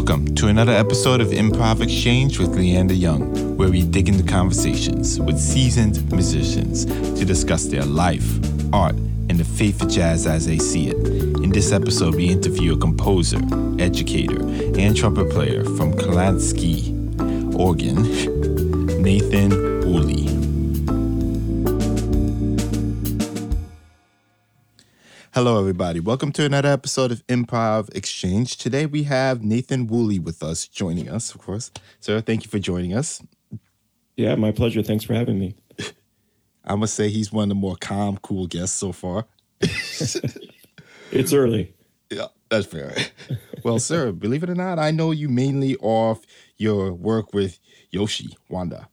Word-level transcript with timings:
Welcome 0.00 0.34
to 0.36 0.48
another 0.48 0.72
episode 0.72 1.20
of 1.20 1.28
Improv 1.28 1.82
Exchange 1.82 2.38
with 2.38 2.56
Leander 2.56 2.94
Young, 2.94 3.58
where 3.58 3.68
we 3.68 3.82
dig 3.82 4.08
into 4.08 4.24
conversations 4.24 5.20
with 5.20 5.38
seasoned 5.38 6.10
musicians 6.10 6.86
to 6.86 7.22
discuss 7.26 7.66
their 7.66 7.84
life, 7.84 8.38
art, 8.72 8.94
and 8.94 9.32
the 9.32 9.44
faith 9.44 9.82
of 9.82 9.90
jazz 9.90 10.26
as 10.26 10.46
they 10.46 10.56
see 10.56 10.88
it. 10.88 10.96
In 11.44 11.50
this 11.50 11.70
episode, 11.70 12.14
we 12.14 12.30
interview 12.30 12.72
a 12.72 12.78
composer, 12.78 13.40
educator, 13.78 14.40
and 14.40 14.96
trumpet 14.96 15.28
player 15.28 15.64
from 15.64 15.92
Clatskanie, 15.92 17.54
Oregon, 17.54 19.02
Nathan 19.02 19.50
Woolley. 19.80 20.29
Hello, 25.32 25.60
everybody. 25.60 26.00
Welcome 26.00 26.32
to 26.32 26.44
another 26.44 26.70
episode 26.70 27.12
of 27.12 27.24
Improv 27.28 27.94
Exchange. 27.94 28.56
Today 28.56 28.84
we 28.84 29.04
have 29.04 29.44
Nathan 29.44 29.86
Woolley 29.86 30.18
with 30.18 30.42
us, 30.42 30.66
joining 30.66 31.08
us, 31.08 31.32
of 31.32 31.40
course. 31.40 31.70
Sir, 32.00 32.20
thank 32.20 32.42
you 32.42 32.50
for 32.50 32.58
joining 32.58 32.94
us. 32.94 33.22
Yeah, 34.16 34.34
my 34.34 34.50
pleasure. 34.50 34.82
Thanks 34.82 35.04
for 35.04 35.14
having 35.14 35.38
me. 35.38 35.54
I 36.64 36.74
must 36.74 36.94
say 36.94 37.10
he's 37.10 37.32
one 37.32 37.44
of 37.44 37.48
the 37.50 37.54
more 37.54 37.76
calm, 37.76 38.16
cool 38.16 38.48
guests 38.48 38.76
so 38.76 38.90
far. 38.90 39.26
it's 39.60 41.32
early. 41.32 41.76
Yeah, 42.10 42.26
that's 42.48 42.66
fair. 42.66 42.92
well, 43.62 43.78
sir, 43.78 44.10
believe 44.10 44.42
it 44.42 44.50
or 44.50 44.56
not, 44.56 44.80
I 44.80 44.90
know 44.90 45.12
you 45.12 45.28
mainly 45.28 45.76
off 45.76 46.26
your 46.56 46.92
work 46.92 47.32
with 47.32 47.60
Yoshi 47.90 48.36
Wada. 48.48 48.88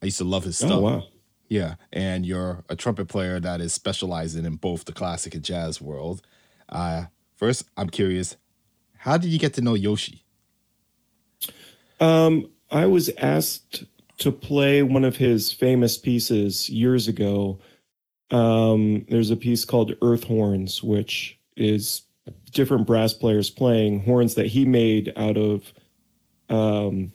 I 0.00 0.06
used 0.06 0.18
to 0.18 0.24
love 0.24 0.44
his 0.44 0.62
oh, 0.62 0.66
stuff. 0.66 0.78
Oh, 0.78 0.80
wow. 0.80 1.04
Yeah, 1.52 1.74
and 1.92 2.24
you're 2.24 2.64
a 2.70 2.76
trumpet 2.76 3.08
player 3.08 3.38
that 3.38 3.60
is 3.60 3.74
specializing 3.74 4.46
in 4.46 4.54
both 4.54 4.86
the 4.86 4.92
classic 4.94 5.34
and 5.34 5.44
jazz 5.44 5.82
world. 5.82 6.22
Uh, 6.66 7.04
first, 7.36 7.66
I'm 7.76 7.90
curious, 7.90 8.38
how 8.96 9.18
did 9.18 9.28
you 9.28 9.38
get 9.38 9.52
to 9.54 9.60
know 9.60 9.74
Yoshi? 9.74 10.24
Um, 12.00 12.50
I 12.70 12.86
was 12.86 13.10
asked 13.18 13.84
to 14.16 14.32
play 14.32 14.82
one 14.82 15.04
of 15.04 15.16
his 15.16 15.52
famous 15.52 15.98
pieces 15.98 16.70
years 16.70 17.06
ago. 17.06 17.60
Um, 18.30 19.04
there's 19.10 19.30
a 19.30 19.36
piece 19.36 19.66
called 19.66 19.94
Earth 20.00 20.24
Horns, 20.24 20.82
which 20.82 21.38
is 21.54 22.00
different 22.50 22.86
brass 22.86 23.12
players 23.12 23.50
playing 23.50 24.04
horns 24.04 24.36
that 24.36 24.46
he 24.46 24.64
made 24.64 25.12
out 25.18 25.36
of 25.36 25.70
um, 26.48 27.12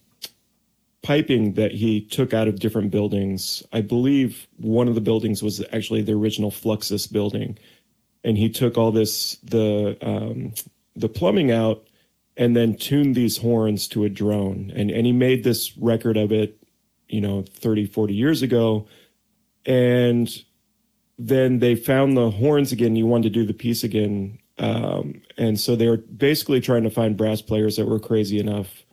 piping 1.07 1.53
that 1.53 1.71
he 1.71 2.01
took 2.01 2.33
out 2.33 2.49
of 2.49 2.59
different 2.59 2.91
buildings. 2.91 3.63
I 3.71 3.79
believe 3.79 4.45
one 4.57 4.89
of 4.89 4.95
the 4.95 4.99
buildings 4.99 5.41
was 5.41 5.63
actually 5.71 6.01
the 6.01 6.11
original 6.11 6.51
Fluxus 6.51 7.09
building, 7.09 7.57
and 8.25 8.37
he 8.37 8.49
took 8.49 8.77
all 8.77 8.91
this 8.91 9.37
the 9.37 9.97
um, 10.01 10.53
the 10.97 11.07
plumbing 11.07 11.49
out 11.49 11.87
and 12.35 12.57
then 12.57 12.75
tuned 12.75 13.15
these 13.15 13.37
horns 13.37 13.87
to 13.87 14.03
a 14.03 14.09
drone. 14.09 14.69
And 14.75 14.91
and 14.91 15.05
he 15.05 15.13
made 15.13 15.45
this 15.45 15.77
record 15.77 16.17
of 16.17 16.33
it 16.33 16.61
you 17.07 17.21
know 17.21 17.45
30 17.53 17.85
40 17.85 18.13
years 18.13 18.41
ago. 18.41 18.85
And 19.65 20.29
then 21.17 21.59
they 21.59 21.75
found 21.75 22.17
the 22.17 22.31
horns 22.31 22.73
again. 22.73 22.95
He 22.95 23.03
wanted 23.03 23.31
to 23.31 23.39
do 23.39 23.45
the 23.45 23.53
piece 23.53 23.85
again. 23.85 24.39
Um, 24.59 25.21
and 25.37 25.57
so 25.57 25.77
they 25.77 25.87
were 25.87 25.97
basically 25.97 26.59
trying 26.59 26.83
to 26.83 26.89
find 26.89 27.15
brass 27.15 27.41
players 27.41 27.77
that 27.77 27.87
were 27.87 27.99
crazy 27.99 28.39
enough 28.39 28.83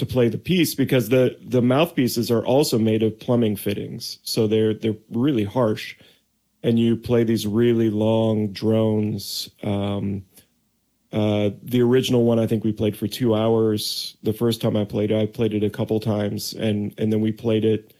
to 0.00 0.06
play 0.06 0.28
the 0.28 0.38
piece 0.38 0.74
because 0.74 1.08
the 1.10 1.36
the 1.40 1.62
mouthpieces 1.62 2.30
are 2.30 2.44
also 2.44 2.78
made 2.78 3.02
of 3.02 3.18
plumbing 3.20 3.56
fittings, 3.56 4.18
so 4.22 4.46
they're 4.46 4.74
they're 4.74 4.96
really 5.10 5.44
harsh, 5.44 5.96
and 6.62 6.78
you 6.78 6.96
play 6.96 7.22
these 7.22 7.46
really 7.46 7.90
long 7.90 8.52
drones. 8.52 9.50
Um, 9.62 10.24
uh, 11.12 11.50
the 11.62 11.82
original 11.82 12.24
one 12.24 12.38
I 12.38 12.46
think 12.46 12.64
we 12.64 12.72
played 12.72 12.96
for 12.96 13.08
two 13.08 13.34
hours. 13.34 14.16
The 14.22 14.32
first 14.32 14.60
time 14.60 14.76
I 14.76 14.84
played 14.84 15.10
it, 15.10 15.20
I 15.20 15.26
played 15.26 15.54
it 15.54 15.64
a 15.64 15.70
couple 15.70 16.00
times, 16.00 16.54
and 16.54 16.94
and 16.98 17.12
then 17.12 17.20
we 17.20 17.30
played 17.30 17.64
it 17.64 17.94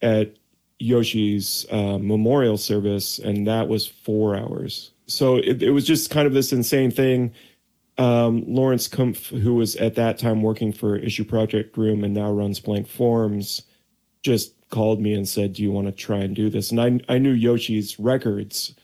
at 0.00 0.36
Yoshi's 0.78 1.66
uh, 1.70 1.98
memorial 1.98 2.56
service, 2.56 3.18
and 3.18 3.46
that 3.46 3.68
was 3.68 3.86
four 3.86 4.36
hours. 4.36 4.92
So 5.06 5.36
it, 5.36 5.62
it 5.62 5.70
was 5.70 5.86
just 5.86 6.10
kind 6.10 6.26
of 6.26 6.32
this 6.32 6.52
insane 6.52 6.90
thing 6.90 7.32
um, 7.98 8.44
Lawrence 8.46 8.88
Kumpf, 8.88 9.38
who 9.40 9.54
was 9.54 9.76
at 9.76 9.94
that 9.96 10.18
time 10.18 10.42
working 10.42 10.72
for 10.72 10.96
Issue 10.96 11.24
Project 11.24 11.76
Room 11.76 12.04
and 12.04 12.14
now 12.14 12.32
runs 12.32 12.60
Blank 12.60 12.88
Forms, 12.88 13.62
just 14.22 14.54
called 14.70 15.00
me 15.00 15.12
and 15.12 15.28
said, 15.28 15.52
"Do 15.52 15.62
you 15.62 15.70
want 15.70 15.88
to 15.88 15.92
try 15.92 16.18
and 16.18 16.34
do 16.34 16.48
this?" 16.48 16.70
And 16.70 16.80
I 16.80 17.14
I 17.14 17.18
knew 17.18 17.32
Yoshi's 17.32 17.98
records, 17.98 18.74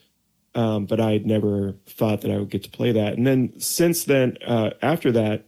um, 0.54 0.86
but 0.86 1.00
I 1.00 1.12
had 1.12 1.26
never 1.26 1.74
thought 1.86 2.20
that 2.22 2.30
I 2.30 2.38
would 2.38 2.50
get 2.50 2.64
to 2.64 2.70
play 2.70 2.92
that. 2.92 3.14
And 3.14 3.26
then 3.26 3.58
since 3.58 4.04
then, 4.04 4.36
uh, 4.46 4.70
after 4.82 5.10
that, 5.12 5.46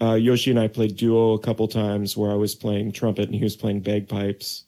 uh, 0.00 0.14
Yoshi 0.14 0.50
and 0.50 0.60
I 0.60 0.68
played 0.68 0.96
duo 0.96 1.32
a 1.32 1.38
couple 1.38 1.66
times 1.66 2.16
where 2.16 2.30
I 2.30 2.34
was 2.34 2.54
playing 2.54 2.92
trumpet 2.92 3.26
and 3.26 3.34
he 3.34 3.42
was 3.42 3.56
playing 3.56 3.80
bagpipes. 3.80 4.64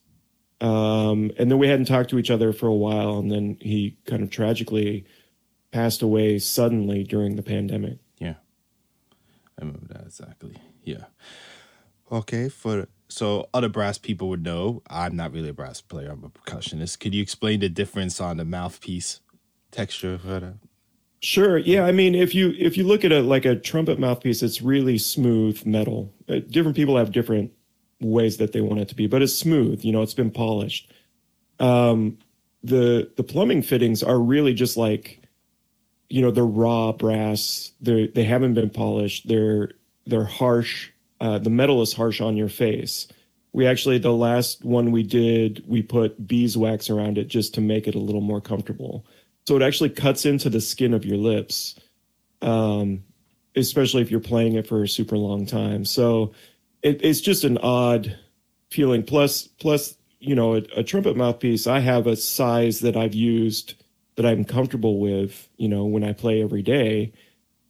Um, 0.60 1.30
and 1.38 1.50
then 1.50 1.58
we 1.58 1.68
hadn't 1.68 1.86
talked 1.86 2.10
to 2.10 2.18
each 2.18 2.30
other 2.30 2.52
for 2.52 2.66
a 2.66 2.74
while, 2.74 3.18
and 3.18 3.30
then 3.30 3.56
he 3.60 3.96
kind 4.06 4.22
of 4.22 4.30
tragically 4.30 5.06
passed 5.70 6.02
away 6.02 6.38
suddenly 6.38 7.04
during 7.04 7.36
the 7.36 7.42
pandemic. 7.42 7.98
Yeah. 8.18 8.34
I 9.58 9.64
remember 9.64 9.86
that 9.94 10.06
exactly. 10.06 10.56
Yeah. 10.84 11.04
Okay, 12.10 12.48
for 12.48 12.88
so 13.08 13.48
other 13.54 13.68
brass 13.68 13.98
people 13.98 14.28
would 14.28 14.42
know, 14.42 14.82
I'm 14.88 15.16
not 15.16 15.32
really 15.32 15.50
a 15.50 15.54
brass 15.54 15.80
player, 15.80 16.10
I'm 16.10 16.24
a 16.24 16.28
percussionist. 16.28 16.98
Could 16.98 17.14
you 17.14 17.22
explain 17.22 17.60
the 17.60 17.68
difference 17.68 18.20
on 18.20 18.36
the 18.36 18.44
mouthpiece 18.44 19.20
texture 19.70 20.18
for 20.18 20.40
that? 20.40 20.54
Sure. 21.22 21.58
Yeah. 21.58 21.84
I 21.84 21.92
mean, 21.92 22.14
if 22.14 22.34
you 22.34 22.54
if 22.58 22.78
you 22.78 22.84
look 22.84 23.04
at 23.04 23.12
a 23.12 23.20
like 23.20 23.44
a 23.44 23.54
trumpet 23.54 23.98
mouthpiece, 23.98 24.42
it's 24.42 24.62
really 24.62 24.96
smooth 24.96 25.64
metal. 25.66 26.14
Uh, 26.28 26.38
different 26.48 26.76
people 26.76 26.96
have 26.96 27.12
different 27.12 27.52
ways 28.00 28.38
that 28.38 28.52
they 28.52 28.62
want 28.62 28.80
it 28.80 28.88
to 28.88 28.94
be, 28.94 29.06
but 29.06 29.20
it's 29.20 29.38
smooth. 29.38 29.84
You 29.84 29.92
know, 29.92 30.00
it's 30.00 30.14
been 30.14 30.30
polished. 30.30 30.90
Um, 31.58 32.18
the 32.62 33.10
the 33.16 33.22
plumbing 33.22 33.62
fittings 33.62 34.02
are 34.02 34.18
really 34.18 34.54
just 34.54 34.78
like 34.78 35.19
you 36.10 36.20
know 36.20 36.30
they're 36.30 36.44
raw 36.44 36.92
brass 36.92 37.72
they 37.80 38.08
they 38.08 38.24
haven't 38.24 38.54
been 38.54 38.70
polished. 38.70 39.28
They're 39.28 39.70
they're 40.06 40.24
harsh 40.24 40.90
uh, 41.20 41.38
the 41.38 41.50
metal 41.50 41.82
is 41.82 41.92
harsh 41.92 42.20
on 42.20 42.36
your 42.36 42.48
face. 42.48 43.08
We 43.52 43.66
actually 43.66 43.98
the 43.98 44.12
last 44.12 44.64
one 44.64 44.92
we 44.92 45.02
did 45.02 45.64
we 45.66 45.82
put 45.82 46.26
beeswax 46.26 46.90
around 46.90 47.18
it 47.18 47.28
just 47.28 47.54
to 47.54 47.60
make 47.60 47.88
it 47.88 47.94
a 47.94 48.00
little 48.00 48.20
more 48.20 48.40
comfortable. 48.40 49.06
So 49.46 49.56
it 49.56 49.62
actually 49.62 49.90
cuts 49.90 50.26
into 50.26 50.50
the 50.50 50.60
skin 50.60 50.94
of 50.94 51.04
your 51.04 51.16
lips 51.16 51.78
um, 52.42 53.04
especially 53.56 54.02
if 54.02 54.10
you're 54.10 54.20
playing 54.20 54.54
it 54.54 54.66
for 54.66 54.82
a 54.82 54.88
super 54.88 55.16
long 55.16 55.46
time. 55.46 55.84
So 55.84 56.32
it, 56.82 57.00
it's 57.04 57.20
just 57.20 57.44
an 57.44 57.58
odd 57.58 58.18
feeling. 58.70 59.02
Plus 59.02 59.46
plus 59.46 59.96
you 60.20 60.34
know 60.34 60.54
a, 60.54 60.62
a 60.76 60.84
trumpet 60.84 61.16
mouthpiece 61.16 61.66
i 61.66 61.80
have 61.80 62.06
a 62.06 62.14
size 62.14 62.80
that 62.80 62.96
i've 62.96 63.14
used 63.14 63.79
that 64.16 64.26
I'm 64.26 64.44
comfortable 64.44 64.98
with, 64.98 65.48
you 65.56 65.68
know, 65.68 65.84
when 65.84 66.04
I 66.04 66.12
play 66.12 66.42
every 66.42 66.62
day. 66.62 67.12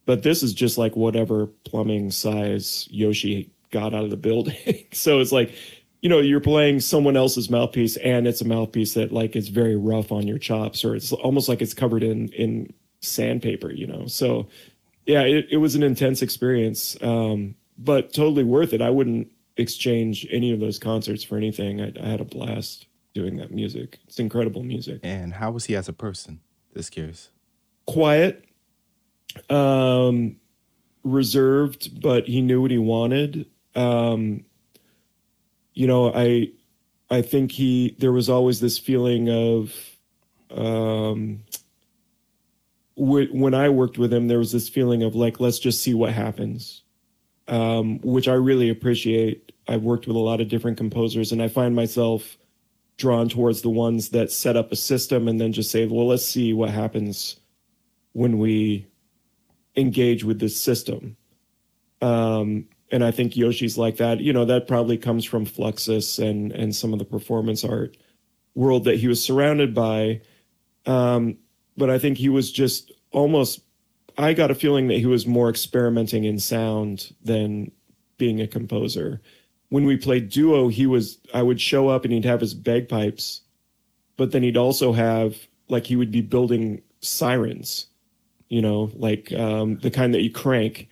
But 0.06 0.22
this 0.22 0.42
is 0.42 0.52
just 0.52 0.78
like 0.78 0.96
whatever 0.96 1.46
plumbing 1.64 2.10
size 2.10 2.88
Yoshi 2.90 3.50
got 3.70 3.94
out 3.94 4.04
of 4.04 4.10
the 4.10 4.16
building. 4.16 4.86
so 4.92 5.20
it's 5.20 5.32
like, 5.32 5.54
you 6.00 6.08
know, 6.08 6.18
you're 6.18 6.40
playing 6.40 6.80
someone 6.80 7.16
else's 7.16 7.50
mouthpiece 7.50 7.96
and 7.98 8.26
it's 8.26 8.40
a 8.40 8.46
mouthpiece 8.46 8.94
that 8.94 9.12
like 9.12 9.36
is 9.36 9.48
very 9.48 9.76
rough 9.76 10.10
on 10.10 10.26
your 10.26 10.38
chops 10.38 10.84
or 10.84 10.96
it's 10.96 11.12
almost 11.12 11.48
like 11.48 11.60
it's 11.62 11.74
covered 11.74 12.02
in 12.02 12.28
in 12.28 12.72
sandpaper, 13.00 13.70
you 13.70 13.86
know. 13.86 14.06
So 14.06 14.48
yeah, 15.06 15.22
it, 15.22 15.46
it 15.50 15.56
was 15.58 15.74
an 15.74 15.82
intense 15.82 16.22
experience. 16.22 16.96
Um, 17.02 17.54
but 17.78 18.12
totally 18.12 18.44
worth 18.44 18.72
it. 18.72 18.82
I 18.82 18.90
wouldn't 18.90 19.30
exchange 19.56 20.26
any 20.30 20.52
of 20.52 20.60
those 20.60 20.78
concerts 20.78 21.24
for 21.24 21.36
anything. 21.36 21.80
I, 21.80 21.92
I 22.00 22.08
had 22.08 22.20
a 22.20 22.24
blast 22.24 22.86
doing 23.14 23.36
that 23.36 23.50
music. 23.50 23.98
It's 24.06 24.18
incredible 24.18 24.62
music. 24.62 25.00
And 25.02 25.34
how 25.34 25.50
was 25.50 25.64
he 25.64 25.76
as 25.76 25.88
a 25.88 25.92
person? 25.92 26.40
Just 26.76 26.92
curious. 26.92 27.30
Quiet, 27.86 28.44
um, 29.48 30.36
reserved, 31.02 32.00
but 32.00 32.26
he 32.26 32.40
knew 32.40 32.62
what 32.62 32.70
he 32.70 32.78
wanted. 32.78 33.46
Um, 33.74 34.44
you 35.74 35.86
know, 35.86 36.12
I, 36.12 36.52
I 37.10 37.22
think 37.22 37.52
he. 37.52 37.96
There 37.98 38.12
was 38.12 38.28
always 38.28 38.60
this 38.60 38.78
feeling 38.78 39.28
of, 39.28 39.74
um, 40.50 41.42
when 42.96 43.54
I 43.54 43.70
worked 43.70 43.98
with 43.98 44.12
him, 44.12 44.28
there 44.28 44.38
was 44.38 44.52
this 44.52 44.68
feeling 44.68 45.02
of 45.02 45.14
like, 45.14 45.40
let's 45.40 45.58
just 45.58 45.82
see 45.82 45.94
what 45.94 46.12
happens, 46.12 46.82
um, 47.48 47.98
which 48.02 48.28
I 48.28 48.34
really 48.34 48.68
appreciate. 48.68 49.52
I've 49.66 49.82
worked 49.82 50.06
with 50.06 50.16
a 50.16 50.20
lot 50.20 50.40
of 50.40 50.48
different 50.48 50.76
composers, 50.76 51.32
and 51.32 51.42
I 51.42 51.48
find 51.48 51.74
myself 51.74 52.36
drawn 53.00 53.30
towards 53.30 53.62
the 53.62 53.70
ones 53.70 54.10
that 54.10 54.30
set 54.30 54.56
up 54.56 54.70
a 54.70 54.76
system 54.76 55.26
and 55.26 55.40
then 55.40 55.52
just 55.52 55.70
say, 55.70 55.86
well, 55.86 56.06
let's 56.06 56.24
see 56.24 56.52
what 56.52 56.68
happens 56.68 57.40
when 58.12 58.38
we 58.38 58.86
engage 59.74 60.22
with 60.22 60.38
this 60.38 60.60
system. 60.60 61.16
Um, 62.02 62.66
and 62.92 63.02
I 63.02 63.10
think 63.10 63.36
Yoshi's 63.36 63.78
like 63.78 63.96
that. 63.96 64.20
You 64.20 64.34
know, 64.34 64.44
that 64.44 64.68
probably 64.68 64.98
comes 64.98 65.24
from 65.24 65.46
Fluxus 65.46 66.18
and 66.18 66.52
and 66.52 66.76
some 66.76 66.92
of 66.92 66.98
the 66.98 67.04
performance 67.04 67.64
art 67.64 67.96
world 68.54 68.84
that 68.84 68.98
he 68.98 69.08
was 69.08 69.24
surrounded 69.24 69.74
by. 69.74 70.20
Um, 70.86 71.38
but 71.76 71.88
I 71.88 71.98
think 71.98 72.18
he 72.18 72.28
was 72.28 72.52
just 72.52 72.92
almost. 73.12 73.60
I 74.18 74.34
got 74.34 74.50
a 74.50 74.54
feeling 74.54 74.88
that 74.88 74.98
he 74.98 75.06
was 75.06 75.26
more 75.26 75.48
experimenting 75.48 76.24
in 76.24 76.38
sound 76.38 77.14
than 77.22 77.70
being 78.18 78.40
a 78.40 78.46
composer. 78.46 79.22
When 79.70 79.84
we 79.84 79.96
played 79.96 80.28
duo, 80.28 80.68
he 80.68 80.86
was 80.86 81.18
I 81.32 81.42
would 81.42 81.60
show 81.60 81.88
up 81.88 82.04
and 82.04 82.12
he'd 82.12 82.24
have 82.24 82.40
his 82.40 82.54
bagpipes, 82.54 83.40
but 84.16 84.32
then 84.32 84.42
he'd 84.42 84.56
also 84.56 84.92
have 84.92 85.36
like 85.68 85.86
he 85.86 85.96
would 85.96 86.10
be 86.10 86.20
building 86.20 86.82
sirens, 87.00 87.86
you 88.48 88.60
know, 88.60 88.90
like 88.94 89.32
um, 89.32 89.78
the 89.78 89.90
kind 89.90 90.12
that 90.14 90.22
you 90.22 90.30
crank, 90.30 90.88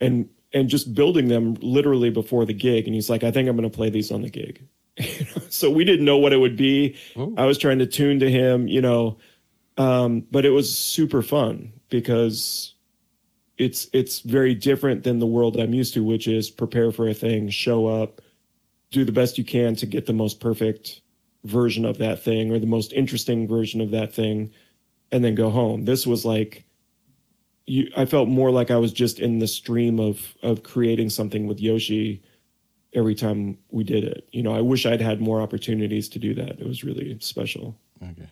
and 0.00 0.28
and 0.52 0.68
just 0.68 0.94
building 0.94 1.28
them 1.28 1.54
literally 1.60 2.10
before 2.10 2.44
the 2.44 2.54
gig. 2.54 2.86
And 2.86 2.94
he's 2.94 3.08
like, 3.08 3.24
I 3.24 3.30
think 3.30 3.48
I'm 3.48 3.56
going 3.56 3.70
to 3.70 3.74
play 3.74 3.90
these 3.90 4.10
on 4.10 4.22
the 4.22 4.30
gig. 4.30 4.66
so 5.48 5.70
we 5.70 5.84
didn't 5.84 6.04
know 6.04 6.18
what 6.18 6.32
it 6.32 6.38
would 6.38 6.56
be. 6.56 6.96
Ooh. 7.16 7.34
I 7.38 7.46
was 7.46 7.58
trying 7.58 7.78
to 7.78 7.86
tune 7.86 8.20
to 8.20 8.30
him, 8.30 8.68
you 8.68 8.80
know, 8.80 9.18
um, 9.78 10.26
but 10.30 10.44
it 10.44 10.50
was 10.50 10.76
super 10.76 11.22
fun 11.22 11.72
because 11.88 12.74
it's 13.62 13.88
it's 13.92 14.20
very 14.20 14.54
different 14.54 15.04
than 15.04 15.20
the 15.20 15.26
world 15.26 15.56
I'm 15.56 15.72
used 15.72 15.94
to, 15.94 16.02
which 16.02 16.26
is 16.26 16.50
prepare 16.50 16.90
for 16.90 17.08
a 17.08 17.14
thing, 17.14 17.48
show 17.48 17.86
up, 17.86 18.20
do 18.90 19.04
the 19.04 19.12
best 19.12 19.38
you 19.38 19.44
can 19.44 19.76
to 19.76 19.86
get 19.86 20.06
the 20.06 20.12
most 20.12 20.40
perfect 20.40 21.00
version 21.44 21.84
of 21.84 21.98
that 21.98 22.22
thing 22.22 22.50
or 22.50 22.58
the 22.58 22.66
most 22.66 22.92
interesting 22.92 23.46
version 23.46 23.80
of 23.80 23.90
that 23.92 24.12
thing, 24.12 24.52
and 25.12 25.24
then 25.24 25.34
go 25.34 25.48
home. 25.48 25.84
This 25.84 26.06
was 26.06 26.24
like 26.24 26.64
you, 27.66 27.88
I 27.96 28.04
felt 28.04 28.28
more 28.28 28.50
like 28.50 28.72
I 28.72 28.76
was 28.76 28.92
just 28.92 29.20
in 29.20 29.38
the 29.38 29.46
stream 29.46 30.00
of 30.00 30.34
of 30.42 30.64
creating 30.64 31.10
something 31.10 31.46
with 31.46 31.60
Yoshi 31.60 32.20
every 32.94 33.14
time 33.14 33.58
we 33.70 33.84
did 33.84 34.02
it. 34.04 34.28
You 34.32 34.42
know, 34.42 34.52
I 34.52 34.60
wish 34.60 34.86
I'd 34.86 35.00
had 35.00 35.20
more 35.20 35.40
opportunities 35.40 36.08
to 36.10 36.18
do 36.18 36.34
that. 36.34 36.60
It 36.60 36.66
was 36.66 36.82
really 36.82 37.16
special. 37.20 37.76
Okay. 38.02 38.28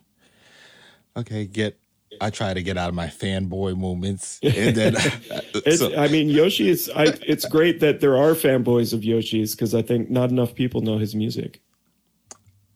Okay, 1.17 1.47
get 1.47 1.79
I 2.21 2.31
try 2.31 2.55
to 2.55 2.63
get 2.63 2.77
out 2.77 2.89
of 2.89 2.95
my 2.95 3.07
fanboy 3.07 3.77
moments. 3.77 4.41
And 4.43 4.75
then 4.75 4.97
so. 5.77 5.95
I 5.97 6.09
mean 6.09 6.29
Yoshi 6.29 6.69
is 6.69 6.91
I 6.95 7.05
it's 7.27 7.45
great 7.45 7.81
that 7.81 8.01
there 8.01 8.17
are 8.17 8.33
fanboys 8.33 8.93
of 8.93 9.05
Yoshi's 9.05 9.55
because 9.55 9.75
I 9.75 9.83
think 9.83 10.11
not 10.11 10.31
enough 10.31 10.55
people 10.55 10.81
know 10.81 10.99
his 10.99 11.15
music. 11.15 11.61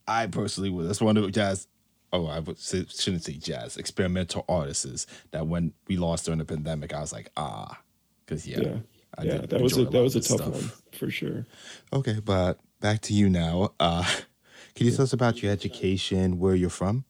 I 0.07 0.27
personally 0.27 0.71
would. 0.71 0.89
That's 0.89 1.01
one 1.01 1.17
of 1.17 1.31
jazz 1.33 1.67
oh, 2.15 2.29
I 2.29 2.41
say, 2.57 2.87
shouldn't 2.89 3.25
say 3.25 3.35
jazz, 3.35 3.77
experimental 3.77 4.45
artists 4.49 5.07
that 5.33 5.47
when 5.47 5.73
we 5.89 5.97
lost 5.97 6.27
during 6.27 6.39
the 6.39 6.45
pandemic, 6.45 6.95
I 6.95 7.01
was 7.01 7.13
like, 7.13 7.31
ah, 7.37 7.81
because 8.25 8.47
yeah, 8.47 8.61
yeah, 8.61 8.77
I 9.19 9.23
yeah 9.25 9.39
that 9.39 9.61
was 9.61 9.77
a, 9.77 9.83
a 9.83 9.91
that 9.91 10.03
was 10.03 10.17
a 10.17 10.21
tough 10.21 10.39
stuff. 10.39 10.55
one 10.55 10.73
for 10.93 11.11
sure. 11.11 11.47
Okay, 11.93 12.21
but 12.25 12.61
back 12.81 13.01
to 13.03 13.13
you 13.13 13.29
now. 13.29 13.73
Uh, 13.81 14.05
can 14.75 14.87
you 14.87 14.91
yeah. 14.93 14.97
tell 14.97 15.03
us 15.03 15.13
about 15.13 15.43
your 15.43 15.53
education, 15.53 16.39
where 16.39 16.55
you're 16.55 16.71
from? 16.71 17.05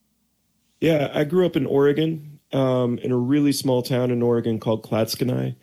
Yeah, 0.84 1.10
I 1.14 1.25
grew 1.25 1.46
up 1.46 1.56
in 1.56 1.64
Oregon, 1.64 2.40
um, 2.52 2.98
in 2.98 3.10
a 3.10 3.16
really 3.16 3.52
small 3.52 3.81
town 3.81 4.10
in 4.10 4.20
Oregon 4.20 4.60
called 4.60 4.84
Clatskanie. 4.84 5.56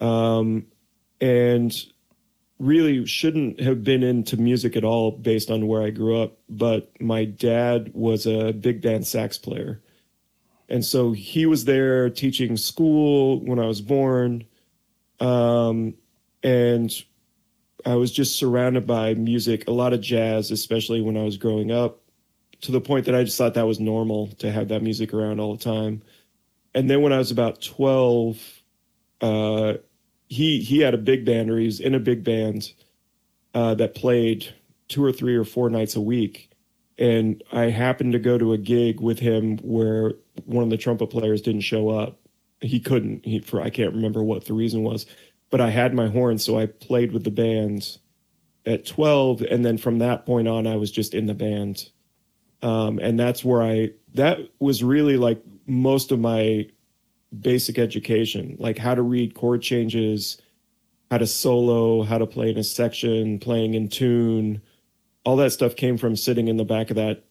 Um, 0.00 0.64
and 1.20 1.76
really 2.58 3.04
shouldn't 3.04 3.60
have 3.60 3.84
been 3.84 4.02
into 4.02 4.38
music 4.38 4.74
at 4.74 4.82
all 4.82 5.10
based 5.10 5.50
on 5.50 5.66
where 5.66 5.82
I 5.82 5.90
grew 5.90 6.22
up, 6.22 6.38
but 6.48 6.90
my 6.98 7.26
dad 7.26 7.90
was 7.92 8.26
a 8.26 8.52
big 8.52 8.80
band 8.80 9.06
sax 9.06 9.36
player. 9.36 9.82
And 10.70 10.82
so 10.82 11.12
he 11.12 11.44
was 11.44 11.66
there 11.66 12.08
teaching 12.08 12.56
school 12.56 13.44
when 13.44 13.58
I 13.58 13.66
was 13.66 13.82
born. 13.82 14.46
Um, 15.20 15.92
and 16.42 16.90
I 17.84 17.96
was 17.96 18.10
just 18.10 18.38
surrounded 18.38 18.86
by 18.86 19.12
music, 19.12 19.68
a 19.68 19.72
lot 19.72 19.92
of 19.92 20.00
jazz, 20.00 20.50
especially 20.50 21.02
when 21.02 21.18
I 21.18 21.24
was 21.24 21.36
growing 21.36 21.70
up, 21.70 22.00
to 22.62 22.72
the 22.72 22.80
point 22.80 23.06
that 23.06 23.14
I 23.14 23.24
just 23.24 23.36
thought 23.38 23.54
that 23.54 23.66
was 23.66 23.80
normal 23.80 24.28
to 24.38 24.50
have 24.50 24.68
that 24.68 24.82
music 24.82 25.12
around 25.12 25.40
all 25.40 25.56
the 25.56 25.62
time. 25.62 26.02
And 26.74 26.90
then 26.90 27.02
when 27.02 27.12
I 27.12 27.18
was 27.18 27.30
about 27.30 27.62
12, 27.62 28.62
uh, 29.20 29.74
he 30.28 30.60
he 30.60 30.80
had 30.80 30.94
a 30.94 30.98
big 30.98 31.24
band 31.24 31.50
or 31.50 31.58
he 31.58 31.66
was 31.66 31.80
in 31.80 31.94
a 31.94 32.00
big 32.00 32.24
band 32.24 32.72
uh, 33.54 33.74
that 33.74 33.94
played 33.94 34.52
two 34.88 35.04
or 35.04 35.12
three 35.12 35.36
or 35.36 35.44
four 35.44 35.70
nights 35.70 35.96
a 35.96 36.00
week. 36.00 36.50
And 36.98 37.42
i 37.52 37.64
happened 37.64 38.12
to 38.12 38.18
go 38.18 38.38
to 38.38 38.54
a 38.54 38.58
gig 38.58 39.00
with 39.00 39.18
him 39.18 39.58
where 39.58 40.14
one 40.44 40.64
of 40.64 40.70
the 40.70 40.78
trumpet 40.78 41.08
players 41.08 41.42
didn't 41.42 41.60
show 41.60 41.90
up. 41.90 42.18
He 42.60 42.80
couldn't 42.80 43.24
he 43.24 43.40
for 43.40 43.60
i 43.60 43.68
can't 43.68 43.94
remember 43.94 44.22
what 44.22 44.46
the 44.46 44.54
reason 44.54 44.82
was 44.82 45.04
but 45.50 45.60
i 45.60 45.70
had 45.70 45.94
my 45.94 46.08
horn 46.08 46.38
so 46.38 46.58
i 46.58 46.66
played 46.66 47.12
with 47.12 47.24
the 47.24 47.30
band 47.30 47.98
at 48.64 48.86
12 48.86 49.42
and 49.42 49.64
then 49.64 49.78
from 49.78 49.98
that 49.98 50.26
point 50.26 50.48
on 50.48 50.66
i 50.66 50.76
was 50.76 50.90
just 50.90 51.14
in 51.14 51.26
the 51.26 51.34
band 51.34 51.90
um, 52.62 52.98
and 52.98 53.18
that's 53.18 53.44
where 53.44 53.62
i 53.62 53.90
that 54.14 54.38
was 54.58 54.82
really 54.82 55.16
like 55.16 55.42
most 55.66 56.10
of 56.10 56.18
my 56.18 56.66
basic 57.40 57.78
education, 57.78 58.56
like 58.58 58.78
how 58.78 58.94
to 58.94 59.02
read 59.02 59.34
chord 59.34 59.62
changes, 59.62 60.40
how 61.10 61.18
to 61.18 61.26
solo, 61.26 62.02
how 62.02 62.18
to 62.18 62.26
play 62.26 62.50
in 62.50 62.58
a 62.58 62.64
section, 62.64 63.38
playing 63.38 63.74
in 63.74 63.88
tune. 63.88 64.62
All 65.24 65.36
that 65.36 65.50
stuff 65.52 65.76
came 65.76 65.98
from 65.98 66.16
sitting 66.16 66.48
in 66.48 66.56
the 66.56 66.64
back 66.64 66.90
of 66.90 66.96
that 66.96 67.24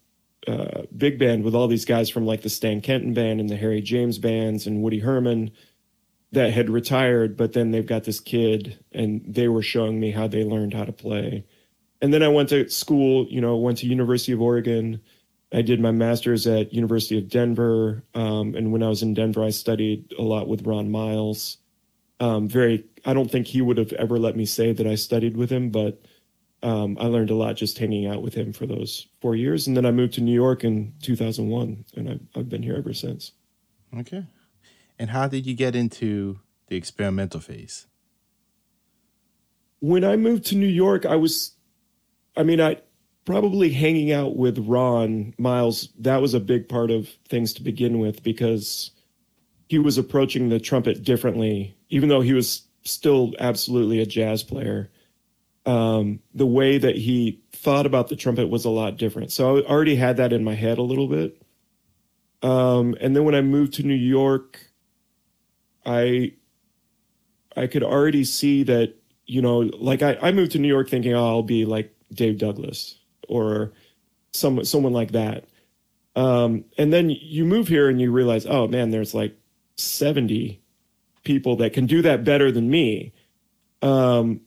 uh, 0.48 0.84
big 0.96 1.18
band 1.18 1.44
with 1.44 1.56
all 1.56 1.68
these 1.68 1.86
guys 1.86 2.10
from 2.10 2.26
like 2.26 2.42
the 2.42 2.50
Stan 2.50 2.82
Kenton 2.82 3.14
band 3.14 3.40
and 3.40 3.50
the 3.50 3.58
Harry 3.58 3.82
James 3.82 4.18
bands 4.18 4.68
and 4.68 4.84
Woody 4.84 5.00
Herman 5.00 5.52
that 6.32 6.54
had 6.54 6.70
retired, 6.70 7.38
but 7.38 7.54
then 7.54 7.72
they've 7.72 7.86
got 7.86 8.04
this 8.04 8.20
kid 8.20 8.78
and 8.92 9.24
they 9.26 9.48
were 9.48 9.62
showing 9.62 10.00
me 10.00 10.12
how 10.12 10.28
they 10.28 10.44
learned 10.44 10.74
how 10.74 10.84
to 10.84 10.92
play. 10.92 11.46
And 12.02 12.14
then 12.14 12.22
I 12.22 12.28
went 12.28 12.50
to 12.50 12.70
school, 12.70 13.26
you 13.30 13.40
know, 13.40 13.56
went 13.56 13.80
to 13.80 13.88
University 13.88 14.34
of 14.34 14.42
Oregon, 14.42 15.02
I 15.54 15.62
did 15.62 15.80
my 15.80 15.92
master's 15.92 16.48
at 16.48 16.74
University 16.74 17.18
of 17.18 17.30
Denver, 17.30 18.04
um, 18.14 18.56
and 18.56 18.72
when 18.72 18.84
I 18.84 18.90
was 18.90 19.04
in 19.04 19.14
Denver, 19.14 19.44
I 19.44 19.52
studied 19.52 20.14
a 20.18 20.22
lot 20.22 20.48
with 20.48 20.66
Ron 20.66 20.92
Miles. 20.92 21.58
Um, 22.20 22.48
very, 22.48 22.86
I 23.06 23.14
don't 23.14 23.30
think 23.30 23.48
he 23.48 23.62
would 23.62 23.78
have 23.78 23.94
ever 23.94 24.18
let 24.18 24.36
me 24.36 24.46
say 24.46 24.74
that 24.74 24.88
I 24.88 24.96
studied 24.96 25.38
with 25.38 25.50
him, 25.50 25.70
but 25.70 26.02
um, 26.64 26.98
I 27.00 27.06
learned 27.06 27.30
a 27.30 27.36
lot 27.36 27.56
just 27.56 27.78
hanging 27.78 28.08
out 28.08 28.24
with 28.24 28.34
him 28.34 28.52
for 28.52 28.66
those 28.66 29.08
four 29.22 29.36
years. 29.36 29.68
And 29.68 29.78
then 29.78 29.86
I 29.86 29.92
moved 29.92 30.14
to 30.14 30.22
New 30.22 30.34
York 30.34 30.64
in 30.64 30.94
2001, 31.04 31.86
and 31.96 32.10
I've, 32.10 32.22
I've 32.36 32.50
been 32.50 32.64
here 32.64 32.76
ever 32.76 32.94
since. 32.94 33.34
Okay. 33.96 34.26
And 34.98 35.10
how 35.10 35.28
did 35.28 35.46
you 35.46 35.54
get 35.54 35.76
into 35.76 36.40
the 36.68 36.76
experimental 36.76 37.40
phase? 37.40 37.86
When 39.80 40.04
I 40.04 40.16
moved 40.16 40.48
to 40.48 40.56
New 40.56 40.66
York, 40.66 41.06
I 41.06 41.18
was, 41.18 41.56
I 42.36 42.44
mean, 42.44 42.60
I 42.60 42.78
probably 43.26 43.72
hanging 43.72 44.12
out 44.12 44.38
with 44.38 44.60
Ron 44.60 45.34
Miles, 45.38 45.90
that 46.00 46.22
was 46.22 46.34
a 46.34 46.40
big 46.40 46.70
part 46.70 46.92
of 46.92 47.10
things 47.28 47.54
to 47.54 47.64
begin 47.64 48.00
with 48.00 48.24
because 48.24 48.92
he 49.68 49.80
was 49.80 49.98
approaching 49.98 50.50
the 50.50 50.60
trumpet 50.60 51.04
differently, 51.04 51.76
even 51.90 52.08
though 52.08 52.22
he 52.22 52.34
was 52.34 52.64
still 52.84 53.34
absolutely 53.40 54.00
a 54.00 54.06
jazz 54.06 54.44
player. 54.44 54.92
Um, 55.66 56.20
the 56.36 56.46
way 56.46 56.78
that 56.78 56.96
he 56.96 57.42
thought 57.52 57.88
about 57.88 58.10
the 58.10 58.16
trumpet 58.16 58.50
was 58.50 58.66
a 58.66 58.70
lot 58.70 58.98
different. 58.98 59.32
So 59.32 59.58
I 59.58 59.62
already 59.64 59.96
had 59.96 60.18
that 60.18 60.32
in 60.32 60.44
my 60.44 60.54
head 60.54 60.78
a 60.78 60.84
little 60.84 61.08
bit. 61.08 61.42
Um, 62.44 62.96
and 63.02 63.16
then 63.16 63.24
when 63.24 63.34
I 63.34 63.42
moved 63.42 63.74
to 63.74 63.84
New 63.84 63.96
York, 63.96 64.60
I 65.84 66.34
I 67.58 67.66
could 67.66 67.82
already 67.82 68.24
see 68.24 68.62
that, 68.64 68.94
you 69.26 69.42
know, 69.42 69.60
like 69.60 70.04
I, 70.04 70.16
I 70.22 70.32
moved 70.32 70.52
to 70.52 70.60
New 70.60 70.68
York 70.68 70.90
thinking, 70.90 71.16
oh, 71.16 71.26
I'll 71.26 71.42
be 71.42 71.66
like 71.66 71.96
Dave 72.14 72.38
Douglas 72.38 73.00
or 73.28 73.74
some 74.34 74.64
someone 74.64 74.94
like 74.94 75.12
that. 75.12 75.46
Um, 76.16 76.66
and 76.78 76.94
then 76.94 77.10
you 77.10 77.46
move 77.46 77.68
here 77.68 77.90
and 77.90 78.00
you 78.00 78.12
realize, 78.12 78.46
oh 78.46 78.68
man, 78.68 78.92
there's 78.92 79.14
like 79.14 79.38
70 79.76 80.62
people 81.24 81.58
that 81.58 81.74
can 81.74 81.86
do 81.86 82.02
that 82.04 82.24
better 82.24 82.52
than 82.52 82.70
me. 82.70 83.12
Um, 83.82 84.42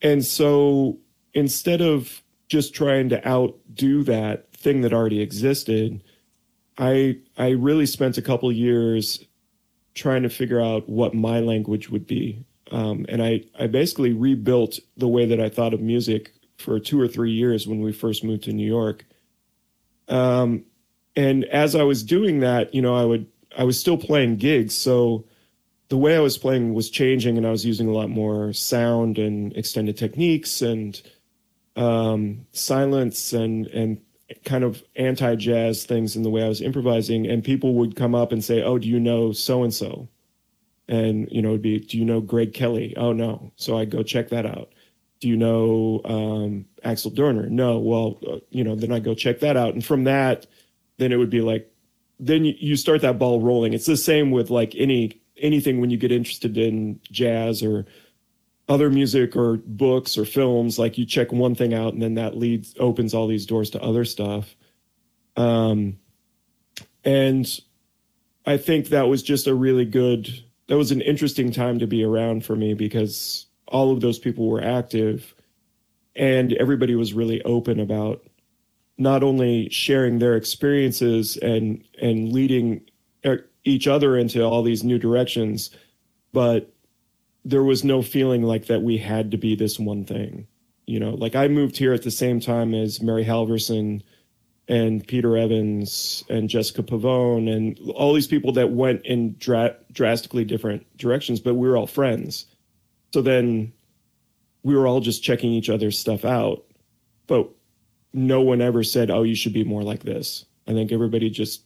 and 0.00 0.24
so 0.24 0.98
instead 1.34 1.80
of 1.80 2.22
just 2.48 2.74
trying 2.74 3.08
to 3.08 3.28
outdo 3.28 4.04
that 4.04 4.52
thing 4.52 4.82
that 4.82 4.92
already 4.92 5.20
existed, 5.20 6.02
I 6.78 7.18
I 7.36 7.50
really 7.50 7.86
spent 7.86 8.18
a 8.18 8.22
couple 8.22 8.50
years 8.52 9.24
trying 9.94 10.22
to 10.22 10.30
figure 10.30 10.60
out 10.60 10.88
what 10.88 11.14
my 11.14 11.40
language 11.40 11.90
would 11.90 12.06
be. 12.06 12.44
Um, 12.70 13.04
and 13.08 13.22
I, 13.22 13.44
I 13.58 13.66
basically 13.66 14.12
rebuilt 14.12 14.78
the 14.96 15.08
way 15.08 15.26
that 15.26 15.40
I 15.40 15.48
thought 15.48 15.74
of 15.74 15.80
music 15.80 16.32
for 16.58 16.78
two 16.80 17.00
or 17.00 17.08
three 17.08 17.30
years 17.30 17.66
when 17.66 17.80
we 17.80 17.92
first 17.92 18.24
moved 18.24 18.44
to 18.44 18.52
New 18.52 18.66
York. 18.66 19.06
Um, 20.08 20.64
and 21.16 21.44
as 21.46 21.74
I 21.74 21.84
was 21.84 22.02
doing 22.02 22.40
that, 22.40 22.74
you 22.74 22.82
know, 22.82 22.94
I 22.94 23.04
would 23.04 23.26
I 23.56 23.64
was 23.64 23.80
still 23.80 23.96
playing 23.96 24.36
gigs, 24.36 24.74
so 24.74 25.24
the 25.88 25.96
way 25.96 26.16
I 26.16 26.20
was 26.20 26.36
playing 26.36 26.74
was 26.74 26.90
changing, 26.90 27.38
and 27.38 27.46
I 27.46 27.50
was 27.50 27.64
using 27.64 27.88
a 27.88 27.92
lot 27.92 28.10
more 28.10 28.52
sound 28.52 29.18
and 29.18 29.56
extended 29.56 29.96
techniques 29.96 30.60
and 30.60 31.00
um, 31.76 32.46
silence 32.52 33.32
and 33.32 33.66
and 33.68 34.00
kind 34.44 34.64
of 34.64 34.82
anti 34.96 35.34
jazz 35.36 35.84
things 35.84 36.14
in 36.14 36.22
the 36.22 36.30
way 36.30 36.42
I 36.42 36.48
was 36.48 36.60
improvising. 36.60 37.26
And 37.26 37.42
people 37.42 37.74
would 37.74 37.96
come 37.96 38.14
up 38.14 38.32
and 38.32 38.44
say, 38.44 38.62
"Oh, 38.62 38.78
do 38.78 38.88
you 38.88 39.00
know 39.00 39.32
so 39.32 39.62
and 39.62 39.72
so?" 39.72 40.08
And 40.88 41.28
you 41.30 41.42
know, 41.42 41.50
it'd 41.50 41.62
be, 41.62 41.80
"Do 41.80 41.98
you 41.98 42.04
know 42.04 42.20
Greg 42.20 42.52
Kelly?" 42.52 42.94
Oh 42.96 43.12
no, 43.12 43.52
so 43.56 43.76
I 43.78 43.84
go 43.84 44.02
check 44.02 44.28
that 44.28 44.46
out 44.46 44.72
do 45.20 45.28
you 45.28 45.36
know 45.36 46.00
um, 46.04 46.64
Axel 46.84 47.10
Dorner? 47.10 47.48
No. 47.48 47.78
Well, 47.78 48.18
uh, 48.26 48.38
you 48.50 48.64
know, 48.64 48.74
then 48.74 48.92
I 48.92 49.00
go 49.00 49.14
check 49.14 49.40
that 49.40 49.56
out. 49.56 49.74
And 49.74 49.84
from 49.84 50.04
that, 50.04 50.46
then 50.98 51.12
it 51.12 51.16
would 51.16 51.30
be 51.30 51.40
like, 51.40 51.72
then 52.20 52.44
you, 52.44 52.54
you 52.58 52.76
start 52.76 53.00
that 53.02 53.18
ball 53.18 53.40
rolling. 53.40 53.72
It's 53.72 53.86
the 53.86 53.96
same 53.96 54.30
with 54.30 54.50
like 54.50 54.74
any 54.76 55.20
anything 55.36 55.80
when 55.80 55.90
you 55.90 55.96
get 55.96 56.12
interested 56.12 56.58
in 56.58 57.00
jazz 57.10 57.62
or 57.62 57.86
other 58.68 58.90
music 58.90 59.34
or 59.34 59.56
books 59.64 60.18
or 60.18 60.24
films 60.24 60.78
like 60.78 60.98
you 60.98 61.06
check 61.06 61.32
one 61.32 61.54
thing 61.54 61.72
out 61.72 61.92
and 61.94 62.02
then 62.02 62.14
that 62.14 62.36
leads 62.36 62.74
opens 62.78 63.14
all 63.14 63.26
these 63.26 63.46
doors 63.46 63.70
to 63.70 63.80
other 63.80 64.04
stuff 64.04 64.56
um 65.36 65.96
and 67.04 67.60
i 68.46 68.56
think 68.56 68.88
that 68.88 69.08
was 69.08 69.22
just 69.22 69.46
a 69.46 69.54
really 69.54 69.84
good 69.84 70.28
that 70.66 70.76
was 70.76 70.90
an 70.90 71.00
interesting 71.00 71.50
time 71.50 71.78
to 71.78 71.86
be 71.86 72.04
around 72.04 72.44
for 72.44 72.54
me 72.54 72.74
because 72.74 73.47
all 73.68 73.92
of 73.92 74.00
those 74.00 74.18
people 74.18 74.48
were 74.48 74.62
active 74.62 75.34
and 76.16 76.52
everybody 76.54 76.94
was 76.94 77.12
really 77.12 77.42
open 77.42 77.78
about 77.78 78.22
not 78.96 79.22
only 79.22 79.68
sharing 79.70 80.18
their 80.18 80.36
experiences 80.36 81.36
and 81.36 81.84
and 82.00 82.32
leading 82.32 82.80
uh, 83.24 83.36
each 83.64 83.86
other 83.86 84.16
into 84.16 84.42
all 84.42 84.62
these 84.62 84.82
new 84.82 84.98
directions 84.98 85.70
but 86.32 86.72
there 87.44 87.64
was 87.64 87.84
no 87.84 88.02
feeling 88.02 88.42
like 88.42 88.66
that 88.66 88.82
we 88.82 88.98
had 88.98 89.30
to 89.30 89.38
be 89.38 89.56
this 89.56 89.78
one 89.78 90.04
thing. 90.04 90.46
You 90.86 91.00
know, 91.00 91.10
like 91.10 91.34
I 91.34 91.48
moved 91.48 91.76
here 91.76 91.92
at 91.92 92.02
the 92.02 92.10
same 92.10 92.40
time 92.40 92.74
as 92.74 93.02
Mary 93.02 93.24
Halvorson 93.24 94.02
and 94.68 95.06
Peter 95.06 95.36
Evans 95.36 96.24
and 96.28 96.48
Jessica 96.48 96.82
Pavone 96.82 97.50
and 97.50 97.78
all 97.94 98.12
these 98.12 98.26
people 98.26 98.52
that 98.52 98.70
went 98.70 99.04
in 99.06 99.34
dra- 99.38 99.76
drastically 99.92 100.44
different 100.44 100.86
directions, 100.98 101.40
but 101.40 101.54
we 101.54 101.68
were 101.68 101.76
all 101.76 101.86
friends. 101.86 102.46
So 103.12 103.22
then 103.22 103.72
we 104.62 104.76
were 104.76 104.86
all 104.86 105.00
just 105.00 105.22
checking 105.22 105.50
each 105.50 105.70
other's 105.70 105.98
stuff 105.98 106.24
out. 106.24 106.64
But 107.26 107.48
no 108.12 108.40
one 108.40 108.60
ever 108.60 108.82
said, 108.82 109.10
oh, 109.10 109.22
you 109.22 109.34
should 109.34 109.52
be 109.52 109.64
more 109.64 109.82
like 109.82 110.02
this. 110.02 110.44
I 110.66 110.72
think 110.72 110.92
everybody 110.92 111.30
just 111.30 111.62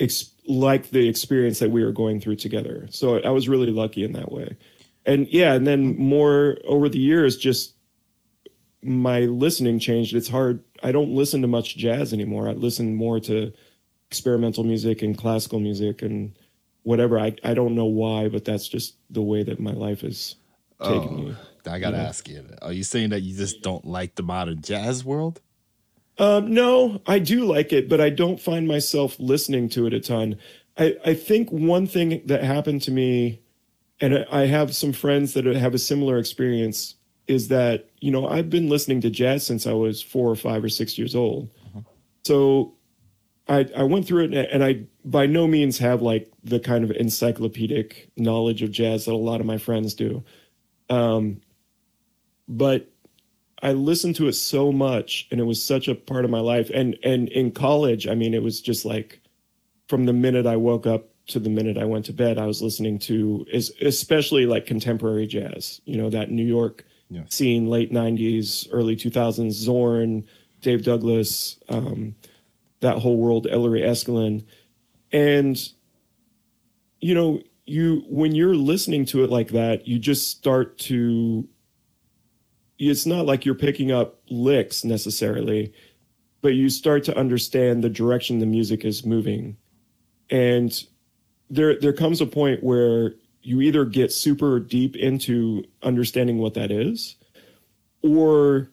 ex- 0.00 0.30
like 0.46 0.90
the 0.90 1.08
experience 1.08 1.58
that 1.58 1.70
we 1.70 1.84
were 1.84 1.92
going 1.92 2.20
through 2.20 2.36
together. 2.36 2.86
So 2.90 3.20
I 3.22 3.30
was 3.30 3.48
really 3.48 3.70
lucky 3.70 4.04
in 4.04 4.12
that 4.12 4.32
way. 4.32 4.56
And 5.04 5.28
yeah, 5.28 5.54
and 5.54 5.66
then 5.66 5.96
more 5.96 6.58
over 6.64 6.88
the 6.88 6.98
years, 6.98 7.36
just 7.36 7.74
my 8.82 9.20
listening 9.20 9.78
changed. 9.78 10.14
It's 10.14 10.28
hard. 10.28 10.62
I 10.82 10.92
don't 10.92 11.14
listen 11.14 11.42
to 11.42 11.48
much 11.48 11.76
jazz 11.76 12.12
anymore. 12.12 12.48
I 12.48 12.52
listen 12.52 12.94
more 12.94 13.20
to 13.20 13.52
experimental 14.10 14.64
music 14.64 15.02
and 15.02 15.16
classical 15.16 15.60
music 15.60 16.02
and 16.02 16.36
whatever. 16.86 17.18
I, 17.18 17.34
I 17.42 17.52
don't 17.52 17.74
know 17.74 17.86
why, 17.86 18.28
but 18.28 18.44
that's 18.44 18.68
just 18.68 18.94
the 19.10 19.20
way 19.20 19.42
that 19.42 19.58
my 19.58 19.72
life 19.72 20.04
is 20.04 20.36
taking 20.80 21.08
oh, 21.08 21.10
me. 21.10 21.36
I 21.68 21.80
gotta 21.80 21.96
ask 21.96 22.28
you, 22.28 22.46
are 22.62 22.72
you 22.72 22.84
saying 22.84 23.10
that 23.10 23.22
you 23.22 23.36
just 23.36 23.60
don't 23.60 23.84
like 23.84 24.14
the 24.14 24.22
modern 24.22 24.62
jazz 24.62 25.04
world? 25.04 25.40
Um, 26.18 26.54
no, 26.54 27.02
I 27.04 27.18
do 27.18 27.44
like 27.44 27.72
it, 27.72 27.88
but 27.88 28.00
I 28.00 28.10
don't 28.10 28.40
find 28.40 28.68
myself 28.68 29.16
listening 29.18 29.68
to 29.70 29.86
it 29.86 29.94
a 29.94 30.00
ton. 30.00 30.38
I, 30.78 30.94
I 31.04 31.14
think 31.14 31.50
one 31.50 31.88
thing 31.88 32.22
that 32.26 32.44
happened 32.44 32.82
to 32.82 32.92
me, 32.92 33.40
and 34.00 34.24
I 34.30 34.46
have 34.46 34.76
some 34.76 34.92
friends 34.92 35.34
that 35.34 35.44
have 35.44 35.74
a 35.74 35.78
similar 35.78 36.18
experience, 36.18 36.94
is 37.26 37.48
that, 37.48 37.90
you 38.00 38.12
know, 38.12 38.28
I've 38.28 38.48
been 38.48 38.68
listening 38.68 39.00
to 39.00 39.10
jazz 39.10 39.44
since 39.44 39.66
I 39.66 39.72
was 39.72 40.00
four 40.00 40.30
or 40.30 40.36
five 40.36 40.62
or 40.62 40.68
six 40.68 40.96
years 40.96 41.16
old. 41.16 41.50
Uh-huh. 41.66 41.80
So 42.24 42.75
I, 43.48 43.66
I 43.76 43.84
went 43.84 44.06
through 44.06 44.24
it 44.24 44.34
and 44.52 44.64
I 44.64 44.84
by 45.04 45.26
no 45.26 45.46
means 45.46 45.78
have 45.78 46.02
like 46.02 46.32
the 46.42 46.58
kind 46.58 46.82
of 46.82 46.90
encyclopedic 46.90 48.10
knowledge 48.16 48.62
of 48.62 48.70
jazz 48.70 49.04
that 49.04 49.12
a 49.12 49.16
lot 49.16 49.40
of 49.40 49.46
my 49.46 49.58
friends 49.58 49.94
do. 49.94 50.24
Um, 50.90 51.40
but 52.48 52.90
I 53.62 53.72
listened 53.72 54.16
to 54.16 54.28
it 54.28 54.34
so 54.34 54.72
much 54.72 55.28
and 55.30 55.40
it 55.40 55.44
was 55.44 55.62
such 55.62 55.88
a 55.88 55.94
part 55.94 56.24
of 56.24 56.30
my 56.30 56.40
life. 56.40 56.70
And 56.74 56.96
and 57.04 57.28
in 57.28 57.52
college, 57.52 58.08
I 58.08 58.14
mean, 58.14 58.34
it 58.34 58.42
was 58.42 58.60
just 58.60 58.84
like 58.84 59.20
from 59.88 60.06
the 60.06 60.12
minute 60.12 60.46
I 60.46 60.56
woke 60.56 60.86
up 60.86 61.08
to 61.28 61.40
the 61.40 61.50
minute 61.50 61.78
I 61.78 61.84
went 61.84 62.04
to 62.06 62.12
bed, 62.12 62.38
I 62.38 62.46
was 62.46 62.62
listening 62.62 62.98
to 63.00 63.46
especially 63.52 64.46
like 64.46 64.66
contemporary 64.66 65.26
jazz, 65.26 65.80
you 65.84 65.96
know, 65.96 66.10
that 66.10 66.30
New 66.30 66.44
York 66.44 66.84
yes. 67.10 67.34
scene, 67.34 67.66
late 67.66 67.92
90s, 67.92 68.68
early 68.72 68.96
2000s, 68.96 69.52
Zorn, 69.52 70.24
Dave 70.60 70.84
Douglas, 70.84 71.58
um, 71.68 72.14
that 72.80 72.98
whole 72.98 73.16
world, 73.16 73.46
Ellery 73.50 73.80
Eskelin. 73.80 74.44
And, 75.12 75.56
you 77.00 77.14
know, 77.14 77.40
you 77.64 78.04
when 78.08 78.34
you're 78.34 78.54
listening 78.54 79.04
to 79.06 79.24
it 79.24 79.30
like 79.30 79.48
that, 79.48 79.86
you 79.86 79.98
just 79.98 80.30
start 80.30 80.78
to 80.78 81.48
it's 82.78 83.06
not 83.06 83.26
like 83.26 83.44
you're 83.44 83.54
picking 83.54 83.90
up 83.90 84.20
licks 84.28 84.84
necessarily, 84.84 85.72
but 86.42 86.54
you 86.54 86.68
start 86.68 87.04
to 87.04 87.16
understand 87.16 87.82
the 87.82 87.88
direction 87.88 88.38
the 88.38 88.46
music 88.46 88.84
is 88.84 89.04
moving. 89.04 89.56
And 90.30 90.72
there 91.50 91.78
there 91.78 91.92
comes 91.92 92.20
a 92.20 92.26
point 92.26 92.62
where 92.62 93.14
you 93.42 93.60
either 93.60 93.84
get 93.84 94.12
super 94.12 94.58
deep 94.58 94.96
into 94.96 95.64
understanding 95.82 96.38
what 96.38 96.54
that 96.54 96.70
is 96.70 97.16
or 98.02 98.70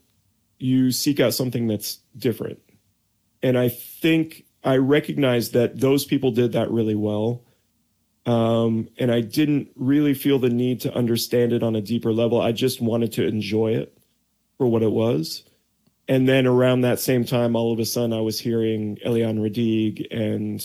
you 0.58 0.92
seek 0.92 1.20
out 1.20 1.34
something 1.34 1.68
that's 1.68 2.00
different. 2.18 2.60
And 3.44 3.58
I 3.58 3.70
think 3.70 4.46
I 4.64 4.78
recognized 4.78 5.54
that 5.54 5.80
those 5.80 6.06
people 6.06 6.32
did 6.32 6.54
that 6.54 6.72
really 6.72 6.96
well. 6.96 7.44
Um, 8.26 8.88
and 8.98 9.12
I 9.12 9.20
didn't 9.20 9.70
really 9.76 10.14
feel 10.14 10.40
the 10.40 10.50
need 10.50 10.80
to 10.82 10.96
understand 10.96 11.52
it 11.52 11.62
on 11.62 11.76
a 11.76 11.82
deeper 11.82 12.14
level. 12.14 12.40
I 12.42 12.54
just 12.54 12.82
wanted 12.82 13.12
to 13.14 13.28
enjoy 13.28 13.74
it 13.76 13.98
for 14.58 14.66
what 14.66 14.82
it 14.82 14.92
was. 14.92 15.44
And 16.08 16.28
then 16.28 16.48
around 16.48 16.82
that 16.82 17.00
same 17.00 17.26
time, 17.26 17.56
all 17.56 17.74
of 17.74 17.80
a 17.80 17.86
sudden, 17.86 18.14
I 18.14 18.22
was 18.22 18.40
hearing 18.40 18.98
Eliane 19.06 19.40
Radigue 19.40 20.08
and 20.12 20.60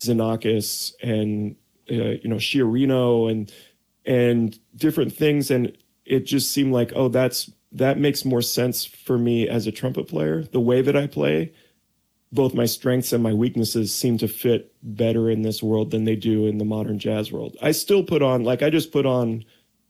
Xenakis 0.00 0.92
and 1.02 1.56
uh, 1.90 2.18
you 2.22 2.28
know 2.28 2.36
Sciarrino 2.36 3.30
and 3.30 3.52
and 4.04 4.58
different 4.76 5.12
things, 5.12 5.50
and 5.50 5.76
it 6.04 6.20
just 6.26 6.52
seemed 6.52 6.72
like 6.72 6.92
oh, 6.94 7.08
that's 7.08 7.50
that 7.72 7.98
makes 7.98 8.24
more 8.24 8.42
sense 8.42 8.84
for 8.84 9.18
me 9.18 9.48
as 9.48 9.66
a 9.66 9.72
trumpet 9.72 10.06
player. 10.06 10.44
The 10.44 10.60
way 10.60 10.80
that 10.80 10.96
I 10.96 11.08
play, 11.08 11.52
both 12.30 12.54
my 12.54 12.66
strengths 12.66 13.12
and 13.12 13.22
my 13.22 13.32
weaknesses 13.32 13.94
seem 13.94 14.18
to 14.18 14.28
fit 14.28 14.74
better 14.82 15.30
in 15.30 15.42
this 15.42 15.62
world 15.62 15.90
than 15.90 16.04
they 16.04 16.16
do 16.16 16.46
in 16.46 16.58
the 16.58 16.64
modern 16.64 16.98
jazz 16.98 17.32
world. 17.32 17.56
I 17.62 17.72
still 17.72 18.02
put 18.02 18.22
on 18.22 18.44
like 18.44 18.62
I 18.62 18.70
just 18.70 18.92
put 18.92 19.06
on 19.06 19.44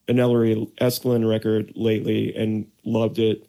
an 0.06 0.18
Ellery 0.18 0.66
Eskelin 0.80 1.28
record 1.28 1.72
lately 1.74 2.34
and 2.34 2.66
loved 2.84 3.18
it. 3.18 3.46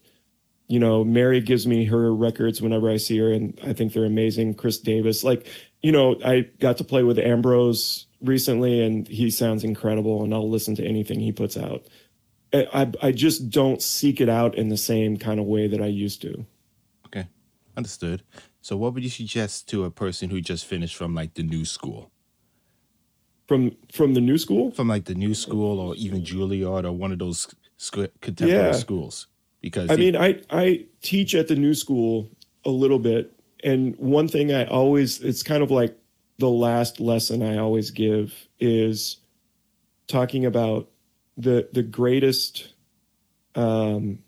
You 0.68 0.80
know, 0.80 1.04
Mary 1.04 1.42
gives 1.42 1.66
me 1.66 1.86
her 1.86 2.14
records 2.14 2.62
whenever 2.62 2.90
I 2.90 2.98
see 2.98 3.18
her, 3.18 3.32
and 3.32 3.60
I 3.64 3.74
think 3.74 3.94
they're 3.94 4.06
amazing. 4.06 4.54
Kris 4.54 4.78
Davis, 4.78 5.24
like, 5.24 5.48
you 5.82 5.92
know, 5.92 6.20
I 6.24 6.42
got 6.60 6.78
to 6.78 6.84
play 6.84 7.02
with 7.02 7.18
Ambrose 7.18 8.06
recently, 8.22 8.84
and 8.84 9.08
he 9.08 9.32
sounds 9.32 9.64
incredible, 9.64 10.24
and 10.24 10.34
I'll 10.34 10.50
listen 10.50 10.76
to 10.76 10.86
anything 10.86 11.20
he 11.20 11.32
puts 11.32 11.58
out. 11.58 11.88
I, 12.54 12.92
I 13.02 13.12
just 13.12 13.50
don't 13.50 13.82
seek 13.82 14.22
it 14.22 14.30
out 14.30 14.56
in 14.56 14.70
the 14.70 14.78
same 14.78 15.18
kind 15.18 15.40
of 15.40 15.46
way 15.46 15.68
that 15.68 15.82
I 15.82 15.88
used 15.88 16.22
to. 16.24 16.46
Okay, 17.06 17.28
understood. 17.78 18.22
So, 18.62 18.78
what 18.78 18.94
would 18.94 19.04
you 19.04 19.10
suggest 19.10 19.70
to 19.70 19.86
a 19.86 19.92
person 19.92 20.30
who 20.30 20.42
just 20.42 20.66
finished 20.66 20.96
from 20.96 21.16
like 21.16 21.34
the 21.34 21.44
new 21.44 21.66
school? 21.66 22.12
from 23.50 23.76
from 23.92 24.14
the 24.14 24.22
new 24.22 24.38
school 24.38 24.70
from 24.70 24.88
like 24.88 25.06
the 25.06 25.16
new 25.16 25.34
school 25.34 25.80
or 25.80 25.96
even 25.96 26.22
juilliard 26.22 26.86
or 26.86 26.92
one 26.92 27.12
of 27.12 27.18
those 27.18 27.48
sc- 27.78 28.14
contemporary 28.22 28.68
yeah. 28.68 28.72
schools 28.72 29.26
because 29.60 29.90
i 29.90 29.96
mean 29.96 30.16
i 30.16 30.40
i 30.52 30.86
teach 31.02 31.34
at 31.34 31.48
the 31.48 31.56
new 31.56 31.74
school 31.74 32.30
a 32.66 32.70
little 32.70 33.00
bit 33.00 33.34
and 33.64 33.96
one 33.98 34.28
thing 34.28 34.54
i 34.54 34.66
always 34.66 35.20
it's 35.22 35.42
kind 35.42 35.64
of 35.64 35.72
like 35.72 35.98
the 36.38 36.48
last 36.48 37.00
lesson 37.00 37.42
i 37.42 37.58
always 37.58 37.90
give 37.90 38.48
is 38.60 39.18
talking 40.06 40.46
about 40.46 40.88
the 41.36 41.68
the 41.74 41.84
greatest 41.84 42.74
um, 43.56 44.20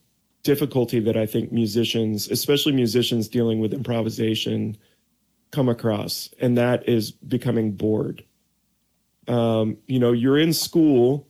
difficulty 0.43 1.00
that 1.00 1.17
i 1.17 1.25
think 1.25 1.51
musicians 1.51 2.29
especially 2.29 2.71
musicians 2.71 3.27
dealing 3.27 3.60
with 3.60 3.74
improvisation 3.74 4.75
come 5.51 5.69
across 5.69 6.29
and 6.39 6.57
that 6.57 6.88
is 6.88 7.12
becoming 7.12 7.71
bored 7.71 8.24
um, 9.27 9.77
you 9.88 10.00
know, 10.00 10.12
you're 10.12 10.38
in 10.38 10.53
school 10.53 11.27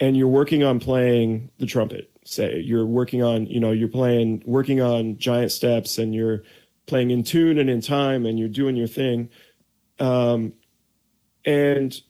and 0.00 0.16
you're 0.16 0.28
working 0.28 0.62
on 0.62 0.80
playing 0.80 1.50
the 1.58 1.66
trumpet. 1.66 2.10
Say 2.24 2.60
you're 2.60 2.86
working 2.86 3.22
on, 3.22 3.46
you 3.46 3.60
know, 3.60 3.72
you're 3.72 3.88
playing, 3.88 4.42
working 4.46 4.80
on 4.80 5.18
giant 5.18 5.52
steps, 5.52 5.98
and 5.98 6.14
you're 6.14 6.42
playing 6.86 7.10
in 7.10 7.22
tune 7.22 7.58
and 7.58 7.68
in 7.68 7.82
time, 7.82 8.24
and 8.24 8.38
you're 8.38 8.48
doing 8.48 8.76
your 8.76 8.86
thing. 8.86 9.28
Um, 9.98 10.54
and 11.44 12.00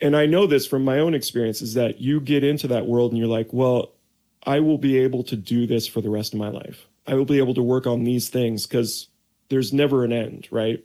and 0.00 0.16
I 0.16 0.26
know 0.26 0.46
this 0.48 0.66
from 0.66 0.84
my 0.84 0.98
own 0.98 1.14
experience 1.14 1.62
is 1.62 1.74
that 1.74 2.00
you 2.00 2.20
get 2.20 2.42
into 2.42 2.66
that 2.68 2.86
world 2.86 3.12
and 3.12 3.18
you're 3.18 3.28
like, 3.28 3.52
well, 3.52 3.92
I 4.44 4.60
will 4.60 4.78
be 4.78 4.98
able 4.98 5.22
to 5.24 5.36
do 5.36 5.66
this 5.66 5.86
for 5.86 6.00
the 6.00 6.10
rest 6.10 6.32
of 6.32 6.38
my 6.38 6.48
life. 6.48 6.86
I 7.06 7.14
will 7.14 7.24
be 7.24 7.38
able 7.38 7.54
to 7.54 7.62
work 7.62 7.86
on 7.86 8.04
these 8.04 8.28
things 8.28 8.66
because 8.66 9.08
there's 9.48 9.72
never 9.72 10.04
an 10.04 10.12
end, 10.12 10.48
right? 10.50 10.82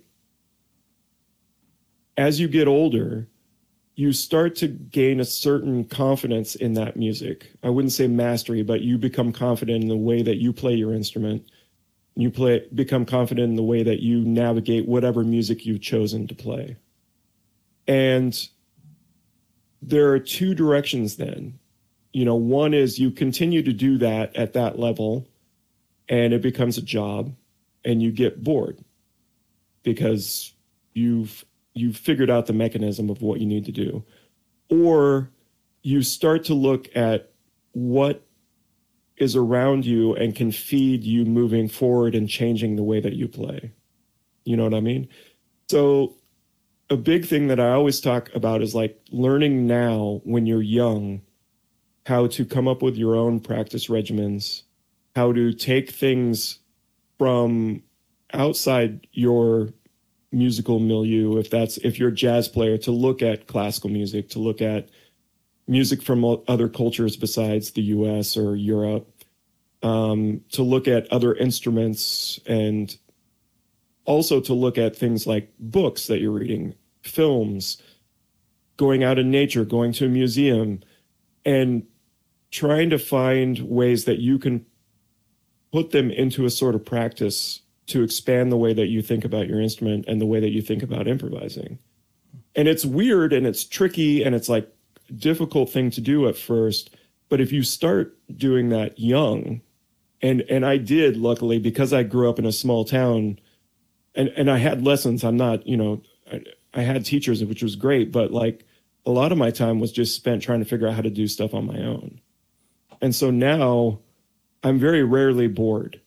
As 2.17 2.39
you 2.39 2.47
get 2.47 2.67
older, 2.67 3.27
you 3.95 4.11
start 4.11 4.55
to 4.57 4.67
gain 4.67 5.19
a 5.19 5.25
certain 5.25 5.85
confidence 5.85 6.55
in 6.55 6.73
that 6.73 6.97
music. 6.97 7.51
I 7.63 7.69
wouldn't 7.69 7.93
say 7.93 8.07
mastery, 8.07 8.61
but 8.61 8.81
you 8.81 8.97
become 8.97 9.31
confident 9.31 9.83
in 9.83 9.87
the 9.87 9.95
way 9.95 10.21
that 10.21 10.37
you 10.37 10.51
play 10.51 10.73
your 10.73 10.93
instrument. 10.93 11.49
You 12.15 12.29
play 12.29 12.65
become 12.73 13.05
confident 13.05 13.49
in 13.49 13.55
the 13.55 13.63
way 13.63 13.83
that 13.83 14.01
you 14.01 14.19
navigate 14.21 14.87
whatever 14.87 15.23
music 15.23 15.65
you've 15.65 15.81
chosen 15.81 16.27
to 16.27 16.35
play. 16.35 16.75
And 17.87 18.37
there 19.81 20.11
are 20.11 20.19
two 20.19 20.53
directions 20.55 21.15
then. 21.15 21.59
You 22.15 22.23
know, 22.23 22.35
one 22.35 22.73
is 22.73 22.97
you 22.97 23.11
continue 23.11 23.61
to 23.61 23.73
do 23.73 23.97
that 23.97 24.33
at 24.37 24.53
that 24.53 24.79
level 24.79 25.27
and 26.07 26.31
it 26.33 26.41
becomes 26.41 26.77
a 26.77 26.81
job 26.81 27.35
and 27.83 28.01
you 28.01 28.09
get 28.09 28.41
bored 28.41 28.79
because 29.83 30.53
you've 30.93 31.43
you've 31.73 31.97
figured 31.97 32.29
out 32.29 32.45
the 32.45 32.53
mechanism 32.53 33.09
of 33.09 33.21
what 33.21 33.41
you 33.41 33.45
need 33.45 33.65
to 33.65 33.73
do. 33.73 34.01
Or 34.69 35.29
you 35.81 36.03
start 36.03 36.45
to 36.45 36.53
look 36.53 36.87
at 36.95 37.33
what 37.73 38.25
is 39.17 39.35
around 39.35 39.85
you 39.85 40.15
and 40.15 40.33
can 40.33 40.53
feed 40.53 41.03
you 41.03 41.25
moving 41.25 41.67
forward 41.67 42.15
and 42.15 42.29
changing 42.29 42.77
the 42.77 42.83
way 42.83 43.01
that 43.01 43.15
you 43.15 43.27
play. 43.27 43.73
You 44.45 44.55
know 44.55 44.63
what 44.63 44.73
i 44.73 44.79
mean? 44.79 45.09
So 45.67 46.15
a 46.89 46.95
big 46.95 47.25
thing 47.25 47.47
that 47.47 47.59
i 47.59 47.71
always 47.71 47.99
talk 47.99 48.33
about 48.33 48.61
is 48.61 48.73
like 48.73 49.01
learning 49.11 49.67
now 49.67 50.21
when 50.23 50.45
you're 50.45 50.61
young 50.61 51.19
how 52.05 52.27
to 52.27 52.45
come 52.45 52.67
up 52.67 52.81
with 52.81 52.95
your 52.95 53.15
own 53.15 53.39
practice 53.39 53.87
regimens 53.87 54.63
how 55.15 55.31
to 55.31 55.53
take 55.53 55.91
things 55.91 56.59
from 57.17 57.81
outside 58.33 59.07
your 59.13 59.69
musical 60.31 60.79
milieu 60.79 61.37
if 61.37 61.49
that's 61.49 61.77
if 61.77 61.97
you're 61.97 62.09
a 62.09 62.15
jazz 62.15 62.47
player 62.47 62.77
to 62.77 62.91
look 62.91 63.21
at 63.21 63.47
classical 63.47 63.89
music 63.89 64.29
to 64.29 64.39
look 64.39 64.61
at 64.61 64.89
music 65.67 66.01
from 66.01 66.23
other 66.47 66.67
cultures 66.67 67.15
besides 67.15 67.71
the 67.71 67.81
US 67.81 68.37
or 68.37 68.55
Europe 68.55 69.09
um, 69.81 70.41
to 70.51 70.63
look 70.63 70.87
at 70.87 71.11
other 71.11 71.33
instruments 71.35 72.39
and 72.45 72.97
also 74.05 74.39
to 74.41 74.53
look 74.53 74.77
at 74.77 74.95
things 74.95 75.25
like 75.25 75.51
books 75.59 76.07
that 76.07 76.19
you're 76.19 76.31
reading 76.31 76.75
films 77.01 77.81
going 78.77 79.03
out 79.03 79.17
in 79.17 79.31
nature 79.31 79.65
going 79.65 79.91
to 79.93 80.05
a 80.05 80.09
museum 80.09 80.81
and 81.45 81.85
trying 82.55 82.89
to 82.89 82.97
find 82.97 83.59
ways 83.59 84.05
that 84.05 84.19
you 84.19 84.39
can 84.39 84.65
put 85.73 85.91
them 85.91 86.09
into 86.09 86.45
a 86.45 86.49
sort 86.49 86.73
of 86.73 86.85
practice 86.85 87.61
to 87.87 88.01
expand 88.01 88.51
the 88.51 88.57
way 88.57 88.73
that 88.73 88.87
you 88.87 89.01
think 89.01 89.25
about 89.25 89.47
your 89.47 89.59
instrument 89.59 90.05
and 90.07 90.21
the 90.21 90.25
way 90.25 90.39
that 90.39 90.51
you 90.51 90.61
think 90.61 90.81
about 90.81 91.07
improvising. 91.07 91.77
And 92.55 92.69
it's 92.69 92.85
weird 92.85 93.33
and 93.33 93.45
it's 93.45 93.65
tricky 93.65 94.23
and 94.23 94.33
it's 94.33 94.47
like 94.47 94.73
difficult 95.17 95.69
thing 95.69 95.91
to 95.91 96.01
do 96.01 96.27
at 96.29 96.37
first, 96.37 96.95
but 97.27 97.41
if 97.41 97.51
you 97.51 97.61
start 97.61 98.17
doing 98.37 98.69
that 98.69 98.97
young, 98.97 99.61
and 100.21 100.41
and 100.49 100.65
I 100.65 100.77
did 100.77 101.17
luckily 101.17 101.59
because 101.59 101.91
I 101.91 102.03
grew 102.03 102.29
up 102.29 102.39
in 102.39 102.45
a 102.45 102.51
small 102.51 102.85
town 102.85 103.37
and 104.15 104.29
and 104.29 104.49
I 104.49 104.57
had 104.57 104.85
lessons, 104.85 105.25
I'm 105.25 105.37
not, 105.37 105.67
you 105.67 105.75
know, 105.75 106.01
I, 106.31 106.41
I 106.73 106.81
had 106.81 107.05
teachers 107.05 107.43
which 107.43 107.61
was 107.61 107.75
great, 107.75 108.13
but 108.13 108.31
like 108.31 108.65
a 109.05 109.11
lot 109.11 109.33
of 109.33 109.37
my 109.37 109.51
time 109.51 109.79
was 109.79 109.91
just 109.91 110.15
spent 110.15 110.41
trying 110.41 110.59
to 110.59 110.65
figure 110.65 110.87
out 110.87 110.95
how 110.95 111.01
to 111.01 111.09
do 111.09 111.27
stuff 111.27 111.53
on 111.53 111.65
my 111.65 111.79
own. 111.79 112.21
And 113.01 113.13
so 113.13 113.31
now 113.31 113.99
I'm 114.63 114.79
very 114.79 115.03
rarely 115.03 115.47
bored 115.47 116.01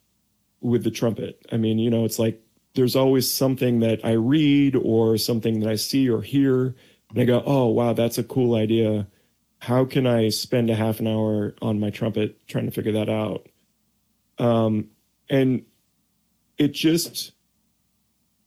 with 0.61 0.85
the 0.85 0.91
trumpet. 0.91 1.47
I 1.53 1.57
mean, 1.57 1.79
you 1.79 1.91
know, 1.91 2.05
it's 2.05 2.19
like 2.19 2.43
there's 2.75 2.97
always 2.97 3.31
something 3.31 3.81
that 3.81 4.01
I 4.05 4.13
read 4.13 4.77
or 4.77 5.17
something 5.17 5.61
that 5.61 5.69
I 5.69 5.77
see 5.77 6.09
or 6.09 6.23
hear, 6.23 6.75
and 7.11 7.21
I 7.21 7.25
go, 7.25 7.43
oh, 7.45 7.67
wow, 7.67 7.93
that's 7.93 8.19
a 8.19 8.25
cool 8.25 8.55
idea. 8.55 9.07
How 9.61 9.85
can 9.85 10.07
I 10.07 10.29
spend 10.29 10.71
a 10.71 10.75
half 10.75 11.01
an 11.01 11.07
hour 11.09 11.55
on 11.61 11.81
my 11.81 11.91
trumpet 11.91 12.47
trying 12.47 12.67
to 12.67 12.71
figure 12.71 12.93
that 12.93 13.09
out? 13.09 13.49
Um, 14.39 14.91
and 15.29 15.65
it 16.59 16.73
just 16.73 17.33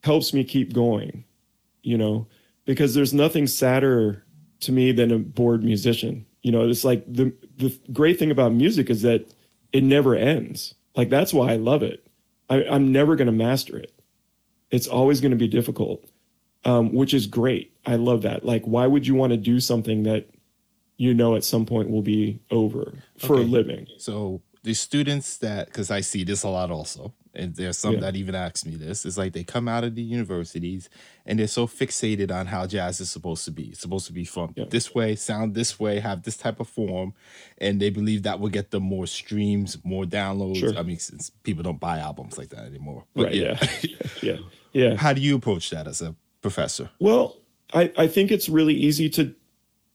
helps 0.04 0.34
me 0.34 0.44
keep 0.44 0.74
going, 0.74 1.26
you 1.84 1.98
know, 1.98 2.28
because 2.66 2.94
there's 2.94 3.14
nothing 3.14 3.48
sadder 3.48 4.26
to 4.62 4.72
me 4.72 4.92
than 4.92 5.12
a 5.12 5.18
bored 5.18 5.64
musician. 5.64 6.26
You 6.42 6.52
know, 6.52 6.68
it's 6.68 6.84
like 6.84 7.04
the 7.12 7.34
the 7.62 7.78
great 7.94 8.20
thing 8.20 8.32
about 8.32 8.54
music 8.54 8.90
is 8.90 9.02
that 9.04 9.32
it 9.72 9.84
never 9.84 10.16
ends. 10.16 10.74
Like 10.96 11.10
that's 11.10 11.34
why 11.34 11.54
I 11.54 11.56
love 11.56 11.84
it. 11.84 12.06
I, 12.50 12.64
am 12.64 12.92
never 12.92 13.16
going 13.16 13.28
to 13.28 13.32
master 13.32 13.78
it. 13.78 13.94
It's 14.72 14.88
always 14.88 15.22
going 15.22 15.32
to 15.32 15.38
be 15.38 15.48
difficult, 15.48 16.04
um, 16.66 16.94
which 16.94 17.14
is 17.14 17.28
great. 17.28 17.74
I 17.86 17.96
love 17.96 18.24
that. 18.24 18.46
Like, 18.46 18.64
why 18.66 18.88
would 18.88 19.08
you 19.08 19.16
want 19.16 19.32
to 19.32 19.38
do 19.38 19.60
something 19.60 20.04
that 20.04 20.30
you 20.98 21.14
know 21.14 21.36
at 21.36 21.44
some 21.44 21.66
point 21.66 21.90
will 21.90 22.02
be 22.02 22.40
over 22.52 22.94
for 23.18 23.36
okay. 23.36 23.44
a 23.44 23.46
living? 23.46 23.88
So 23.98 24.42
the 24.64 24.74
students 24.74 25.38
that, 25.38 25.68
because 25.68 25.92
I 25.92 26.02
see 26.02 26.24
this 26.24 26.44
a 26.44 26.50
lot 26.50 26.72
also, 26.72 27.14
and 27.34 27.56
there's 27.56 27.78
some 27.78 27.96
yeah. 27.96 28.00
that 28.02 28.16
even 28.16 28.36
ask 28.36 28.66
me 28.66 28.76
this. 28.76 29.06
It's 29.06 29.18
like 29.18 29.34
they 29.34 29.44
come 29.44 29.68
out 29.68 29.84
of 29.84 29.96
the 29.96 30.02
universities 30.02 30.90
and 31.26 31.40
they're 31.40 31.48
so 31.48 31.68
fixated 31.68 32.32
on 32.32 32.48
how 32.48 32.68
jazz 32.68 33.00
is 33.00 33.10
supposed 33.10 33.46
to 33.46 33.52
be 33.52 33.70
it's 33.70 33.80
supposed 33.80 34.08
to 34.08 34.14
be 34.14 34.26
fun. 34.26 34.54
Yeah. 34.56 34.66
this 34.70 34.94
way 34.94 35.16
sound 35.16 35.56
this 35.56 35.80
way 35.80 36.00
have 36.00 36.24
this 36.24 36.38
type 36.38 36.60
of 36.60 36.68
form. 36.68 37.14
And 37.58 37.82
they 37.82 37.90
believe 37.90 38.24
that 38.24 38.40
will 38.40 38.50
get 38.50 38.72
them 38.72 38.84
more 38.84 39.08
streams 39.08 39.78
more 39.84 40.04
downloads. 40.06 40.58
Sure. 40.58 40.78
i 40.78 40.84
mean 40.84 41.00
since 41.00 41.30
people 41.44 41.64
don't 41.64 41.80
buy 41.80 42.00
albums 42.00 42.38
like 42.38 42.50
that 42.50 42.66
anymore. 42.66 43.06
But 43.16 43.26
right 43.26 43.36
yeah. 43.36 43.68
yeah. 44.22 44.38
Yeah. 44.74 44.96
How 44.96 45.14
do 45.14 45.22
you 45.22 45.36
approach 45.36 45.70
that 45.70 45.88
as 45.88 46.02
a 46.02 46.16
professor? 46.42 46.90
Well 47.00 47.38
i 47.74 47.92
i 47.98 48.08
think 48.08 48.32
it's 48.32 48.50
really 48.50 48.76
easy 48.76 49.10
to 49.12 49.34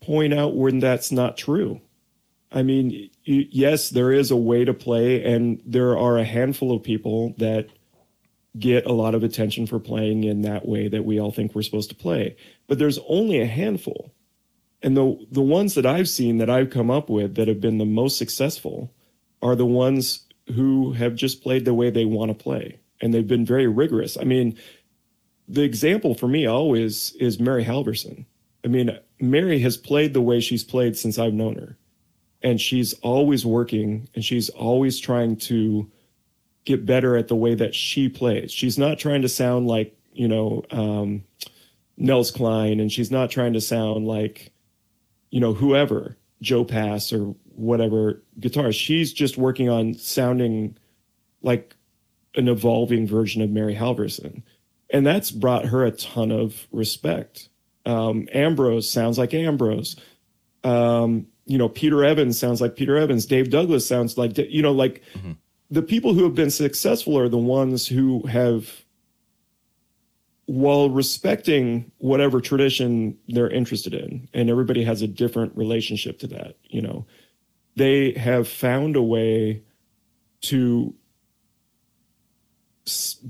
point 0.00 0.32
out 0.32 0.56
when 0.56 0.78
that's 0.78 1.10
not 1.10 1.36
true. 1.36 1.80
I 2.52 2.62
mean, 2.62 3.10
yes, 3.26 3.90
there 3.90 4.12
is 4.12 4.30
a 4.30 4.36
way 4.36 4.64
to 4.64 4.72
play, 4.72 5.24
and 5.24 5.60
there 5.66 5.98
are 5.98 6.18
a 6.18 6.24
handful 6.24 6.74
of 6.74 6.82
people 6.82 7.34
that 7.38 7.68
get 8.58 8.86
a 8.86 8.92
lot 8.92 9.14
of 9.14 9.22
attention 9.22 9.66
for 9.66 9.78
playing 9.78 10.24
in 10.24 10.42
that 10.42 10.66
way 10.66 10.88
that 10.88 11.04
we 11.04 11.20
all 11.20 11.32
think 11.32 11.54
we're 11.54 11.62
supposed 11.62 11.90
to 11.90 11.96
play. 11.96 12.36
But 12.68 12.78
there's 12.78 12.98
only 13.08 13.40
a 13.40 13.46
handful. 13.46 14.14
And 14.82 14.96
the 14.96 15.26
the 15.30 15.42
ones 15.42 15.74
that 15.74 15.86
I've 15.86 16.08
seen 16.08 16.38
that 16.38 16.50
I've 16.50 16.70
come 16.70 16.90
up 16.90 17.10
with 17.10 17.34
that 17.34 17.48
have 17.48 17.60
been 17.60 17.78
the 17.78 17.84
most 17.84 18.16
successful 18.16 18.92
are 19.42 19.56
the 19.56 19.66
ones 19.66 20.26
who 20.54 20.92
have 20.92 21.16
just 21.16 21.42
played 21.42 21.64
the 21.64 21.74
way 21.74 21.90
they 21.90 22.04
want 22.04 22.30
to 22.30 22.42
play. 22.42 22.78
And 23.00 23.12
they've 23.12 23.26
been 23.26 23.44
very 23.44 23.66
rigorous. 23.66 24.16
I 24.16 24.24
mean, 24.24 24.56
the 25.48 25.62
example 25.62 26.14
for 26.14 26.28
me 26.28 26.46
always 26.46 27.12
is 27.18 27.40
Mary 27.40 27.64
Halvorson. 27.64 28.26
I 28.64 28.68
mean, 28.68 28.98
Mary 29.20 29.58
has 29.60 29.76
played 29.76 30.14
the 30.14 30.22
way 30.22 30.40
she's 30.40 30.64
played 30.64 30.96
since 30.96 31.18
I've 31.18 31.34
known 31.34 31.56
her 31.56 31.76
and 32.46 32.60
she's 32.60 32.92
always 33.00 33.44
working 33.44 34.08
and 34.14 34.24
she's 34.24 34.50
always 34.50 35.00
trying 35.00 35.34
to 35.34 35.90
get 36.64 36.86
better 36.86 37.16
at 37.16 37.26
the 37.26 37.34
way 37.34 37.56
that 37.56 37.74
she 37.74 38.08
plays. 38.08 38.52
She's 38.52 38.78
not 38.78 39.00
trying 39.00 39.22
to 39.22 39.28
sound 39.28 39.66
like, 39.66 39.98
you 40.12 40.28
know, 40.28 40.62
um, 40.70 41.24
Nels 41.96 42.30
Cline 42.30 42.78
and 42.78 42.92
she's 42.92 43.10
not 43.10 43.32
trying 43.32 43.54
to 43.54 43.60
sound 43.60 44.06
like, 44.06 44.52
you 45.30 45.40
know, 45.40 45.54
whoever, 45.54 46.16
Joe 46.40 46.64
Pass 46.64 47.12
or 47.12 47.34
whatever 47.56 48.22
guitar. 48.38 48.70
She's 48.70 49.12
just 49.12 49.36
working 49.36 49.68
on 49.68 49.94
sounding 49.94 50.78
like 51.42 51.74
an 52.36 52.46
evolving 52.46 53.08
version 53.08 53.42
of 53.42 53.50
Mary 53.50 53.74
Halvorson. 53.74 54.44
And 54.88 55.04
that's 55.04 55.32
brought 55.32 55.64
her 55.64 55.84
a 55.84 55.90
ton 55.90 56.30
of 56.30 56.68
respect. 56.70 57.48
Um, 57.84 58.28
Ambrose 58.32 58.88
sounds 58.88 59.18
like 59.18 59.34
Ambrose. 59.34 59.96
Um, 60.62 61.26
you 61.46 61.56
know, 61.56 61.68
Peter 61.68 62.04
Evans 62.04 62.38
sounds 62.38 62.60
like 62.60 62.76
Peter 62.76 62.96
Evans. 62.96 63.24
Dave 63.24 63.50
Douglas 63.50 63.86
sounds 63.86 64.18
like, 64.18 64.36
you 64.36 64.62
know, 64.62 64.72
like 64.72 65.02
mm-hmm. 65.14 65.32
the 65.70 65.82
people 65.82 66.12
who 66.12 66.24
have 66.24 66.34
been 66.34 66.50
successful 66.50 67.16
are 67.16 67.28
the 67.28 67.38
ones 67.38 67.86
who 67.86 68.26
have, 68.26 68.84
while 70.46 70.90
respecting 70.90 71.90
whatever 71.98 72.40
tradition 72.40 73.16
they're 73.28 73.50
interested 73.50 73.94
in, 73.94 74.28
and 74.34 74.50
everybody 74.50 74.84
has 74.84 75.02
a 75.02 75.08
different 75.08 75.56
relationship 75.56 76.18
to 76.20 76.26
that, 76.26 76.56
you 76.64 76.82
know, 76.82 77.06
they 77.76 78.12
have 78.12 78.48
found 78.48 78.96
a 78.96 79.02
way 79.02 79.62
to 80.42 80.94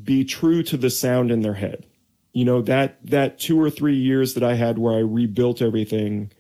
be 0.05 0.25
true 0.25 0.63
to 0.63 0.77
the 0.77 0.91
sound 0.91 1.31
in 1.31 1.41
their 1.41 1.55
head. 1.55 1.87
You 2.33 2.45
know, 2.45 2.61
that 2.63 2.99
that 3.07 3.39
two 3.39 3.59
or 3.59 3.71
three 3.71 3.97
years 3.97 4.35
that 4.35 4.43
I 4.43 4.55
had 4.55 4.79
where 4.79 4.95
I 4.95 5.01
rebuilt 5.01 5.63
everything 5.63 6.31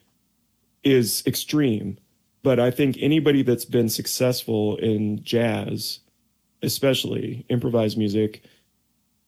is 0.86 1.22
extreme. 1.26 1.98
But 2.42 2.60
I 2.60 2.70
think 2.70 2.96
anybody 3.00 3.42
that's 3.42 3.64
been 3.64 3.88
successful 3.88 4.76
in 4.76 5.22
jazz, 5.24 5.98
especially 6.62 7.44
improvised 7.48 7.98
music, 7.98 8.44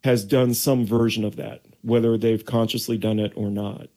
has 0.05 0.25
done 0.25 0.55
some 0.55 0.87
version 0.87 1.25
of 1.25 1.35
that, 1.37 1.62
whether 1.83 2.16
they've 2.16 2.44
consciously 2.44 2.97
done 2.97 3.18
it 3.18 3.33
or 3.35 3.51
not. 3.51 3.88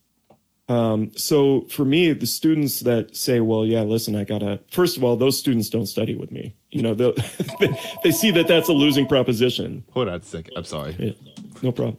Um, 0.69 1.12
so 1.15 1.62
for 1.69 1.86
me, 1.86 2.13
the 2.13 2.26
students 2.26 2.80
that 2.80 3.15
say, 3.15 3.41
"Well, 3.41 3.65
yeah, 3.65 3.82
listen, 3.82 4.15
I 4.15 4.24
gotta," 4.24 4.60
first 4.71 4.97
of 4.97 5.04
all, 5.04 5.15
those 5.15 5.38
students 5.38 5.69
don't 5.69 5.86
study 5.86 6.15
with 6.15 6.32
me. 6.32 6.56
You 6.71 6.82
know, 6.82 6.93
they 7.60 7.80
they 8.04 8.12
see 8.12 8.32
that 8.32 8.47
that's 8.47 8.69
a 8.69 8.74
losing 8.74 9.06
proposition. 9.06 9.84
Hold 9.91 10.08
on 10.08 10.15
a 10.15 10.24
second. 10.24 10.54
I'm 10.56 10.63
sorry. 10.63 10.95
Yeah, 10.97 11.12
no 11.62 11.71
problem. 11.71 11.97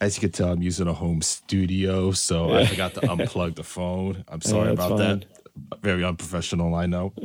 As 0.00 0.16
you 0.16 0.20
can 0.20 0.30
tell, 0.32 0.50
I'm 0.52 0.62
using 0.62 0.86
a 0.88 0.92
home 0.92 1.22
studio, 1.22 2.12
so 2.12 2.54
I 2.54 2.66
forgot 2.66 2.94
to 2.94 3.00
unplug 3.00 3.56
the 3.56 3.64
phone. 3.64 4.24
I'm 4.28 4.40
sorry 4.40 4.66
yeah, 4.68 4.72
about 4.72 4.88
fine. 4.90 4.98
that. 4.98 5.24
Very 5.82 6.04
unprofessional, 6.04 6.74
I 6.74 6.86
know. 6.86 7.12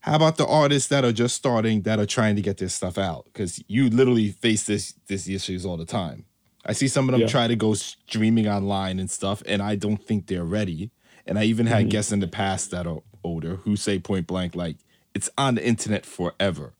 How 0.00 0.16
about 0.16 0.36
the 0.38 0.46
artists 0.46 0.88
that 0.88 1.04
are 1.04 1.12
just 1.12 1.36
starting 1.36 1.82
that 1.82 1.98
are 1.98 2.06
trying 2.06 2.36
to 2.36 2.42
get 2.42 2.56
their 2.58 2.68
stuff 2.68 2.96
out? 2.96 3.24
Because 3.26 3.62
you 3.68 3.90
literally 3.90 4.30
face 4.30 4.64
this 4.64 4.94
these 5.06 5.28
issues 5.28 5.66
all 5.66 5.76
the 5.76 5.84
time. 5.84 6.24
I 6.64 6.72
see 6.72 6.88
some 6.88 7.08
of 7.08 7.12
them 7.12 7.22
Yeah. 7.22 7.26
try 7.26 7.46
to 7.46 7.56
go 7.56 7.74
streaming 7.74 8.48
online 8.48 8.98
and 9.00 9.10
stuff, 9.10 9.42
and 9.46 9.60
I 9.60 9.74
don't 9.76 10.02
think 10.02 10.26
they're 10.26 10.44
ready. 10.44 10.90
And 11.26 11.38
I 11.38 11.44
even 11.44 11.66
had 11.66 11.86
Mhm. 11.86 11.90
guests 11.90 12.12
in 12.12 12.20
the 12.20 12.28
past 12.28 12.70
that 12.70 12.86
are 12.86 13.00
older 13.22 13.56
who 13.56 13.76
say 13.76 13.98
point 13.98 14.26
blank, 14.26 14.54
like, 14.54 14.76
it's 15.14 15.28
on 15.36 15.56
the 15.56 15.66
internet 15.66 16.06
forever. 16.06 16.72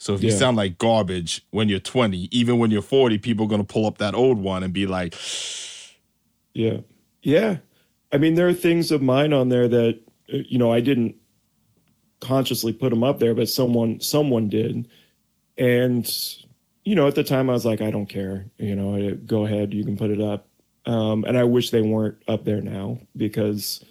So 0.00 0.14
if 0.14 0.22
you 0.22 0.30
Yeah. 0.30 0.36
sound 0.36 0.56
like 0.56 0.78
garbage 0.78 1.42
when 1.50 1.68
you're 1.68 1.78
20, 1.78 2.28
even 2.32 2.58
when 2.58 2.70
you're 2.70 2.80
40, 2.80 3.18
people 3.18 3.44
are 3.44 3.48
going 3.48 3.60
to 3.60 3.66
pull 3.70 3.84
up 3.86 3.98
that 3.98 4.14
old 4.14 4.38
one 4.38 4.62
and 4.62 4.72
be 4.72 4.86
like, 4.86 5.14
Yeah. 6.54 6.78
Yeah. 7.22 7.58
I 8.10 8.16
mean, 8.18 8.34
there 8.34 8.48
are 8.48 8.54
things 8.54 8.90
of 8.90 9.02
mine 9.02 9.32
on 9.34 9.50
there 9.50 9.68
that, 9.68 10.00
uh, 10.32 10.38
you 10.48 10.58
know, 10.58 10.72
I 10.72 10.80
didn't 10.80 11.14
consciously 12.20 12.72
put 12.72 12.90
them 12.90 13.04
up 13.04 13.18
there, 13.20 13.34
but 13.34 13.48
someone, 13.48 14.00
someone 14.00 14.48
did. 14.48 14.88
And, 15.58 16.10
you 16.84 16.94
know, 16.94 17.06
at 17.06 17.14
the 17.14 17.22
time 17.22 17.48
I 17.50 17.52
was 17.52 17.64
like, 17.66 17.80
I 17.82 17.90
don't 17.90 18.06
care, 18.08 18.46
you 18.58 18.74
know, 18.74 18.96
I- 18.96 19.12
go 19.12 19.44
ahead, 19.44 19.72
you 19.74 19.84
can 19.84 19.96
put 19.96 20.10
it 20.10 20.20
up. 20.20 20.48
Um, 20.86 21.24
and 21.24 21.36
I 21.36 21.44
wish 21.44 21.70
they 21.70 21.82
weren't 21.82 22.16
up 22.26 22.44
there 22.46 22.62
now 22.62 22.98
because 23.16 23.84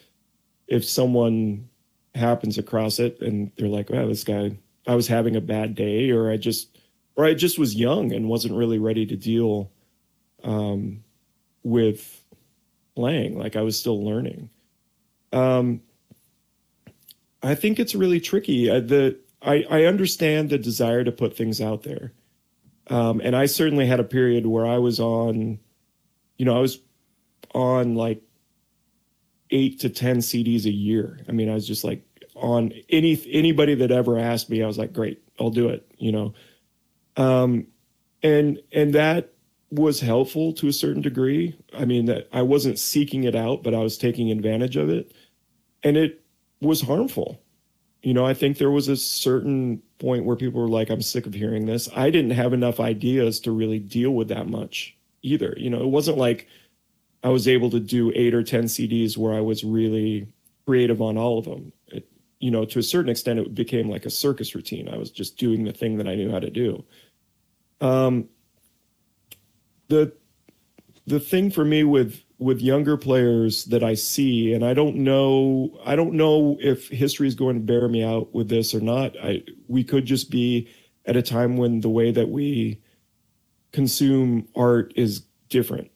if 0.67 0.83
someone 0.83 1.69
happens 2.15 2.57
across 2.57 2.97
it 2.99 3.21
and 3.21 3.51
they're 3.57 3.67
like, 3.69 3.89
wow, 3.91 4.07
this 4.07 4.23
guy, 4.23 4.57
I 4.89 4.95
was 4.95 5.07
having 5.07 5.35
a 5.35 5.41
bad 5.41 5.75
day 5.75 6.09
or 6.11 6.31
I 6.31 6.37
just, 6.37 6.77
or 7.15 7.25
I 7.25 7.33
just 7.33 7.59
was 7.59 7.75
young 7.75 8.11
and 8.13 8.27
wasn't 8.27 8.55
really 8.55 8.79
ready 8.79 9.05
to 9.05 9.15
deal, 9.15 9.71
um, 10.43 11.03
with 11.63 12.23
playing. 12.95 13.37
Like 13.37 13.55
i 13.55 13.61
was 13.61 13.79
still 13.79 14.03
learning. 14.03 14.49
Um 15.31 15.81
i 17.41 17.55
think 17.55 17.79
it's 17.79 17.95
really 17.95 18.19
tricky. 18.19 18.69
I, 18.69 18.79
the 18.81 19.17
i 19.41 19.63
i 19.69 19.85
understand 19.85 20.49
the 20.49 20.57
desire 20.57 21.03
to 21.05 21.11
put 21.11 21.35
things 21.35 21.61
out 21.61 21.83
there. 21.83 22.11
Um 22.87 23.21
and 23.23 23.35
i 23.35 23.45
certainly 23.45 23.85
had 23.87 23.99
a 24.01 24.03
period 24.03 24.45
where 24.45 24.65
i 24.65 24.77
was 24.77 24.99
on 24.99 25.59
you 26.37 26.45
know 26.45 26.57
i 26.57 26.59
was 26.59 26.79
on 27.53 27.95
like 27.95 28.21
8 29.51 29.79
to 29.79 29.89
10 29.89 30.17
CDs 30.17 30.65
a 30.65 30.71
year. 30.71 31.21
I 31.29 31.31
mean 31.31 31.49
i 31.49 31.53
was 31.53 31.67
just 31.67 31.83
like 31.85 32.03
on 32.39 32.73
any 32.89 33.21
anybody 33.29 33.75
that 33.75 33.91
ever 33.91 34.17
asked 34.17 34.49
me 34.49 34.63
i 34.63 34.67
was 34.67 34.77
like 34.77 34.93
great 34.93 35.21
i'll 35.39 35.49
do 35.49 35.69
it 35.69 35.89
you 35.97 36.11
know 36.11 36.33
um 37.17 37.67
and 38.23 38.59
and 38.71 38.93
that 38.93 39.33
was 39.71 39.99
helpful 39.99 40.53
to 40.53 40.67
a 40.67 40.73
certain 40.73 41.01
degree. 41.01 41.55
I 41.73 41.85
mean, 41.85 42.05
that 42.05 42.27
I 42.33 42.41
wasn't 42.41 42.79
seeking 42.79 43.23
it 43.23 43.35
out, 43.35 43.63
but 43.63 43.73
I 43.73 43.79
was 43.79 43.97
taking 43.97 44.31
advantage 44.31 44.75
of 44.75 44.89
it, 44.89 45.13
and 45.83 45.97
it 45.97 46.23
was 46.61 46.81
harmful. 46.81 47.41
You 48.01 48.13
know, 48.13 48.25
I 48.25 48.33
think 48.33 48.57
there 48.57 48.71
was 48.71 48.87
a 48.87 48.95
certain 48.95 49.81
point 49.99 50.25
where 50.25 50.35
people 50.35 50.61
were 50.61 50.69
like, 50.69 50.89
"I'm 50.89 51.01
sick 51.01 51.25
of 51.25 51.33
hearing 51.33 51.65
this." 51.65 51.89
I 51.95 52.09
didn't 52.09 52.31
have 52.31 52.53
enough 52.53 52.79
ideas 52.79 53.39
to 53.41 53.51
really 53.51 53.79
deal 53.79 54.11
with 54.11 54.29
that 54.29 54.47
much 54.47 54.95
either. 55.21 55.53
You 55.57 55.69
know, 55.69 55.81
it 55.81 55.89
wasn't 55.89 56.17
like 56.17 56.47
I 57.23 57.29
was 57.29 57.47
able 57.47 57.69
to 57.71 57.79
do 57.79 58.11
eight 58.15 58.33
or 58.33 58.43
ten 58.43 58.65
CDs 58.65 59.17
where 59.17 59.33
I 59.33 59.41
was 59.41 59.63
really 59.63 60.27
creative 60.65 61.01
on 61.01 61.17
all 61.17 61.39
of 61.39 61.45
them. 61.45 61.73
You 62.39 62.51
know, 62.51 62.65
to 62.65 62.79
a 62.79 62.83
certain 62.83 63.09
extent, 63.09 63.39
it 63.39 63.53
became 63.53 63.89
like 63.89 64.05
a 64.05 64.09
circus 64.09 64.55
routine. 64.55 64.87
I 64.87 64.97
was 64.97 65.11
just 65.11 65.37
doing 65.37 65.65
the 65.65 65.73
thing 65.73 65.97
that 65.97 66.07
I 66.07 66.15
knew 66.15 66.31
how 66.31 66.39
to 66.39 66.49
do. 66.49 66.85
Um, 67.81 68.29
the 69.89 70.13
the 71.05 71.19
thing 71.19 71.51
for 71.51 71.65
me 71.65 71.83
with 71.83 72.23
with 72.37 72.61
younger 72.61 72.95
players 72.95 73.65
that 73.65 73.83
I 73.83 73.95
see, 73.95 74.53
and 74.53 74.63
I 74.63 74.73
don't 74.73 74.95
know, 74.97 75.77
I 75.85 75.97
don't 75.97 76.13
know 76.13 76.57
if 76.61 76.87
history 76.87 77.27
is 77.27 77.35
going 77.35 77.55
to 77.55 77.61
bear 77.61 77.89
me 77.89 78.01
out 78.01 78.33
with 78.33 78.47
this 78.47 78.73
or 78.73 78.79
not. 78.79 79.17
I 79.21 79.43
we 79.67 79.83
could 79.83 80.05
just 80.05 80.31
be 80.31 80.69
at 81.05 81.17
a 81.17 81.21
time 81.21 81.57
when 81.57 81.81
the 81.81 81.89
way 81.89 82.11
that 82.11 82.29
we 82.29 82.81
consume 83.73 84.47
art 84.55 84.93
is 84.95 85.23
different, 85.49 85.91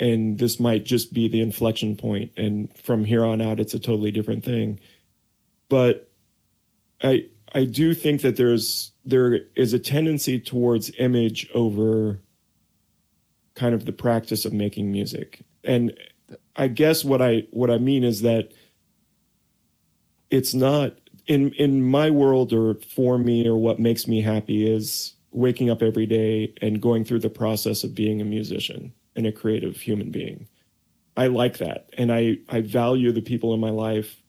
and 0.00 0.38
this 0.38 0.58
might 0.58 0.84
just 0.84 1.12
be 1.12 1.28
the 1.28 1.40
inflection 1.40 1.96
point, 1.96 2.32
and 2.36 2.76
from 2.78 3.04
here 3.04 3.24
on 3.24 3.40
out, 3.40 3.60
it's 3.60 3.74
a 3.74 3.78
totally 3.78 4.10
different 4.10 4.44
thing. 4.44 4.80
But 5.68 6.10
I 7.02 7.26
I 7.54 7.64
do 7.64 7.94
think 7.94 8.20
that 8.22 8.36
there's 8.36 8.92
there 9.04 9.40
is 9.54 9.72
a 9.72 9.78
tendency 9.78 10.38
towards 10.38 10.90
image 10.98 11.48
over 11.54 12.20
kind 13.54 13.74
of 13.74 13.86
the 13.86 13.92
practice 13.92 14.44
of 14.44 14.52
making 14.52 14.92
music. 14.92 15.42
And 15.64 15.98
I 16.54 16.68
guess 16.68 17.04
what 17.04 17.22
I 17.22 17.44
what 17.50 17.70
I 17.70 17.78
mean 17.78 18.04
is 18.04 18.22
that 18.22 18.52
it's 20.30 20.54
not 20.54 20.96
in 21.26 21.52
in 21.54 21.82
my 21.82 22.10
world 22.10 22.52
or 22.52 22.74
for 22.74 23.18
me 23.18 23.48
or 23.48 23.56
what 23.56 23.80
makes 23.80 24.06
me 24.06 24.20
happy 24.20 24.70
is 24.70 25.14
waking 25.32 25.70
up 25.70 25.82
every 25.82 26.06
day 26.06 26.52
and 26.62 26.80
going 26.80 27.04
through 27.04 27.20
the 27.20 27.30
process 27.30 27.84
of 27.84 27.94
being 27.94 28.20
a 28.20 28.24
musician 28.24 28.92
and 29.14 29.26
a 29.26 29.32
creative 29.32 29.76
human 29.76 30.10
being. 30.10 30.46
I 31.16 31.28
like 31.28 31.58
that 31.58 31.88
and 31.96 32.12
I 32.12 32.38
I 32.48 32.60
value 32.60 33.12
the 33.12 33.22
people 33.22 33.54
in 33.54 33.60
my 33.60 33.70
life 33.70 34.22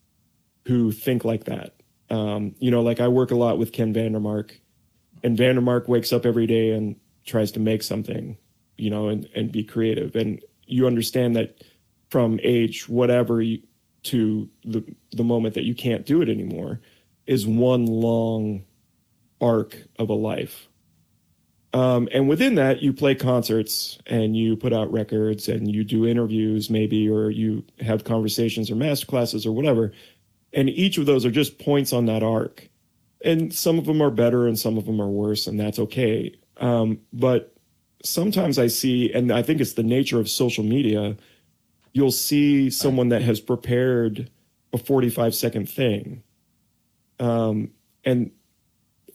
who 0.68 0.92
think 0.92 1.26
like 1.26 1.46
that. 1.46 1.74
Um, 2.10 2.56
you 2.60 2.72
know, 2.72 2.82
like 2.82 3.00
I 3.00 3.08
work 3.08 3.32
a 3.32 3.36
lot 3.36 3.58
with 3.58 3.74
Ken 3.74 3.94
Vandermark 3.94 4.52
and 5.24 5.38
Vandermark 5.38 5.88
wakes 5.88 6.14
up 6.14 6.26
every 6.26 6.48
day 6.48 6.72
and 6.72 6.96
tries 7.26 7.52
to 7.54 7.60
make 7.60 7.84
something 7.84 8.38
you 8.78 8.90
know, 8.90 9.10
and, 9.10 9.28
and 9.36 9.52
be 9.52 9.64
creative. 9.64 10.16
And 10.16 10.42
you 10.66 10.88
understand 10.88 11.36
that 11.36 11.64
from 12.10 12.40
age 12.44 12.88
whatever 12.88 13.42
you, 13.42 13.62
to 14.04 14.50
the 14.64 14.84
the 15.12 15.24
moment 15.24 15.56
that 15.56 15.64
you 15.64 15.76
can't 15.76 16.06
do 16.06 16.22
it 16.22 16.30
anymore 16.30 16.80
is 17.26 17.46
one 17.46 17.86
long 17.86 18.64
arc 19.42 19.76
of 20.00 20.10
a 20.10 20.14
life. 20.14 20.70
Um, 21.74 22.08
and 22.14 22.30
within 22.30 22.56
that, 22.56 22.82
you 22.82 22.94
play 22.94 23.16
concerts 23.16 24.00
and 24.06 24.38
you 24.38 24.56
put 24.56 24.72
out 24.72 24.92
records 24.92 25.50
and 25.50 25.70
you 25.74 25.84
do 25.84 26.08
interviews, 26.08 26.70
maybe, 26.70 27.10
or 27.10 27.30
you 27.30 27.66
have 27.82 28.06
conversations 28.06 28.72
or 28.72 28.76
master 28.76 29.06
classes 29.06 29.46
or 29.46 29.52
whatever. 29.52 29.92
And 30.58 30.70
each 30.72 30.98
of 30.98 31.06
those 31.06 31.24
are 31.24 31.30
just 31.30 31.60
points 31.60 31.94
on 31.94 32.08
that 32.08 32.24
arc. 32.24 32.68
And 33.24 33.54
some 33.54 33.78
of 33.78 33.86
them 33.86 34.02
are 34.02 34.10
better 34.10 34.48
and 34.48 34.58
some 34.58 34.76
of 34.76 34.88
them 34.88 35.00
are 35.00 35.08
worse, 35.08 35.46
and 35.46 35.60
that's 35.60 35.78
okay. 35.78 36.36
Um, 36.58 37.00
but 37.14 37.56
sometimes 38.04 38.58
I 38.58 38.66
see, 38.66 39.14
and 39.14 39.32
I 39.32 39.44
think 39.44 39.62
it's 39.62 39.74
the 39.74 39.84
nature 39.84 40.20
of 40.20 40.28
social 40.28 40.64
media, 40.64 41.16
you'll 41.94 42.12
see 42.12 42.72
someone 42.72 43.10
that 43.10 43.22
has 43.22 43.40
prepared 43.40 44.32
a 44.74 44.80
45 44.80 45.36
second 45.36 45.70
thing. 45.70 46.24
Um, 47.20 47.70
and 48.04 48.32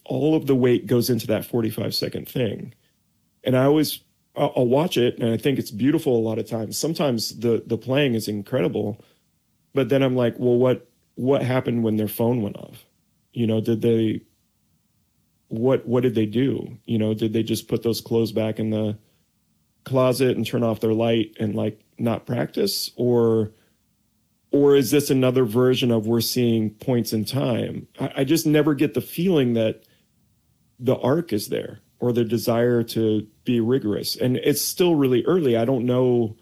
all 0.04 0.36
of 0.36 0.46
the 0.46 0.54
weight 0.54 0.86
goes 0.86 1.10
into 1.10 1.26
that 1.26 1.44
45 1.44 1.92
second 1.92 2.28
thing. 2.28 2.72
And 3.42 3.56
I 3.56 3.64
always, 3.64 3.98
I'll, 4.36 4.52
I'll 4.56 4.66
watch 4.66 4.96
it 4.96 5.18
and 5.18 5.28
I 5.32 5.38
think 5.38 5.58
it's 5.58 5.72
beautiful 5.72 6.16
a 6.16 6.22
lot 6.22 6.38
of 6.38 6.48
times. 6.48 6.78
Sometimes 6.78 7.40
the, 7.40 7.64
the 7.66 7.78
playing 7.78 8.14
is 8.14 8.28
incredible, 8.28 9.04
but 9.74 9.88
then 9.88 10.04
I'm 10.04 10.14
like, 10.14 10.38
well, 10.38 10.56
what, 10.56 10.88
what 11.14 11.42
happened 11.42 11.82
when 11.82 11.96
their 11.96 12.08
phone 12.08 12.42
went 12.42 12.56
off? 12.56 12.84
You 13.32 13.46
know, 13.46 13.60
did 13.60 13.82
they, 13.82 14.22
what 15.48 15.86
what 15.86 16.02
did 16.02 16.14
they 16.14 16.26
do? 16.26 16.78
You 16.86 16.98
know, 16.98 17.12
did 17.12 17.32
they 17.32 17.42
just 17.42 17.68
put 17.68 17.82
those 17.82 18.00
clothes 18.00 18.32
back 18.32 18.58
in 18.58 18.70
the 18.70 18.96
closet 19.84 20.36
and 20.36 20.46
turn 20.46 20.62
off 20.62 20.80
their 20.80 20.94
light 20.94 21.36
and 21.38 21.54
like 21.54 21.80
not 21.98 22.24
practice 22.24 22.90
or 22.96 23.52
or 24.50 24.76
is 24.76 24.90
this 24.90 25.10
another 25.10 25.44
version 25.44 25.90
of 25.90 26.06
we're 26.06 26.20
seeing 26.20 26.70
points 26.70 27.12
in 27.12 27.24
time? 27.24 27.86
I, 27.98 28.12
I 28.18 28.24
just 28.24 28.46
never 28.46 28.74
get 28.74 28.94
the 28.94 29.00
feeling 29.00 29.54
that 29.54 29.84
the 30.78 30.96
arc 30.96 31.32
is 31.32 31.48
there 31.48 31.80
or 32.00 32.12
the 32.12 32.24
desire 32.24 32.82
to 32.82 33.26
be 33.44 33.60
rigorous. 33.60 34.16
And 34.16 34.36
it's 34.38 34.60
still 34.60 34.94
really 34.94 35.24
early. 35.24 35.56
I 35.56 35.64
don't 35.64 35.86
know. 35.86 36.36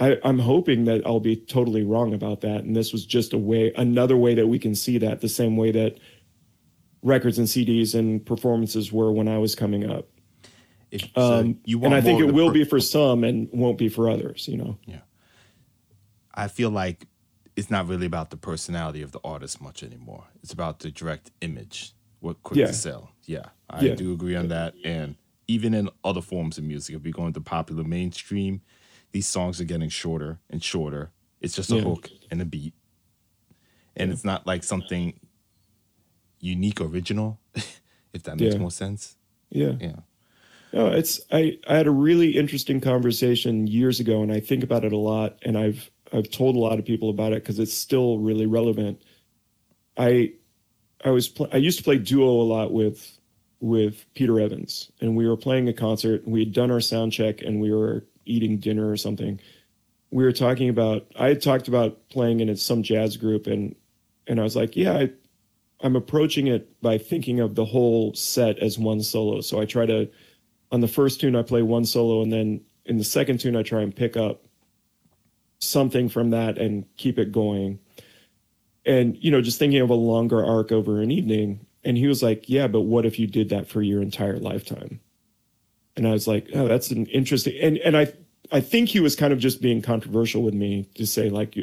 I, 0.00 0.16
I'm 0.24 0.38
hoping 0.38 0.84
that 0.84 1.04
I'll 1.06 1.20
be 1.20 1.36
totally 1.36 1.82
wrong 1.82 2.14
about 2.14 2.40
that. 2.42 2.62
And 2.64 2.74
this 2.76 2.92
was 2.92 3.04
just 3.04 3.32
a 3.32 3.38
way, 3.38 3.72
another 3.76 4.16
way 4.16 4.34
that 4.34 4.46
we 4.46 4.58
can 4.58 4.74
see 4.74 4.98
that 4.98 5.20
the 5.20 5.28
same 5.28 5.56
way 5.56 5.72
that 5.72 5.98
records 7.02 7.38
and 7.38 7.46
CDs 7.48 7.94
and 7.98 8.24
performances 8.24 8.92
were 8.92 9.12
when 9.12 9.28
I 9.28 9.38
was 9.38 9.54
coming 9.54 9.88
up. 9.90 10.06
if 10.90 11.02
so 11.14 11.40
Um, 11.40 11.58
you 11.64 11.78
want 11.78 11.92
and 11.92 11.94
I 11.94 12.00
think 12.00 12.20
it 12.20 12.32
will 12.32 12.48
per- 12.48 12.54
be 12.54 12.64
for 12.64 12.80
some 12.80 13.22
and 13.24 13.48
won't 13.52 13.76
be 13.78 13.88
for 13.88 14.08
others, 14.08 14.48
you 14.48 14.56
know? 14.56 14.78
Yeah. 14.86 15.00
I 16.34 16.48
feel 16.48 16.70
like 16.70 17.06
it's 17.56 17.70
not 17.70 17.88
really 17.88 18.06
about 18.06 18.30
the 18.30 18.36
personality 18.36 19.02
of 19.02 19.10
the 19.12 19.20
artist 19.24 19.60
much 19.60 19.82
anymore. 19.82 20.24
It's 20.42 20.52
about 20.52 20.78
the 20.78 20.90
direct 20.90 21.30
image, 21.40 21.92
what 22.20 22.42
quick 22.42 22.58
Yeah. 22.58 22.66
to 22.68 22.72
sell. 22.72 23.10
Yeah, 23.26 23.46
I 23.68 23.80
Yeah. 23.84 23.94
do 23.96 24.12
agree 24.12 24.36
on 24.36 24.48
that. 24.48 24.74
And 24.84 25.16
even 25.48 25.74
in 25.74 25.90
other 26.04 26.20
forms 26.22 26.56
of 26.56 26.64
music, 26.64 26.94
if 26.96 27.02
we 27.02 27.10
go 27.10 27.26
into 27.26 27.40
popular 27.40 27.82
mainstream, 27.84 28.60
these 29.12 29.26
songs 29.26 29.60
are 29.60 29.64
getting 29.64 29.88
shorter 29.88 30.38
and 30.50 30.62
shorter. 30.62 31.10
It's 31.40 31.54
just 31.54 31.70
a 31.70 31.76
Yeah. 31.76 31.82
hook 31.82 32.10
and 32.30 32.40
a 32.42 32.44
beat. 32.44 32.74
And 33.96 34.12
it's 34.12 34.24
not 34.24 34.46
like 34.46 34.62
something 34.64 35.18
unique, 36.40 36.80
original, 36.80 37.40
if 38.12 38.22
that 38.24 38.38
makes 38.38 38.54
Yeah. 38.54 38.60
more 38.60 38.70
sense. 38.70 39.16
Yeah. 39.50 39.72
Yeah. 39.80 39.96
No, 40.72 40.88
it's 40.88 41.20
I, 41.32 41.58
I 41.66 41.76
had 41.76 41.86
a 41.86 41.90
really 41.90 42.36
interesting 42.36 42.80
conversation 42.80 43.66
years 43.66 44.00
ago 44.00 44.22
and 44.22 44.30
I 44.30 44.38
think 44.40 44.62
about 44.62 44.84
it 44.84 44.92
a 44.92 44.98
lot 44.98 45.38
and 45.42 45.56
I've 45.56 45.90
I've 46.12 46.30
told 46.30 46.56
a 46.56 46.58
lot 46.58 46.78
of 46.78 46.84
people 46.84 47.08
about 47.10 47.32
it 47.32 47.42
because 47.42 47.58
it's 47.58 47.72
still 47.72 48.18
really 48.18 48.46
relevant. 48.46 49.02
I 49.96 50.34
I 51.04 51.10
was 51.10 51.28
pl- 51.28 51.48
I 51.52 51.56
used 51.56 51.78
to 51.78 51.84
play 51.84 51.96
duo 51.98 52.28
a 52.28 52.42
lot 52.44 52.72
with 52.72 53.18
with 53.60 54.04
Peter 54.14 54.38
Evans 54.38 54.92
and 55.00 55.16
we 55.16 55.26
were 55.26 55.36
playing 55.38 55.68
a 55.68 55.72
concert 55.72 56.24
and 56.24 56.32
we 56.32 56.40
had 56.40 56.52
done 56.52 56.70
our 56.70 56.80
sound 56.80 57.12
check 57.12 57.40
and 57.42 57.60
we 57.60 57.72
were 57.72 58.04
eating 58.28 58.58
dinner 58.58 58.90
or 58.90 58.96
something. 58.96 59.40
We 60.10 60.24
were 60.24 60.32
talking 60.32 60.68
about 60.68 61.06
I 61.18 61.28
had 61.28 61.42
talked 61.42 61.68
about 61.68 62.08
playing 62.08 62.40
in 62.40 62.54
some 62.56 62.82
jazz 62.82 63.16
group 63.16 63.46
and 63.46 63.74
and 64.26 64.38
I 64.38 64.42
was 64.42 64.56
like, 64.56 64.76
yeah, 64.76 64.92
I, 64.92 65.10
I'm 65.80 65.96
approaching 65.96 66.48
it 66.48 66.80
by 66.82 66.98
thinking 66.98 67.40
of 67.40 67.54
the 67.54 67.64
whole 67.64 68.12
set 68.14 68.58
as 68.58 68.78
one 68.78 69.02
solo. 69.02 69.40
So 69.40 69.60
I 69.60 69.64
try 69.64 69.86
to 69.86 70.08
on 70.70 70.80
the 70.80 70.88
first 70.88 71.20
tune 71.20 71.36
I 71.36 71.42
play 71.42 71.62
one 71.62 71.84
solo 71.84 72.22
and 72.22 72.32
then 72.32 72.60
in 72.84 72.98
the 72.98 73.04
second 73.04 73.38
tune 73.38 73.56
I 73.56 73.62
try 73.62 73.82
and 73.82 73.94
pick 73.94 74.16
up 74.16 74.44
something 75.60 76.08
from 76.08 76.30
that 76.30 76.58
and 76.58 76.84
keep 76.96 77.18
it 77.18 77.32
going. 77.32 77.78
And 78.86 79.16
you 79.20 79.30
know, 79.30 79.42
just 79.42 79.58
thinking 79.58 79.80
of 79.80 79.90
a 79.90 79.94
longer 79.94 80.44
arc 80.44 80.72
over 80.72 81.00
an 81.00 81.10
evening 81.10 81.66
and 81.84 81.96
he 81.96 82.06
was 82.06 82.22
like, 82.22 82.48
"Yeah, 82.48 82.66
but 82.66 82.82
what 82.82 83.06
if 83.06 83.18
you 83.18 83.26
did 83.26 83.50
that 83.50 83.68
for 83.68 83.82
your 83.82 84.02
entire 84.02 84.38
lifetime?" 84.38 85.00
And 85.98 86.08
I 86.08 86.12
was 86.12 86.26
like, 86.26 86.48
"Oh, 86.54 86.66
that's 86.68 86.90
an 86.90 87.06
interesting." 87.06 87.54
And 87.60 87.76
and 87.78 87.96
I 87.96 88.12
I 88.50 88.60
think 88.60 88.88
he 88.88 89.00
was 89.00 89.14
kind 89.14 89.32
of 89.32 89.38
just 89.38 89.60
being 89.60 89.82
controversial 89.82 90.42
with 90.42 90.54
me 90.54 90.88
to 90.94 91.06
say 91.06 91.28
like, 91.28 91.56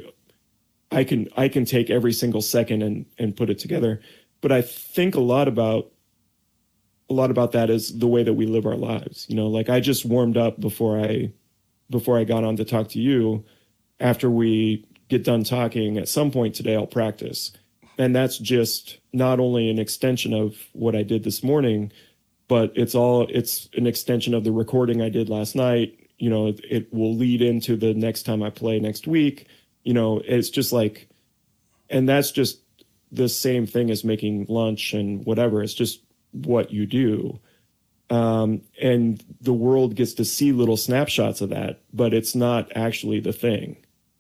I 0.92 1.04
can 1.04 1.28
I 1.36 1.48
can 1.48 1.66
take 1.66 1.90
every 1.90 2.14
single 2.14 2.42
second 2.42 2.84
and 2.84 3.06
and 3.18 3.36
put 3.36 3.50
it 3.50 3.58
together, 3.58 4.02
but 4.42 4.52
I 4.52 4.62
think 4.62 5.16
a 5.16 5.22
lot 5.22 5.48
about 5.48 5.92
a 7.10 7.14
lot 7.14 7.32
about 7.32 7.52
that 7.54 7.70
is 7.70 7.98
the 7.98 8.08
way 8.08 8.24
that 8.24 8.34
we 8.34 8.46
live 8.46 8.66
our 8.66 8.76
lives. 8.76 9.26
You 9.30 9.36
know, 9.36 9.48
like 9.48 9.70
I 9.70 9.80
just 9.80 10.06
warmed 10.06 10.38
up 10.38 10.60
before 10.60 11.00
I 11.00 11.32
before 11.90 12.20
I 12.20 12.24
got 12.24 12.44
on 12.44 12.58
to 12.58 12.66
talk 12.66 12.90
to 12.90 13.00
you. 13.00 13.46
After 14.00 14.30
we 14.30 14.86
get 15.08 15.24
done 15.24 15.46
talking, 15.46 15.98
at 15.98 16.10
some 16.10 16.30
point 16.30 16.54
today, 16.54 16.76
I'll 16.76 16.86
practice 16.86 17.54
and 17.98 18.16
that's 18.16 18.38
just 18.38 18.98
not 19.14 19.40
only 19.40 19.70
an 19.70 19.80
extension 19.80 20.34
of 20.34 20.58
what 20.74 20.96
I 20.96 21.04
did 21.04 21.24
this 21.24 21.44
morning, 21.44 21.92
but 22.48 22.72
it's 22.76 22.96
all 22.96 23.28
it's 23.30 23.70
an 23.76 23.88
extension 23.88 24.34
of 24.34 24.44
the 24.44 24.52
recording 24.52 25.02
I 25.02 25.10
did 25.10 25.30
last 25.30 25.56
night. 25.56 26.00
You 26.18 26.30
know, 26.30 26.48
it, 26.48 26.62
it 26.70 26.94
will 26.94 27.16
lead 27.16 27.42
into 27.42 27.76
the 27.76 27.94
next 27.94 28.24
time 28.24 28.44
I 28.44 28.50
play 28.50 28.80
next 28.80 29.08
week. 29.08 29.48
You 29.84 29.94
know, 29.94 30.22
it's 30.24 30.50
just 30.50 30.72
like, 30.72 31.10
and 31.90 32.08
that's 32.08 32.32
just 32.32 32.62
the 33.12 33.30
same 33.30 33.66
thing 33.66 33.90
as 33.92 34.04
making 34.04 34.46
lunch 34.50 34.94
and 34.94 35.26
whatever. 35.26 35.62
It's 35.62 35.74
just 35.74 36.02
what 36.32 36.72
you 36.72 36.86
do. 36.86 37.40
Um, 38.10 38.62
and 38.82 39.24
the 39.42 39.54
world 39.54 39.96
gets 39.96 40.14
to 40.14 40.26
see 40.26 40.52
little 40.52 40.78
snapshots 40.78 41.42
of 41.42 41.50
that, 41.50 41.82
but 41.92 42.14
it's 42.14 42.36
not 42.36 42.72
actually 42.76 43.20
the 43.20 43.34
thing. 43.34 43.78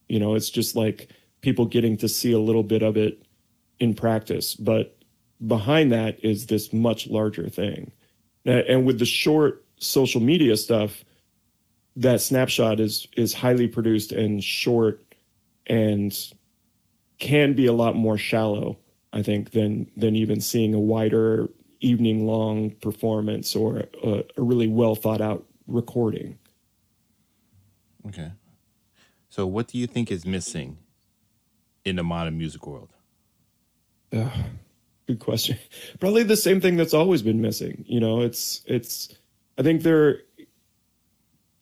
You 0.10 0.20
know, 0.20 0.36
it's 0.36 0.50
just 0.50 0.76
like 0.76 1.10
people 1.42 1.66
getting 1.66 1.98
to 1.98 2.10
see 2.10 2.32
a 2.32 2.40
little 2.40 2.64
bit 2.64 2.82
of 2.82 2.98
it 2.98 3.24
in 3.80 3.94
practice, 3.94 4.56
but 4.56 4.98
behind 5.46 5.92
that 5.92 6.24
is 6.24 6.48
this 6.48 6.74
much 6.74 7.08
larger 7.08 7.50
thing. 7.50 7.92
And 8.46 8.86
with 8.86 9.00
the 9.00 9.06
short 9.06 9.66
social 9.78 10.22
media 10.22 10.56
stuff, 10.58 11.04
that 11.96 12.22
snapshot 12.22 12.80
is 12.80 13.08
is 13.18 13.34
highly 13.34 13.68
produced 13.68 14.12
and 14.12 14.44
short 14.44 15.02
and 15.68 16.16
can 17.18 17.54
be 17.54 17.66
a 17.66 17.74
lot 17.74 17.96
more 17.96 18.18
shallow, 18.18 18.78
I 19.14 19.24
think, 19.24 19.52
than 19.52 19.90
than 19.98 20.16
even 20.16 20.42
seeing 20.42 20.74
a 20.74 20.80
wider 20.80 21.50
evening 21.80 22.26
long 22.26 22.72
performance 22.72 23.56
or 23.56 23.86
a, 24.04 24.24
a 24.38 24.42
really 24.42 24.68
well 24.68 24.96
thought 24.96 25.22
out 25.22 25.46
recording. 25.68 26.38
Okay. 28.08 28.32
So 29.30 29.46
what 29.46 29.68
do 29.68 29.78
you 29.78 29.88
think 29.88 30.12
is 30.12 30.26
missing 30.26 30.78
in 31.84 31.96
the 31.98 32.04
modern 32.04 32.38
music 32.38 32.66
world? 32.66 32.94
Uh, 34.14 34.30
good 35.08 35.20
question. 35.20 35.58
Probably 36.00 36.24
the 36.24 36.38
same 36.38 36.62
thing 36.62 36.78
that's 36.78 36.94
always 36.94 37.22
been 37.22 37.42
missing. 37.42 37.86
You 37.88 38.00
know, 38.00 38.22
it's 38.22 38.62
it's. 38.66 39.10
I 39.58 39.64
think 39.64 39.84
there. 39.84 40.22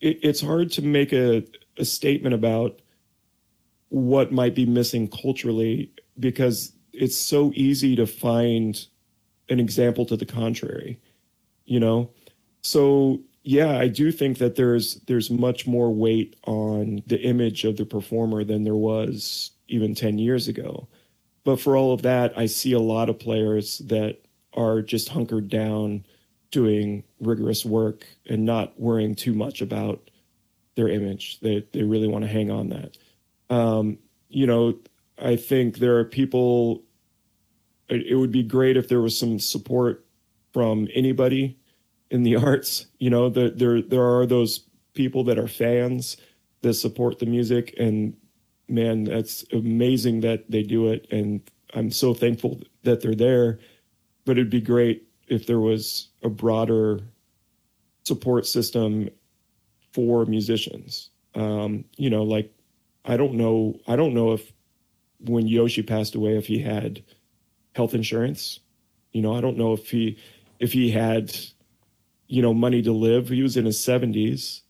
It, 0.00 0.18
it's 0.22 0.40
hard 0.40 0.72
to 0.72 0.82
make 0.82 1.12
a 1.12 1.44
a 1.76 1.84
statement 1.84 2.34
about 2.34 2.80
what 3.88 4.32
might 4.32 4.54
be 4.54 4.66
missing 4.66 5.08
culturally 5.08 5.92
because 6.18 6.72
it's 6.92 7.16
so 7.16 7.52
easy 7.54 7.96
to 7.96 8.06
find 8.06 8.86
an 9.48 9.60
example 9.60 10.06
to 10.06 10.16
the 10.16 10.26
contrary. 10.26 11.00
You 11.64 11.80
know, 11.80 12.10
so 12.62 13.20
yeah, 13.42 13.78
I 13.78 13.88
do 13.88 14.10
think 14.10 14.38
that 14.38 14.56
there's 14.56 14.94
there's 15.06 15.30
much 15.30 15.66
more 15.66 15.92
weight 15.92 16.34
on 16.44 17.02
the 17.06 17.20
image 17.20 17.64
of 17.64 17.76
the 17.76 17.84
performer 17.84 18.42
than 18.42 18.64
there 18.64 18.74
was 18.74 19.50
even 19.68 19.94
10 19.94 20.18
years 20.18 20.48
ago. 20.48 20.88
But 21.44 21.60
for 21.60 21.76
all 21.76 21.92
of 21.92 22.02
that, 22.02 22.36
I 22.36 22.46
see 22.46 22.72
a 22.72 22.80
lot 22.80 23.08
of 23.08 23.18
players 23.18 23.78
that 23.78 24.22
are 24.54 24.80
just 24.80 25.10
hunkered 25.10 25.48
down 25.48 26.04
doing 26.50 27.02
rigorous 27.20 27.64
work 27.64 28.06
and 28.28 28.44
not 28.44 28.78
worrying 28.78 29.14
too 29.14 29.34
much 29.34 29.60
about 29.60 30.10
their 30.76 30.88
image. 30.88 31.40
They 31.40 31.66
they 31.72 31.82
really 31.82 32.08
want 32.08 32.24
to 32.24 32.30
hang 32.30 32.50
on 32.50 32.70
that. 32.70 32.96
Um, 33.50 33.98
you 34.28 34.46
know, 34.46 34.78
I 35.18 35.36
think 35.36 35.78
there 35.78 35.98
are 35.98 36.04
people. 36.04 36.82
It, 37.88 38.06
it 38.06 38.14
would 38.14 38.32
be 38.32 38.42
great 38.42 38.76
if 38.76 38.88
there 38.88 39.02
was 39.02 39.18
some 39.18 39.38
support 39.38 40.06
from 40.52 40.88
anybody 40.94 41.58
in 42.10 42.22
the 42.22 42.36
arts. 42.48 42.86
You 42.98 43.10
know, 43.10 43.28
the, 43.28 43.50
there 43.50 43.82
there 43.82 44.04
are 44.04 44.26
those 44.26 44.60
people 44.94 45.24
that 45.24 45.38
are 45.38 45.48
fans 45.48 46.16
that 46.62 46.74
support 46.74 47.18
the 47.18 47.26
music, 47.26 47.74
and 47.78 48.16
man, 48.68 49.04
that's 49.04 49.44
amazing 49.52 50.20
that 50.20 50.50
they 50.50 50.62
do 50.62 50.88
it. 50.88 51.06
And 51.10 51.40
I'm 51.74 51.90
so 51.90 52.14
thankful 52.14 52.60
that 52.82 53.00
they're 53.00 53.14
there. 53.14 53.58
But 54.24 54.32
it'd 54.32 54.50
be 54.50 54.60
great 54.60 55.06
if 55.28 55.46
there 55.46 55.60
was 55.60 56.08
a 56.22 56.28
broader 56.28 57.00
support 58.04 58.46
system 58.46 59.08
for 59.92 60.24
musicians. 60.26 61.10
Um, 61.34 61.84
you 61.96 62.10
know, 62.10 62.22
like 62.22 62.52
I 63.04 63.16
don't 63.16 63.34
know, 63.34 63.78
I 63.86 63.96
don't 63.96 64.14
know 64.14 64.32
if 64.32 64.52
when 65.20 65.46
Yoshi 65.46 65.82
passed 65.82 66.14
away, 66.14 66.36
if 66.36 66.46
he 66.46 66.58
had 66.58 67.02
health 67.74 67.94
insurance. 67.94 68.60
You 69.12 69.22
know, 69.22 69.34
I 69.34 69.40
don't 69.40 69.56
know 69.56 69.72
if 69.72 69.90
he 69.90 70.18
if 70.58 70.72
he 70.72 70.90
had, 70.90 71.36
you 72.26 72.42
know, 72.42 72.54
money 72.54 72.82
to 72.82 72.92
live. 72.92 73.28
He 73.28 73.42
was 73.42 73.56
in 73.56 73.64
his 73.64 73.82
seventies. 73.82 74.62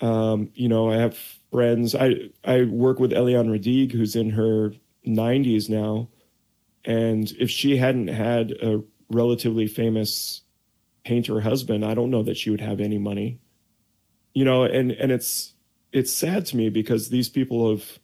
Um, 0.00 0.50
you 0.54 0.68
know, 0.68 0.90
I 0.90 0.96
have 0.96 1.18
friends. 1.50 1.94
I 1.94 2.30
I 2.44 2.64
work 2.64 2.98
with 2.98 3.12
Eliane 3.12 3.48
Radigue, 3.48 3.92
who's 3.92 4.16
in 4.16 4.30
her 4.30 4.72
90s 5.06 5.68
now, 5.68 6.08
and 6.84 7.30
if 7.38 7.50
she 7.50 7.76
hadn't 7.76 8.08
had 8.08 8.52
a 8.52 8.82
relatively 9.10 9.66
famous 9.66 10.42
painter 11.04 11.40
husband, 11.40 11.84
I 11.84 11.94
don't 11.94 12.10
know 12.10 12.22
that 12.24 12.36
she 12.36 12.50
would 12.50 12.60
have 12.60 12.80
any 12.80 12.98
money. 12.98 13.40
You 14.34 14.44
know, 14.44 14.64
and 14.64 14.90
and 14.92 15.10
it's 15.10 15.54
it's 15.92 16.12
sad 16.12 16.46
to 16.46 16.56
me 16.56 16.68
because 16.68 17.08
these 17.08 17.28
people 17.28 17.70
have 17.70 17.98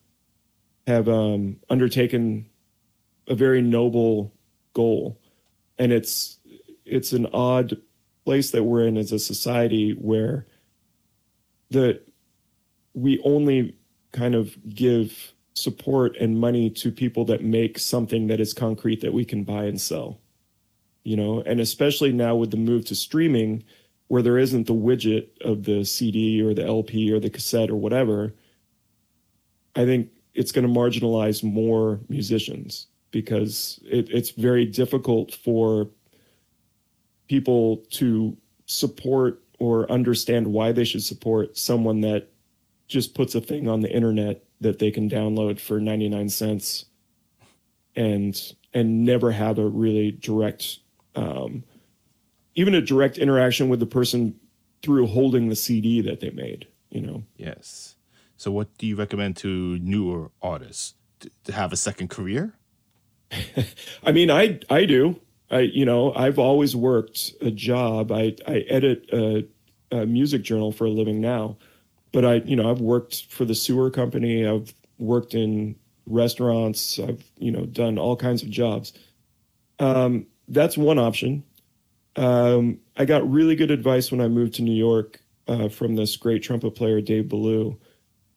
have 0.87 1.09
um, 1.09 1.57
undertaken 1.68 2.46
a 3.28 3.35
very 3.35 3.62
noble 3.62 4.35
goal, 4.72 5.20
and 5.78 5.92
it's 5.92 6.38
it's 6.85 7.12
an 7.12 7.26
odd 7.33 7.76
place 8.24 8.50
that 8.52 8.64
we're 8.64 8.87
in 8.87 8.96
as 8.96 9.12
a 9.12 9.18
society 9.18 9.92
where 9.92 10.46
the 11.70 12.00
we 12.94 13.20
only 13.24 13.74
kind 14.12 14.35
of 14.35 14.57
give 14.68 15.33
support 15.55 16.16
and 16.16 16.38
money 16.38 16.70
to 16.70 16.90
people 16.90 17.24
that 17.26 17.42
make 17.42 17.78
something 17.78 18.26
that 18.26 18.40
is 18.40 18.52
concrete 18.52 19.00
that 19.00 19.12
we 19.12 19.24
can 19.24 19.44
buy 19.44 19.64
and 19.64 19.81
sell 19.81 20.18
you 21.05 21.16
know? 21.16 21.42
And 21.44 21.61
especially 21.61 22.12
now 22.12 22.37
with 22.37 22.50
the 22.50 22.57
move 22.57 22.85
to 22.87 22.94
streaming 22.94 23.64
where 24.09 24.22
there 24.22 24.38
isn't 24.38 24.66
the 24.66 24.74
widget 24.74 25.28
of 25.40 25.64
the 25.64 25.85
cd 25.85 26.42
or 26.42 26.52
the 26.52 26.64
lp 26.66 27.11
or 27.11 27.18
the 27.18 27.31
cassette 27.31 27.70
or 27.70 27.76
whatever 27.76 28.35
i 29.74 29.87
think 29.87 30.11
it's 30.35 30.52
going 30.52 30.66
to 30.66 30.81
marginalize 30.81 31.42
more 31.42 31.98
musicians 32.11 32.88
because 33.11 33.81
it, 33.85 34.11
it's 34.11 34.31
very 34.31 34.66
difficult 34.66 35.35
for 35.35 35.88
people 37.26 37.78
to 37.90 38.37
support 38.66 39.42
or 39.59 39.90
understand 39.90 40.46
why 40.46 40.72
they 40.72 40.85
should 40.85 41.02
support 41.02 41.57
someone 41.57 42.02
that 42.02 42.32
just 42.92 43.14
puts 43.14 43.35
a 43.35 43.40
thing 43.40 43.68
on 43.68 43.81
the 43.81 43.90
internet 43.90 44.44
that 44.61 44.78
they 44.78 44.90
can 44.90 45.09
download 45.09 45.59
for 45.59 45.81
99 45.81 46.28
cents 46.28 46.87
and 47.96 48.55
and 48.74 49.05
never 49.05 49.33
have 49.33 49.59
a 49.59 49.66
really 49.66 50.12
direct 50.12 50.78
um, 51.14 51.64
even 52.55 52.74
a 52.74 52.81
direct 52.81 53.18
interaction 53.18 53.68
with 53.68 53.81
the 53.81 53.87
person 53.87 54.38
through 54.83 55.07
holding 55.07 55.48
the 55.48 55.57
CD 55.57 56.00
that 56.00 56.20
they 56.20 56.31
made, 56.31 56.66
you 56.90 57.00
know. 57.00 57.22
Yes. 57.37 57.96
So 58.37 58.50
what 58.50 58.76
do 58.78 58.87
you 58.87 58.96
recommend 58.96 59.37
to 59.38 59.78
newer 59.78 60.31
artists 60.40 60.94
to, 61.20 61.31
to 61.44 61.52
have 61.52 61.72
a 61.72 61.76
second 61.76 62.09
career? 62.09 62.55
I 64.05 64.12
mean, 64.12 64.31
I 64.31 64.61
I 64.70 64.85
do. 64.85 65.20
I 65.50 65.61
you 65.61 65.85
know, 65.85 66.14
I've 66.14 66.38
always 66.38 66.74
worked 66.74 67.33
a 67.40 67.50
job. 67.50 68.11
I 68.12 68.37
I 68.46 68.64
edit 68.68 69.07
a, 69.12 69.46
a 69.90 70.07
music 70.07 70.42
journal 70.42 70.72
for 70.72 70.87
a 70.87 70.90
living 70.90 71.20
now 71.20 71.57
but 72.12 72.25
I, 72.25 72.35
you 72.37 72.57
know, 72.57 72.70
I've 72.70 72.81
worked 72.81 73.27
for 73.31 73.44
the 73.44 73.55
sewer 73.55 73.90
company. 73.90 74.46
I've 74.46 74.75
worked 74.98 75.35
in 75.35 75.77
restaurants. 76.07 76.98
I've, 76.98 77.25
you 77.38 77.51
know, 77.51 77.64
done 77.66 77.98
all 77.98 78.16
kinds 78.16 78.42
of 78.42 78.51
jobs. 78.51 78.92
Um, 79.79 80.27
that's 80.48 80.77
one 80.77 80.98
option. 80.98 81.44
Um, 82.16 82.79
I 82.96 83.05
got 83.07 83.29
really 83.31 83.57
good 83.57 83.70
advice 83.70 84.11
when 84.11 84.20
I 84.20 84.29
moved 84.29 84.55
to 84.55 84.62
New 84.62 84.75
York 84.75 85.20
uh, 85.48 85.68
from 85.68 85.96
this 85.96 86.16
great 86.16 86.42
trumpet 86.42 86.72
player, 86.72 87.01
Dave 87.01 87.29
Ballou. 87.29 87.79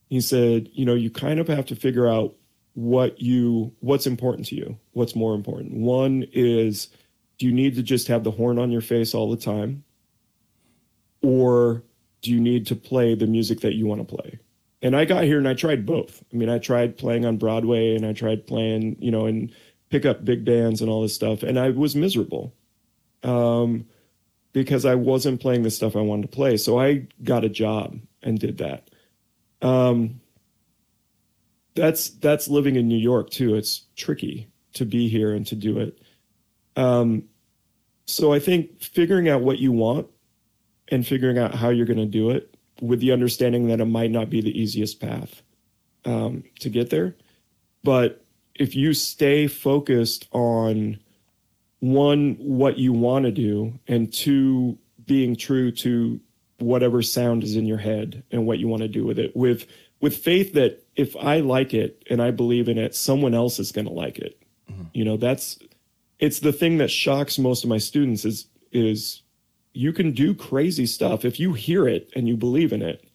He 0.10 0.22
said, 0.22 0.70
you 0.72 0.86
know, 0.86 0.94
you 0.94 1.10
kind 1.10 1.40
of 1.40 1.48
have 1.48 1.66
to 1.68 1.76
figure 1.76 2.08
out 2.08 2.36
what 2.74 3.22
you 3.22 3.74
what's 3.80 4.06
important 4.06 4.48
to 4.48 4.56
you. 4.56 4.78
What's 4.92 5.16
more 5.16 5.34
important? 5.34 5.74
One 5.74 6.26
is 6.32 6.90
do 7.38 7.46
you 7.46 7.52
need 7.52 7.76
to 7.76 7.84
just 7.84 8.08
have 8.08 8.24
the 8.24 8.32
horn 8.32 8.60
on 8.60 8.72
your 8.72 8.82
face 8.82 9.14
all 9.14 9.30
the 9.30 9.38
time? 9.38 9.84
Or 11.22 11.84
do 12.26 12.32
you 12.32 12.40
need 12.42 12.68
to 12.68 12.76
play 12.76 13.16
the 13.16 13.28
music 13.28 13.62
that 13.62 13.76
you 13.76 13.86
want 13.86 14.08
to 14.08 14.16
play? 14.16 14.40
And 14.82 14.96
I 14.96 15.06
got 15.06 15.24
here 15.24 15.38
and 15.38 15.48
I 15.48 15.54
tried 15.54 15.86
both. 15.86 16.24
I 16.32 16.36
mean, 16.36 16.50
I 16.50 16.60
tried 16.60 16.98
playing 16.98 17.26
on 17.26 17.38
Broadway 17.38 17.96
and 17.96 18.06
I 18.06 18.14
tried 18.14 18.46
playing, 18.46 18.98
you 19.00 19.12
know, 19.12 19.26
and 19.26 19.52
pick 19.90 20.06
up 20.06 20.26
big 20.26 20.44
bands 20.44 20.82
and 20.82 20.90
all 20.90 21.02
this 21.02 21.16
stuff. 21.16 21.44
And 21.44 21.58
I 21.58 21.70
was 21.70 21.96
miserable 21.96 22.54
um, 23.24 23.86
because 24.54 24.86
I 24.86 24.96
wasn't 24.96 25.42
playing 25.42 25.64
the 25.64 25.72
stuff 25.72 25.96
I 25.96 26.02
wanted 26.02 26.24
to 26.24 26.36
play. 26.36 26.58
So 26.58 26.80
I 26.80 27.08
got 27.24 27.46
a 27.46 27.50
job 27.50 28.00
and 28.22 28.40
did 28.40 28.58
that. 28.58 28.90
Um, 29.62 30.22
that's 31.76 32.10
that's 32.10 32.48
living 32.48 32.76
in 32.76 32.88
New 32.88 32.98
York 32.98 33.30
too. 33.30 33.56
It's 33.56 33.84
tricky 33.96 34.50
to 34.74 34.86
be 34.86 35.10
here 35.10 35.34
and 35.34 35.46
to 35.48 35.56
do 35.56 35.80
it. 35.80 36.00
Um, 36.76 37.24
so 38.06 38.34
I 38.34 38.40
think 38.40 38.82
figuring 38.82 39.30
out 39.30 39.42
what 39.42 39.60
you 39.60 39.72
want 39.72 40.08
and 40.90 41.06
figuring 41.06 41.38
out 41.38 41.56
how 41.56 41.70
you're 41.70 41.86
going 41.86 41.98
to 41.98 42.06
do 42.06 42.30
it 42.30 42.56
with 42.82 43.00
the 43.00 43.12
understanding 43.12 43.68
that 43.68 43.80
it 43.80 43.86
might 43.86 44.12
not 44.12 44.30
be 44.30 44.42
the 44.42 44.58
easiest 44.60 45.00
path 45.00 45.42
um, 46.06 46.44
to 46.60 46.70
get 46.70 46.90
there. 46.90 47.16
But 47.84 48.26
if 48.56 48.76
you 48.76 48.94
stay 48.94 49.48
focused 49.48 50.28
on 50.32 51.00
one, 51.80 52.36
what 52.40 52.78
you 52.78 52.94
want 52.94 53.26
to 53.26 53.32
do, 53.32 53.80
and 53.88 54.12
two, 54.12 54.78
being 55.06 55.36
true 55.36 55.72
to 55.72 56.20
whatever 56.60 57.02
sound 57.02 57.44
is 57.44 57.56
in 57.56 57.66
your 57.66 57.78
head 57.78 58.24
and 58.32 58.46
what 58.46 58.60
you 58.60 58.68
want 58.68 58.82
to 58.82 58.88
do 58.88 59.06
with 59.06 59.20
it, 59.20 59.36
with 59.36 59.68
with 60.02 60.18
faith 60.18 60.54
that 60.54 60.84
if 60.96 61.16
I 61.16 61.40
like 61.40 61.74
it 61.74 62.04
and 62.10 62.22
I 62.22 62.32
believe 62.32 62.70
in 62.70 62.78
it, 62.78 62.96
someone 62.96 63.34
else 63.34 63.60
is 63.60 63.72
going 63.72 63.88
to 63.88 63.94
like 63.94 64.18
it. 64.20 64.42
Mm-hmm. 64.72 64.84
You 64.94 65.06
know, 65.06 65.18
that's 65.18 65.60
it's 66.20 66.40
the 66.40 66.54
thing 66.54 66.78
that 66.78 66.90
shocks 66.90 67.38
most 67.38 67.64
of 67.64 67.70
my 67.70 67.78
students 67.78 68.26
is 68.26 68.48
is 68.72 69.22
you 69.76 69.94
can 69.94 70.12
do 70.12 70.34
crazy 70.34 70.86
stuff 70.86 71.26
if 71.26 71.40
you 71.40 71.54
hear 71.54 71.88
it 71.88 72.10
and 72.16 72.28
you 72.28 72.38
believe 72.38 72.74
in 72.74 72.82
it. 72.82 73.08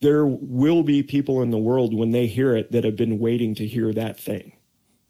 There 0.00 0.26
will 0.26 0.82
be 0.82 1.02
people 1.02 1.42
in 1.42 1.50
the 1.50 1.58
world 1.58 1.94
when 1.94 2.10
they 2.10 2.26
hear 2.26 2.56
it 2.56 2.72
that 2.72 2.84
have 2.84 2.96
been 2.96 3.18
waiting 3.18 3.54
to 3.56 3.66
hear 3.66 3.92
that 3.92 4.18
thing. 4.18 4.52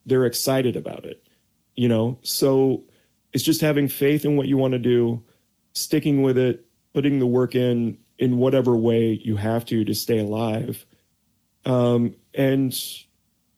They're 0.05 0.27
excited 0.27 0.77
about 0.77 1.05
it 1.05 1.23
you 1.81 1.89
know? 1.89 2.19
So 2.23 2.85
it's 3.33 3.43
just 3.43 3.63
having 3.63 3.89
faith 3.89 4.27
in 4.27 4.37
what 4.37 4.49
you 4.49 4.59
want 4.59 4.73
to 4.73 4.79
do 4.79 5.23
sticking 5.73 6.21
with 6.21 6.37
it 6.37 6.67
putting 6.93 7.21
the 7.21 7.27
work 7.27 7.55
in 7.55 7.97
in 8.19 8.37
whatever 8.37 8.77
way 8.77 9.13
you 9.25 9.37
have 9.37 9.65
to 9.65 9.85
to 9.85 9.95
stay 9.95 10.19
alive 10.19 10.85
um, 11.65 12.15
and 12.35 12.77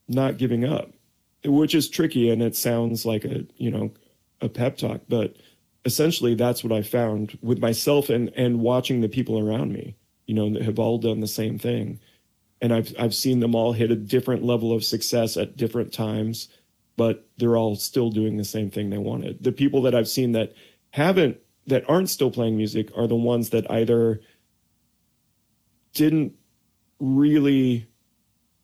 not 0.07 0.37
giving 0.37 0.63
up 0.63 0.91
which 1.43 1.73
is 1.73 1.89
tricky 1.89 2.29
and 2.29 2.41
it 2.41 2.55
sounds 2.55 3.03
like 3.05 3.25
a 3.25 3.45
you 3.57 3.71
know 3.71 3.91
a 4.41 4.47
pep 4.47 4.77
talk 4.77 5.01
but 5.09 5.35
essentially 5.85 6.35
that's 6.35 6.63
what 6.63 6.73
i 6.73 6.81
found 6.81 7.37
with 7.41 7.59
myself 7.59 8.09
and 8.09 8.31
and 8.35 8.59
watching 8.59 9.01
the 9.01 9.09
people 9.09 9.39
around 9.39 9.71
me 9.73 9.95
you 10.25 10.33
know 10.33 10.51
that 10.51 10.61
have 10.61 10.79
all 10.79 10.97
done 10.97 11.19
the 11.19 11.27
same 11.27 11.57
thing 11.57 11.99
and 12.61 12.73
i've 12.73 12.93
i've 12.99 13.13
seen 13.13 13.39
them 13.39 13.55
all 13.55 13.73
hit 13.73 13.91
a 13.91 13.95
different 13.95 14.43
level 14.43 14.71
of 14.71 14.83
success 14.83 15.35
at 15.37 15.57
different 15.57 15.93
times 15.93 16.47
but 16.95 17.27
they're 17.37 17.57
all 17.57 17.75
still 17.75 18.09
doing 18.09 18.37
the 18.37 18.45
same 18.45 18.69
thing 18.69 18.89
they 18.89 18.97
wanted 18.97 19.43
the 19.43 19.51
people 19.51 19.81
that 19.81 19.95
i've 19.95 20.07
seen 20.07 20.31
that 20.31 20.53
haven't 20.91 21.37
that 21.67 21.89
aren't 21.89 22.09
still 22.09 22.31
playing 22.31 22.57
music 22.57 22.89
are 22.95 23.07
the 23.07 23.15
ones 23.15 23.49
that 23.49 23.69
either 23.71 24.21
didn't 25.93 26.33
really 26.99 27.87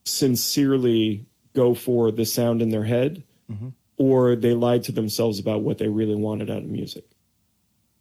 sincerely 0.05 1.25
go 1.53 1.73
for 1.73 2.11
the 2.11 2.25
sound 2.25 2.61
in 2.61 2.69
their 2.69 2.83
head 2.83 3.23
mm-hmm. 3.51 3.69
Or 3.99 4.35
they 4.35 4.53
lied 4.53 4.83
to 4.85 4.91
themselves 4.91 5.37
about 5.37 5.61
what 5.61 5.77
they 5.77 5.89
really 5.89 6.15
wanted 6.15 6.49
out 6.49 6.59
of 6.59 6.69
music. 6.69 7.03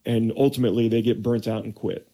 And 0.07 0.33
ultimately 0.37 0.89
they 0.89 1.03
get 1.03 1.23
burnt 1.23 1.47
out 1.47 1.65
and 1.65 1.75
quit. 1.75 2.09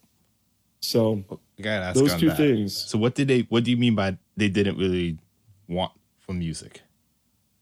So 0.81 1.23
those 1.59 2.15
two 2.17 2.29
that. 2.29 2.37
things. 2.37 2.75
So 2.75 2.99
what 2.99 3.15
did 3.15 3.29
they 3.29 3.41
what 3.43 3.63
do 3.63 3.71
you 3.71 3.77
mean 3.77 3.95
by 3.95 4.19
they 4.37 4.49
didn't 4.49 4.79
really 4.79 5.19
want 5.69 5.93
from 6.19 6.41
music? 6.41 6.83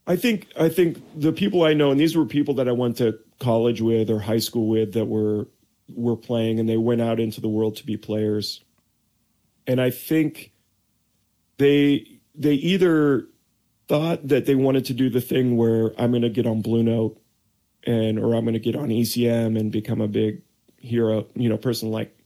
I 0.07 0.17
think 0.17 0.49
i 0.59 0.69
think 0.69 1.01
the 1.15 1.33
people 1.33 1.63
i 1.63 1.75
know 1.75 1.93
and 1.93 2.01
these 2.01 2.17
were 2.17 2.27
people 2.27 2.55
that 2.55 2.69
i 2.69 2.73
went 2.73 2.97
to 2.97 3.17
college 3.39 3.81
with 3.81 4.11
or 4.11 4.19
high 4.19 4.41
school 4.41 4.67
with 4.67 4.95
that 4.95 5.05
were 5.05 5.47
were 5.95 6.17
playing 6.17 6.59
and 6.59 6.69
they 6.69 6.77
went 6.77 7.01
out 7.01 7.21
into 7.21 7.41
the 7.41 7.49
world 7.49 7.77
to 7.77 7.87
be 7.87 7.97
players. 7.97 8.65
And 9.67 9.81
i 9.81 9.91
think 9.91 10.53
they 11.59 12.19
they 12.35 12.55
either 12.55 13.29
thought 13.93 14.27
that 14.27 14.47
they 14.47 14.55
wanted 14.55 14.87
to 14.87 14.95
do 14.95 15.11
the 15.11 15.21
thing 15.21 15.55
where 15.59 15.93
I'm 16.01 16.13
going 16.13 16.23
to 16.23 16.31
get 16.31 16.47
on 16.47 16.63
Blue 16.63 16.83
Note 16.83 17.21
and 17.85 18.19
or 18.19 18.35
I'm 18.35 18.45
going 18.47 18.55
to 18.55 18.59
get 18.59 18.75
on 18.75 18.89
ECM 18.89 19.61
and 19.61 19.71
become 19.71 20.01
a 20.01 20.09
big 20.09 20.41
hero, 20.79 21.27
you 21.35 21.47
know, 21.51 21.59
person 21.59 21.91
like 21.91 22.17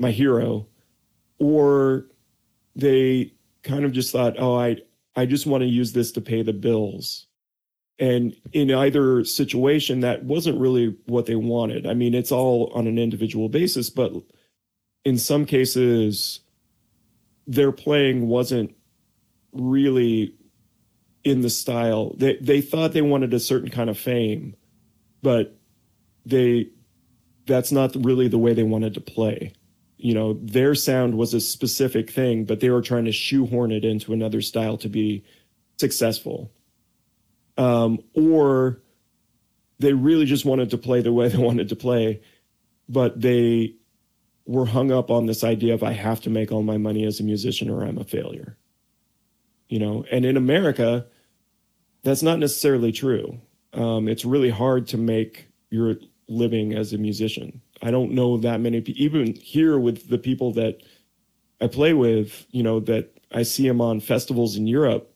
my 0.00 0.10
hero, 0.10 0.66
or 1.38 2.06
they 2.74 3.32
kind 3.62 3.84
of 3.84 3.92
just 3.92 4.10
thought, 4.10 4.34
oh, 4.40 4.58
I 4.58 4.78
I 5.14 5.26
just 5.26 5.46
want 5.46 5.62
to 5.62 5.68
use 5.68 5.92
this 5.92 6.10
to 6.10 6.20
pay 6.20 6.42
the 6.42 6.52
bills. 6.52 7.28
And 8.00 8.34
in 8.52 8.72
either 8.72 9.22
situation, 9.24 10.00
that 10.00 10.24
wasn't 10.24 10.58
really 10.58 10.96
what 11.06 11.26
they 11.26 11.36
wanted. 11.36 11.86
I 11.86 11.94
mean, 11.94 12.14
it's 12.14 12.32
all 12.32 12.72
on 12.74 12.88
an 12.88 12.98
individual 12.98 13.48
basis, 13.48 13.90
but 13.90 14.12
in 15.04 15.18
some 15.18 15.46
cases, 15.46 16.40
their 17.46 17.70
playing 17.70 18.26
wasn't 18.26 18.74
really 19.52 20.34
in 21.24 21.42
the 21.42 21.50
style. 21.50 22.14
They 22.16 22.36
they 22.36 22.60
thought 22.60 22.92
they 22.92 23.02
wanted 23.02 23.34
a 23.34 23.40
certain 23.40 23.70
kind 23.70 23.90
of 23.90 23.98
fame, 23.98 24.54
but 25.22 25.58
they 26.24 26.70
that's 27.46 27.72
not 27.72 27.94
really 27.96 28.28
the 28.28 28.38
way 28.38 28.54
they 28.54 28.62
wanted 28.62 28.94
to 28.94 29.00
play. 29.00 29.52
You 29.96 30.14
know, 30.14 30.34
their 30.34 30.74
sound 30.74 31.16
was 31.18 31.34
a 31.34 31.40
specific 31.40 32.10
thing, 32.10 32.44
but 32.44 32.60
they 32.60 32.70
were 32.70 32.80
trying 32.80 33.04
to 33.04 33.12
shoehorn 33.12 33.70
it 33.72 33.84
into 33.84 34.12
another 34.12 34.40
style 34.40 34.78
to 34.78 34.88
be 34.88 35.24
successful. 35.78 36.52
Um, 37.58 37.98
or 38.14 38.80
they 39.78 39.92
really 39.92 40.24
just 40.24 40.46
wanted 40.46 40.70
to 40.70 40.78
play 40.78 41.02
the 41.02 41.12
way 41.12 41.28
they 41.28 41.38
wanted 41.38 41.68
to 41.68 41.76
play, 41.76 42.22
but 42.88 43.20
they 43.20 43.74
were 44.46 44.66
hung 44.66 44.90
up 44.90 45.10
on 45.10 45.26
this 45.26 45.44
idea 45.44 45.74
of 45.74 45.82
I 45.82 45.92
have 45.92 46.20
to 46.22 46.30
make 46.30 46.50
all 46.50 46.62
my 46.62 46.78
money 46.78 47.04
as 47.04 47.20
a 47.20 47.24
musician 47.24 47.68
or 47.68 47.82
I'm 47.82 47.98
a 47.98 48.04
failure 48.04 48.56
you 49.70 49.78
know 49.78 50.04
and 50.12 50.24
in 50.24 50.36
america 50.36 51.06
that's 52.02 52.22
not 52.22 52.38
necessarily 52.38 52.92
true. 52.92 53.38
Um, 53.74 54.08
it's 54.08 54.24
really 54.24 54.48
hard 54.48 54.86
to 54.88 54.96
make 54.96 55.48
your 55.68 55.96
living 56.28 56.72
as 56.72 56.94
a 56.94 56.98
musician. 56.98 57.60
I 57.82 57.90
don't 57.90 58.12
know 58.12 58.38
that 58.38 58.60
many 58.60 58.80
people 58.80 59.02
even 59.02 59.34
here 59.34 59.78
with 59.78 60.08
the 60.08 60.18
people 60.18 60.52
that 60.54 60.82
i 61.60 61.66
play 61.66 61.92
with 61.92 62.46
you 62.50 62.62
know 62.62 62.80
that 62.80 63.10
i 63.32 63.42
see 63.42 63.68
them 63.68 63.80
on 63.82 64.00
festivals 64.00 64.56
in 64.56 64.66
europe 64.66 65.14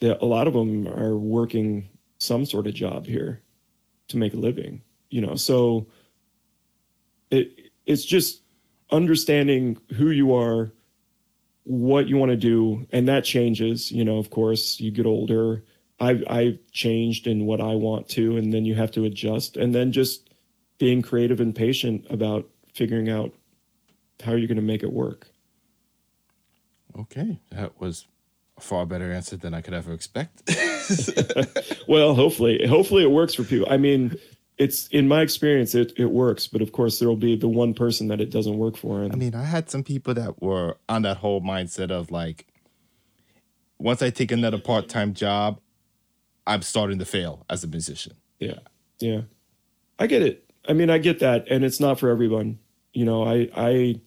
that 0.00 0.22
a 0.22 0.26
lot 0.26 0.46
of 0.46 0.54
them 0.54 0.88
are 0.88 1.16
working 1.16 1.88
some 2.18 2.46
sort 2.46 2.66
of 2.66 2.74
job 2.74 3.06
here 3.06 3.42
to 4.08 4.16
make 4.16 4.32
a 4.32 4.38
living 4.38 4.80
you 5.10 5.20
know? 5.20 5.34
So 5.34 5.86
it 7.30 7.70
it's 7.86 8.04
just 8.04 8.42
understanding 8.90 9.78
who 9.94 10.10
you 10.10 10.34
are 10.34 10.72
what 11.66 12.06
you 12.06 12.16
want 12.16 12.30
to 12.30 12.36
do 12.36 12.86
and 12.92 13.08
that 13.08 13.24
changes 13.24 13.90
you 13.90 14.04
know 14.04 14.18
of 14.18 14.30
course 14.30 14.78
you 14.80 14.92
get 14.92 15.04
older. 15.04 15.64
I've 15.98 16.22
i've 16.28 16.58
changed 16.72 17.26
in 17.26 17.44
what 17.46 17.60
i 17.60 17.74
want 17.74 18.08
to 18.10 18.36
and 18.36 18.52
then 18.52 18.64
you 18.64 18.74
have 18.76 18.92
to 18.92 19.04
adjust 19.04 19.56
and 19.56 19.74
then 19.74 19.90
just 19.92 20.30
being 20.78 21.02
creative 21.02 21.40
and 21.40 21.54
patient 21.54 22.06
about 22.08 22.48
figuring 22.72 23.08
out 23.08 23.32
how 24.22 24.32
you're 24.32 24.46
going 24.46 24.56
to 24.56 24.62
make 24.62 24.82
it 24.82 24.92
work. 24.92 25.28
Okay. 26.98 27.40
That 27.50 27.80
was 27.80 28.06
a 28.58 28.60
far 28.60 28.86
better 28.86 29.10
answer 29.10 29.36
than 29.36 29.52
i 29.52 29.60
could 29.60 29.74
ever 29.74 29.92
expect. 29.92 30.42
Well 31.88 32.14
hopefully 32.14 32.64
hopefully 32.66 33.02
it 33.02 33.10
works 33.10 33.34
for 33.34 33.42
people. 33.42 33.66
I 33.68 33.76
mean 33.76 34.16
it's 34.58 34.86
in 34.88 35.06
my 35.06 35.20
experience 35.20 35.74
it, 35.74 35.92
it 35.96 36.06
works 36.06 36.46
but 36.46 36.62
of 36.62 36.72
course 36.72 36.98
there 36.98 37.08
will 37.08 37.16
be 37.16 37.36
the 37.36 37.48
one 37.48 37.74
person 37.74 38.08
that 38.08 38.20
it 38.20 38.30
doesn't 38.30 38.56
work 38.56 38.76
for 38.76 39.02
and 39.02 39.12
i 39.12 39.16
mean 39.16 39.34
i 39.34 39.44
had 39.44 39.68
some 39.68 39.84
people 39.84 40.14
that 40.14 40.40
were 40.40 40.76
on 40.88 41.02
that 41.02 41.18
whole 41.18 41.40
mindset 41.40 41.90
of 41.90 42.10
like 42.10 42.46
once 43.78 44.00
i 44.00 44.08
take 44.10 44.32
another 44.32 44.58
part-time 44.58 45.12
job 45.12 45.60
i'm 46.46 46.62
starting 46.62 46.98
to 46.98 47.04
fail 47.04 47.44
as 47.50 47.64
a 47.64 47.66
musician. 47.66 48.14
Yeah. 48.38 48.58
Yeah. 49.00 49.22
I 49.98 50.06
get 50.06 50.22
it. 50.22 50.44
I 50.68 50.72
mean 50.72 50.90
i 50.90 50.98
get 50.98 51.18
that 51.20 51.46
and 51.50 51.64
it's 51.64 51.80
not 51.80 51.98
for 51.98 52.08
everyone. 52.08 52.58
You 52.92 53.04
know 53.04 53.24
i 53.24 53.48
i 53.54 54.00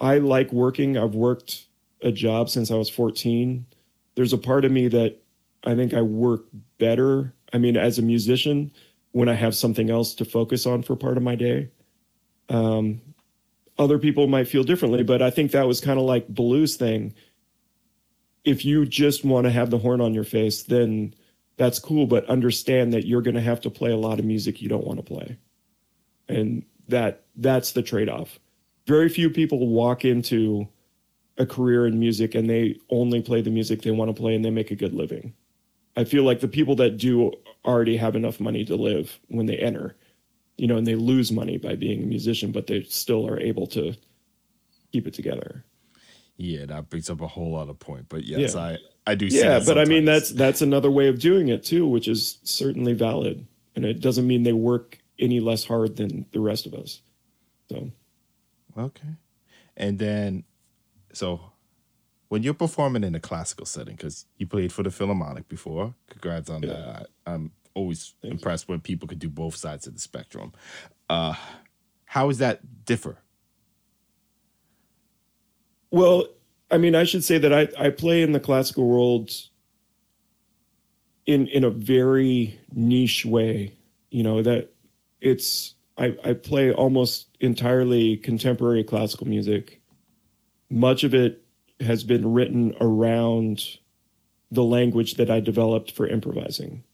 i 0.00 0.18
like 0.18 0.52
working. 0.52 0.96
I've 0.96 1.14
worked 1.14 1.66
a 2.02 2.12
job 2.12 2.50
since 2.50 2.70
i 2.70 2.74
was 2.74 2.90
14 2.90 3.64
there's 4.16 4.32
a 4.32 4.38
part 4.38 4.64
of 4.66 4.72
me 4.72 4.88
that 4.88 5.18
i 5.64 5.74
think 5.74 5.94
i 5.94 6.02
work 6.02 6.46
better. 6.78 7.34
I 7.52 7.58
mean 7.58 7.76
as 7.76 7.98
a 7.98 8.02
musician 8.02 8.72
when 9.16 9.30
I 9.30 9.32
have 9.32 9.54
something 9.54 9.88
else 9.88 10.14
to 10.16 10.26
focus 10.26 10.66
on 10.66 10.82
for 10.82 10.94
part 10.94 11.16
of 11.16 11.22
my 11.22 11.36
day. 11.36 11.70
Um, 12.50 13.00
other 13.78 13.98
people 13.98 14.26
might 14.26 14.46
feel 14.46 14.62
differently, 14.62 15.02
but 15.04 15.22
I 15.22 15.30
think 15.30 15.52
that 15.52 15.66
was 15.66 15.80
kind 15.80 15.98
of 15.98 16.04
like 16.04 16.28
Belou's 16.28 16.76
thing. 16.76 17.14
If 18.44 18.62
you 18.66 18.84
just 18.84 19.24
want 19.24 19.46
to 19.46 19.50
have 19.50 19.70
the 19.70 19.78
horn 19.78 20.02
on 20.02 20.12
your 20.12 20.22
face, 20.24 20.64
then 20.64 21.14
that's 21.56 21.78
cool, 21.78 22.06
but 22.06 22.26
understand 22.26 22.92
that 22.92 23.06
you're 23.06 23.22
going 23.22 23.36
to 23.36 23.40
have 23.40 23.62
to 23.62 23.70
play 23.70 23.90
a 23.90 23.96
lot 23.96 24.18
of 24.18 24.26
music 24.26 24.60
you 24.60 24.68
don't 24.68 24.86
want 24.86 24.98
to 24.98 25.14
play. 25.14 25.38
And 26.28 26.66
that 26.88 27.24
that's 27.36 27.72
the 27.72 27.82
trade-off. 27.82 28.38
Very 28.86 29.08
few 29.08 29.30
people 29.30 29.66
walk 29.66 30.04
into 30.04 30.68
a 31.38 31.46
career 31.46 31.86
in 31.86 31.98
music 31.98 32.34
and 32.34 32.50
they 32.50 32.78
only 32.90 33.22
play 33.22 33.40
the 33.40 33.50
music 33.50 33.80
they 33.80 33.92
want 33.92 34.14
to 34.14 34.20
play 34.20 34.34
and 34.34 34.44
they 34.44 34.50
make 34.50 34.70
a 34.70 34.76
good 34.76 34.92
living. 34.92 35.32
I 35.96 36.04
feel 36.04 36.24
like 36.24 36.40
the 36.40 36.48
people 36.48 36.76
that 36.76 36.98
do 36.98 37.32
already 37.66 37.96
have 37.96 38.16
enough 38.16 38.40
money 38.40 38.64
to 38.64 38.76
live 38.76 39.18
when 39.28 39.46
they 39.46 39.56
enter 39.56 39.96
you 40.56 40.66
know, 40.66 40.76
and 40.76 40.86
they 40.86 40.94
lose 40.94 41.30
money 41.30 41.58
by 41.58 41.76
being 41.76 42.02
a 42.02 42.06
musician, 42.06 42.50
but 42.52 42.66
they 42.66 42.82
still 42.82 43.26
are 43.28 43.38
able 43.38 43.66
to 43.68 43.94
keep 44.92 45.06
it 45.06 45.14
together. 45.14 45.64
Yeah, 46.38 46.66
that 46.66 46.90
brings 46.90 47.10
up 47.10 47.20
a 47.20 47.26
whole 47.26 47.56
other 47.56 47.74
point. 47.74 48.06
But 48.08 48.24
yes, 48.24 48.54
yeah. 48.54 48.60
I 48.60 48.78
I 49.06 49.14
do. 49.14 49.26
yeah, 49.26 49.60
but 49.64 49.78
I 49.78 49.84
mean 49.84 50.04
that's 50.04 50.30
that's 50.30 50.62
another 50.62 50.90
way 50.90 51.08
of 51.08 51.18
doing 51.18 51.48
it 51.48 51.64
too, 51.64 51.86
which 51.86 52.08
is 52.08 52.38
certainly 52.42 52.92
valid, 52.92 53.46
and 53.74 53.84
it 53.84 54.00
doesn't 54.00 54.26
mean 54.26 54.42
they 54.42 54.52
work 54.52 54.98
any 55.18 55.40
less 55.40 55.64
hard 55.64 55.96
than 55.96 56.26
the 56.32 56.40
rest 56.40 56.66
of 56.66 56.74
us. 56.74 57.00
So, 57.70 57.90
okay, 58.76 59.16
and 59.76 59.98
then 59.98 60.44
so 61.12 61.52
when 62.28 62.42
you're 62.42 62.54
performing 62.54 63.04
in 63.04 63.14
a 63.14 63.20
classical 63.20 63.66
setting, 63.66 63.94
because 63.94 64.26
you 64.36 64.46
played 64.46 64.72
for 64.72 64.82
the 64.82 64.90
Philharmonic 64.90 65.48
before, 65.48 65.94
congrats 66.08 66.50
on 66.50 66.62
yeah. 66.62 66.68
that. 66.68 67.06
I'm 67.26 67.52
always 67.74 68.14
Thank 68.22 68.34
impressed 68.34 68.68
you. 68.68 68.72
when 68.72 68.80
people 68.80 69.06
could 69.06 69.18
do 69.18 69.28
both 69.28 69.56
sides 69.56 69.86
of 69.86 69.94
the 69.94 70.00
spectrum. 70.00 70.52
Uh, 71.08 71.34
how 72.06 72.28
does 72.28 72.38
that 72.38 72.84
differ? 72.84 73.18
Well, 75.90 76.26
I 76.70 76.78
mean, 76.78 76.94
I 76.94 77.04
should 77.04 77.22
say 77.22 77.38
that 77.38 77.52
I, 77.52 77.68
I 77.78 77.90
play 77.90 78.22
in 78.22 78.32
the 78.32 78.40
classical 78.40 78.86
world 78.88 79.30
in 81.26 81.46
in 81.48 81.64
a 81.64 81.70
very 81.70 82.58
niche 82.72 83.24
way. 83.24 83.74
You 84.10 84.22
know 84.22 84.42
that 84.42 84.72
it's 85.20 85.74
I, 85.96 86.16
I 86.24 86.32
play 86.34 86.72
almost 86.72 87.28
entirely 87.40 88.16
contemporary 88.16 88.84
classical 88.84 89.28
music. 89.28 89.80
Much 90.68 91.04
of 91.04 91.14
it 91.14 91.45
has 91.80 92.04
been 92.04 92.32
written 92.32 92.74
around 92.80 93.78
the 94.50 94.64
language 94.64 95.14
that 95.14 95.30
I 95.30 95.40
developed 95.40 95.92
for 95.92 96.06
improvising. 96.06 96.84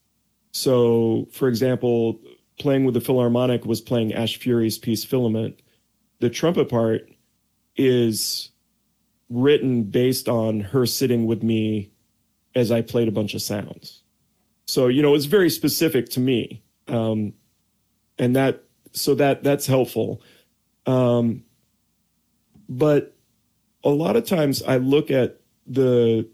So, 0.53 1.28
for 1.33 1.49
example, 1.49 2.20
playing 2.59 2.85
with 2.85 2.95
the 2.95 3.01
Philharmonic 3.01 3.64
was 3.64 3.80
playing 3.80 4.12
Ash 4.12 4.37
Fure's 4.37 4.78
piece 4.78 5.05
Filament. 5.05 5.61
The 6.20 6.30
trumpet 6.30 6.68
part 6.68 7.09
is 7.76 8.51
written 9.30 9.85
based 9.85 10.28
on 10.28 10.61
her 10.61 10.87
sitting 10.87 11.26
with 11.26 11.43
me 11.43 11.91
as 12.55 12.70
I 12.70 12.83
played 12.83 13.09
a 13.09 13.12
bunch 13.12 13.35
of 13.35 13.43
sounds. 13.43 14.03
So, 14.66 14.89
you 14.89 15.03
know, 15.03 15.14
it's 15.14 15.24
very 15.24 15.51
specific 15.51 16.09
to 16.11 16.20
me. 16.20 16.62
Um, 16.89 17.33
and 18.18 18.37
that, 18.37 18.64
so 18.93 19.14
that, 19.14 19.43
that's 19.43 19.66
helpful. 19.66 20.22
Um, 20.87 21.45
but 22.68 23.16
a 23.85 23.91
lot 23.91 24.16
of 24.16 24.26
times 24.26 24.62
I 24.62 24.76
look 24.76 25.11
at 25.11 25.41
the, 25.66 26.28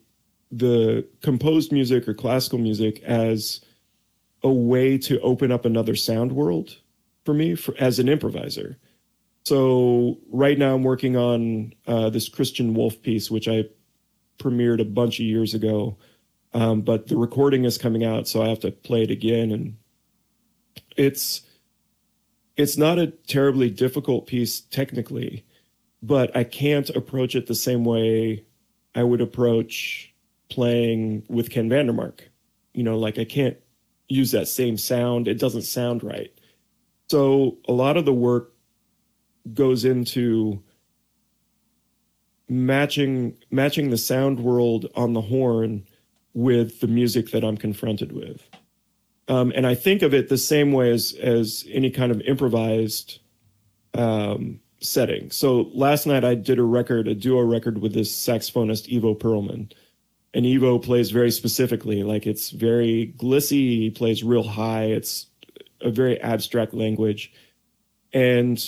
the 0.51 1.07
composed 1.22 1.72
music 1.72 2.09
or 2.09 2.14
classical 2.14 2.59
music 2.59 3.03
as 3.03 3.61
a 4.42 4.53
way 4.53 4.99
to 4.99 5.20
open 5.20 5.51
up 5.51 5.64
another 5.64 5.96
sound 5.96 6.32
world 6.32 6.76
for 7.24 7.34
me 7.34 7.55
for, 7.55 7.74
as 7.78 7.99
an 7.99 8.09
improviser. 8.09 8.78
So 9.44 10.18
right 10.30 10.59
now 10.59 10.74
I'm 10.74 10.82
working 10.82 11.16
on 11.16 11.72
uh, 11.86 12.11
this 12.11 12.28
Christian 12.28 12.74
Wolff 12.74 13.01
piece, 13.03 13.30
which 13.30 13.49
I 13.49 13.64
premiered 14.38 14.80
a 14.80 14.84
bunch 14.84 15.18
of 15.18 15.26
years 15.26 15.55
ago, 15.55 15.96
um, 16.55 16.82
but 16.82 17.09
the 17.09 17.16
recording 17.16 17.64
is 17.64 17.78
coming 17.78 18.05
out, 18.05 18.28
so 18.28 18.42
I 18.42 18.49
have 18.49 18.61
to 18.61 18.70
play 18.70 19.03
it 19.03 19.11
again, 19.11 19.51
and 19.51 19.76
it's 20.96 21.42
it's 22.57 22.76
not 22.76 22.99
a 22.99 23.09
terribly 23.09 23.70
difficult 23.70 24.26
piece 24.26 24.61
technically, 24.61 25.44
but 26.03 26.36
I 26.36 26.44
can't 26.44 26.88
approach 26.90 27.34
it 27.34 27.46
the 27.46 27.55
same 27.55 27.84
way 27.84 28.44
I 28.94 29.03
would 29.03 29.20
approach 29.20 30.14
playing 30.49 31.24
with 31.28 31.51
Ken 31.51 31.68
Vandermark. 31.68 32.20
You 32.74 32.82
know, 32.82 32.99
like 32.99 33.18
I 33.18 33.24
can't 33.24 33.57
use 34.09 34.30
that 34.32 34.49
same 34.49 34.76
sound. 34.76 35.28
It 35.28 35.38
doesn't 35.38 35.62
sound 35.62 36.03
right. 36.03 36.32
So 37.11 37.59
a 37.68 37.72
lot 37.72 37.96
of 37.96 38.05
the 38.05 38.12
work 38.12 38.53
goes 39.55 39.84
into 39.84 40.62
matching 42.49 43.36
matching 43.51 43.90
the 43.90 43.99
sound 43.99 44.40
world 44.40 44.86
on 44.94 45.12
the 45.12 45.20
horn 45.20 45.86
with 46.34 46.80
the 46.80 46.86
music 46.86 47.30
that 47.30 47.44
I'm 47.44 47.57
confronted 47.57 48.12
with. 48.12 48.49
Um, 49.28 49.53
and 49.55 49.66
I 49.66 49.74
think 49.74 50.03
of 50.03 50.14
it 50.14 50.28
the 50.28 50.38
same 50.38 50.72
way 50.72 50.90
as 50.90 51.14
as 51.14 51.64
any 51.70 51.90
kind 51.90 52.11
of 52.11 52.20
improvised 52.22 53.20
um, 53.94 54.61
setting. 54.80 55.30
So 55.30 55.70
last 55.72 56.06
night 56.06 56.24
I 56.24 56.34
did 56.34 56.58
a 56.58 56.62
record, 56.62 57.08
a 57.08 57.14
duo 57.14 57.40
record 57.42 57.78
with 57.78 57.94
this 57.94 58.12
saxophonist 58.14 58.94
Ivo 58.94 59.14
Perelman 59.14 59.72
and 60.34 60.46
Ivo 60.46 60.78
plays 60.78 61.10
very 61.10 61.30
specifically. 61.30 62.02
Like 62.02 62.26
it's 62.26 62.50
very 62.50 63.06
glissy. 63.16 63.78
He 63.78 63.90
plays 63.90 64.22
real 64.22 64.42
high. 64.42 64.84
It's 64.84 65.26
a 65.80 65.90
very 65.90 66.20
abstract 66.20 66.74
language. 66.74 67.32
And 68.12 68.62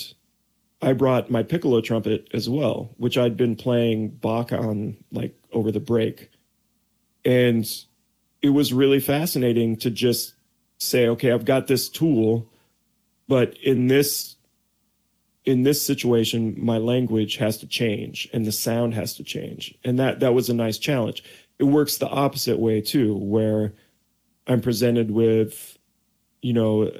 I 0.81 0.93
brought 0.93 1.29
my 1.29 1.43
piccolo 1.43 1.81
trumpet 1.81 2.27
as 2.33 2.49
well, 2.49 2.93
which 2.97 3.17
I'd 3.17 3.37
been 3.37 3.55
playing 3.55 4.09
Bach 4.09 4.51
on 4.51 4.97
like 5.11 5.35
over 5.51 5.71
the 5.71 5.79
break. 5.79 6.29
And 7.23 7.65
it 8.41 8.49
was 8.49 8.73
really 8.73 8.99
fascinating 8.99 9.77
to 9.77 9.91
just 9.91 10.33
say, 10.79 11.07
okay, 11.09 11.31
I've 11.31 11.45
got 11.45 11.67
this 11.67 11.89
tool, 11.89 12.49
but 13.27 13.55
in 13.59 13.87
this 13.87 14.35
in 15.43 15.63
this 15.63 15.83
situation, 15.83 16.55
my 16.57 16.77
language 16.77 17.37
has 17.37 17.57
to 17.57 17.67
change 17.67 18.29
and 18.31 18.45
the 18.45 18.51
sound 18.51 18.93
has 18.93 19.15
to 19.15 19.23
change. 19.23 19.75
And 19.83 19.97
that 19.99 20.19
that 20.19 20.33
was 20.33 20.49
a 20.49 20.53
nice 20.53 20.77
challenge 20.77 21.23
it 21.61 21.65
works 21.65 21.97
the 21.97 22.09
opposite 22.09 22.57
way 22.57 22.81
too, 22.81 23.15
where 23.15 23.73
I'm 24.47 24.61
presented 24.61 25.11
with, 25.11 25.77
you 26.41 26.53
know, 26.53 26.91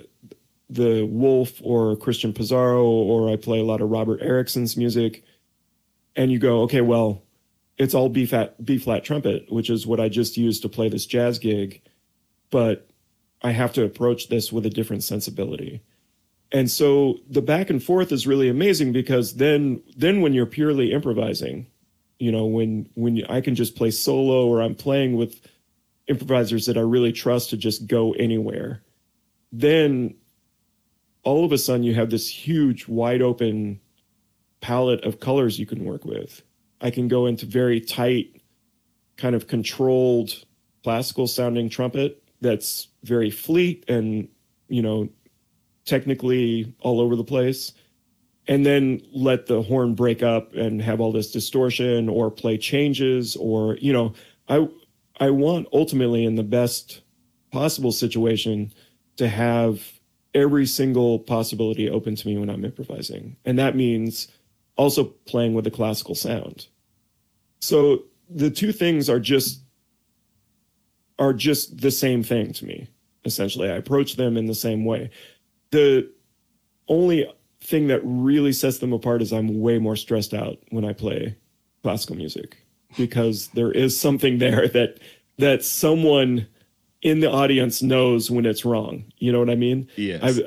the 0.69 1.03
Wolff 1.03 1.59
or 1.63 1.95
Christian 1.95 2.31
Pizarro, 2.31 2.85
or 2.85 3.31
I 3.31 3.37
play 3.37 3.59
a 3.59 3.63
lot 3.63 3.81
of 3.81 3.89
Robert 3.89 4.21
Erickson's 4.21 4.77
music, 4.77 5.23
and 6.15 6.31
you 6.31 6.37
go, 6.37 6.61
okay, 6.61 6.81
well, 6.81 7.23
it's 7.79 7.95
all 7.95 8.07
B 8.07 8.27
flat 8.27 8.63
B 8.63 8.77
flat 8.77 9.03
trumpet, 9.03 9.51
which 9.51 9.71
is 9.71 9.87
what 9.87 9.99
I 9.99 10.09
just 10.09 10.37
used 10.37 10.61
to 10.61 10.69
play 10.69 10.89
this 10.89 11.07
jazz 11.07 11.39
gig, 11.39 11.81
but 12.51 12.87
I 13.41 13.49
have 13.51 13.73
to 13.73 13.83
approach 13.83 14.29
this 14.29 14.51
with 14.51 14.67
a 14.67 14.69
different 14.69 15.03
sensibility. 15.03 15.81
And 16.51 16.69
so 16.69 17.17
the 17.29 17.41
back 17.41 17.69
and 17.69 17.81
forth 17.81 18.11
is 18.11 18.27
really 18.27 18.49
amazing 18.49 18.91
because 18.91 19.35
then 19.35 19.81
then 19.95 20.21
when 20.21 20.33
you're 20.33 20.45
purely 20.45 20.91
improvising, 20.91 21.67
you 22.19 22.31
know 22.31 22.45
when 22.45 22.87
when 22.93 23.23
i 23.29 23.41
can 23.41 23.55
just 23.55 23.75
play 23.75 23.89
solo 23.89 24.45
or 24.45 24.61
i'm 24.61 24.75
playing 24.75 25.15
with 25.15 25.41
improvisers 26.07 26.67
that 26.67 26.77
i 26.77 26.81
really 26.81 27.11
trust 27.11 27.49
to 27.49 27.57
just 27.57 27.87
go 27.87 28.11
anywhere 28.11 28.83
then 29.51 30.13
all 31.23 31.45
of 31.45 31.51
a 31.51 31.57
sudden 31.57 31.83
you 31.83 31.93
have 31.93 32.09
this 32.09 32.27
huge 32.27 32.87
wide 32.87 33.21
open 33.21 33.79
palette 34.59 35.03
of 35.03 35.19
colors 35.19 35.59
you 35.59 35.65
can 35.65 35.83
work 35.83 36.05
with. 36.05 36.41
I 36.81 36.89
can 36.89 37.07
go 37.07 37.25
into 37.25 37.45
very 37.45 37.79
tight 37.79 38.41
kind 39.17 39.35
of 39.35 39.47
controlled 39.47 40.43
classical 40.83 41.27
sounding 41.27 41.69
trumpet 41.69 42.23
that's 42.41 42.87
very 43.03 43.29
fleet 43.29 43.85
and 43.87 44.27
you 44.67 44.81
know 44.81 45.09
technically 45.85 46.73
all 46.79 46.99
over 46.99 47.15
the 47.15 47.23
place 47.23 47.73
and 48.47 48.65
then 48.65 49.01
let 49.13 49.45
the 49.45 49.61
horn 49.61 49.93
break 49.93 50.23
up 50.23 50.53
and 50.53 50.81
have 50.81 50.99
all 50.99 51.11
this 51.11 51.31
distortion 51.31 52.09
or 52.09 52.29
play 52.31 52.57
changes 52.57 53.35
or 53.35 53.77
you 53.77 53.93
know 53.93 54.13
i 54.49 54.67
i 55.19 55.29
want 55.29 55.67
ultimately 55.73 56.25
in 56.25 56.35
the 56.35 56.43
best 56.43 57.01
possible 57.51 57.91
situation 57.91 58.71
to 59.17 59.27
have 59.27 59.99
every 60.33 60.65
single 60.65 61.19
possibility 61.19 61.89
open 61.89 62.15
to 62.15 62.27
me 62.27 62.37
when 62.37 62.49
i'm 62.49 62.65
improvising. 62.65 63.35
And 63.45 63.59
that 63.59 63.75
means 63.75 64.27
also 64.77 65.03
playing 65.03 65.53
with 65.53 65.65
the 65.65 65.71
classical 65.71 66.15
sound. 66.15 66.67
So 67.59 68.03
the 68.29 68.49
two 68.49 68.71
things 68.71 69.09
are 69.09 69.19
just 69.19 69.61
are 71.19 71.33
just 71.33 71.81
the 71.81 71.91
same 71.91 72.23
thing 72.23 72.53
to 72.53 72.65
me 72.65 72.87
essentially. 73.23 73.69
I 73.69 73.75
approach 73.75 74.15
them 74.15 74.37
in 74.37 74.47
the 74.47 74.55
same 74.55 74.83
way 74.85 75.11
the 75.71 76.09
only 76.87 77.31
thing 77.61 77.87
that 77.87 78.01
really 78.03 78.53
sets 78.53 78.79
them 78.79 78.93
apart 78.93 79.21
is 79.21 79.31
I'm 79.31 79.61
way 79.61 79.79
more 79.79 79.95
stressed 79.95 80.33
out 80.33 80.59
when 80.69 80.85
I 80.85 80.93
play 80.93 81.37
classical 81.83 82.15
music 82.15 82.57
because 82.97 83.47
there 83.49 83.71
is 83.71 83.99
something 83.99 84.37
there 84.37 84.67
that 84.69 84.99
that 85.37 85.63
someone 85.63 86.47
in 87.01 87.19
the 87.19 87.31
audience 87.31 87.81
knows 87.81 88.29
when 88.29 88.45
it's 88.45 88.65
wrong. 88.65 89.05
You 89.17 89.31
know 89.31 89.39
what 89.39 89.49
I 89.49 89.55
mean? 89.55 89.87
Yes. 89.95 90.21
I've 90.23 90.41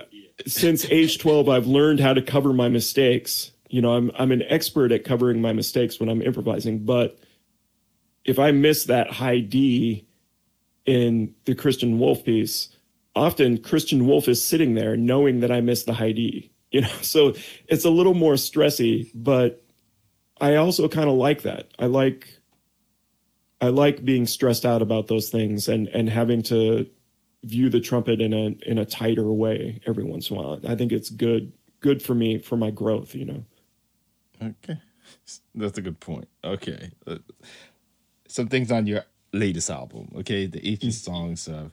since 0.47 0.85
age 0.87 1.19
12 1.19 1.49
I've 1.49 1.67
learned 1.67 2.01
how 2.01 2.15
to 2.15 2.23
cover 2.23 2.53
my 2.53 2.69
mistakes. 2.69 3.53
You 3.69 3.81
know, 3.81 3.95
I'm 3.95 4.11
I'm 4.19 4.33
an 4.33 4.43
expert 4.49 4.93
at 4.93 5.05
covering 5.05 5.41
my 5.41 5.53
mistakes 5.53 5.99
when 5.99 6.09
I'm 6.09 6.23
improvising, 6.23 6.85
but 6.85 7.19
if 8.25 8.39
I 8.39 8.51
miss 8.53 8.85
that 8.85 9.11
high 9.11 9.41
D 9.41 10.07
in 10.87 11.35
the 11.45 11.55
Christian 11.55 11.99
Wolff 11.99 12.25
piece, 12.25 12.74
often 13.15 13.59
Christian 13.59 14.07
Wolff 14.07 14.29
is 14.29 14.45
sitting 14.45 14.75
there 14.75 14.97
knowing 14.97 15.41
that 15.41 15.51
I 15.51 15.61
missed 15.61 15.87
the 15.87 15.95
high 15.95 16.13
D. 16.13 16.51
You 16.71 16.83
know, 16.83 16.89
so 17.03 17.35
it's 17.69 17.85
a 17.85 17.91
little 17.91 18.15
more 18.15 18.35
stressy, 18.35 19.11
but 19.15 19.63
I 20.41 20.57
also 20.57 20.89
kind 20.89 21.09
of 21.09 21.17
like 21.17 21.43
that. 21.43 21.69
I 21.79 21.87
like 21.87 22.41
I 23.61 23.69
like 23.69 24.05
being 24.05 24.27
stressed 24.27 24.67
out 24.67 24.83
about 24.83 25.07
those 25.07 25.31
things 25.31 25.69
and 25.69 25.89
and 25.89 26.09
having 26.09 26.43
to 26.45 26.87
view 27.45 27.69
the 27.69 27.81
trumpet 27.81 28.21
in 28.21 28.33
a 28.33 28.57
in 28.67 28.79
a 28.79 28.85
tighter 28.85 29.31
way 29.33 29.81
every 29.87 30.05
once 30.05 30.31
in 30.31 30.37
a 30.37 30.41
while. 30.41 30.61
I 30.67 30.75
think 30.75 30.93
it's 30.93 31.11
good 31.11 31.53
good 31.81 32.03
for 32.03 32.15
me 32.15 32.39
for 32.39 32.57
my 32.57 32.71
growth, 32.71 33.15
you 33.15 33.25
know. 33.27 33.45
Okay. 34.43 34.79
That's 35.55 35.79
a 35.79 35.83
good 35.83 36.01
point. 36.01 36.29
Okay. 36.43 36.91
Uh, 37.07 37.19
some 38.27 38.49
things 38.49 38.73
on 38.73 38.87
your 38.87 39.05
latest 39.33 39.71
album, 39.71 40.11
okay? 40.17 40.47
The 40.47 40.67
18 40.67 40.91
mm. 40.91 40.93
songs 40.93 41.47
of 41.47 41.73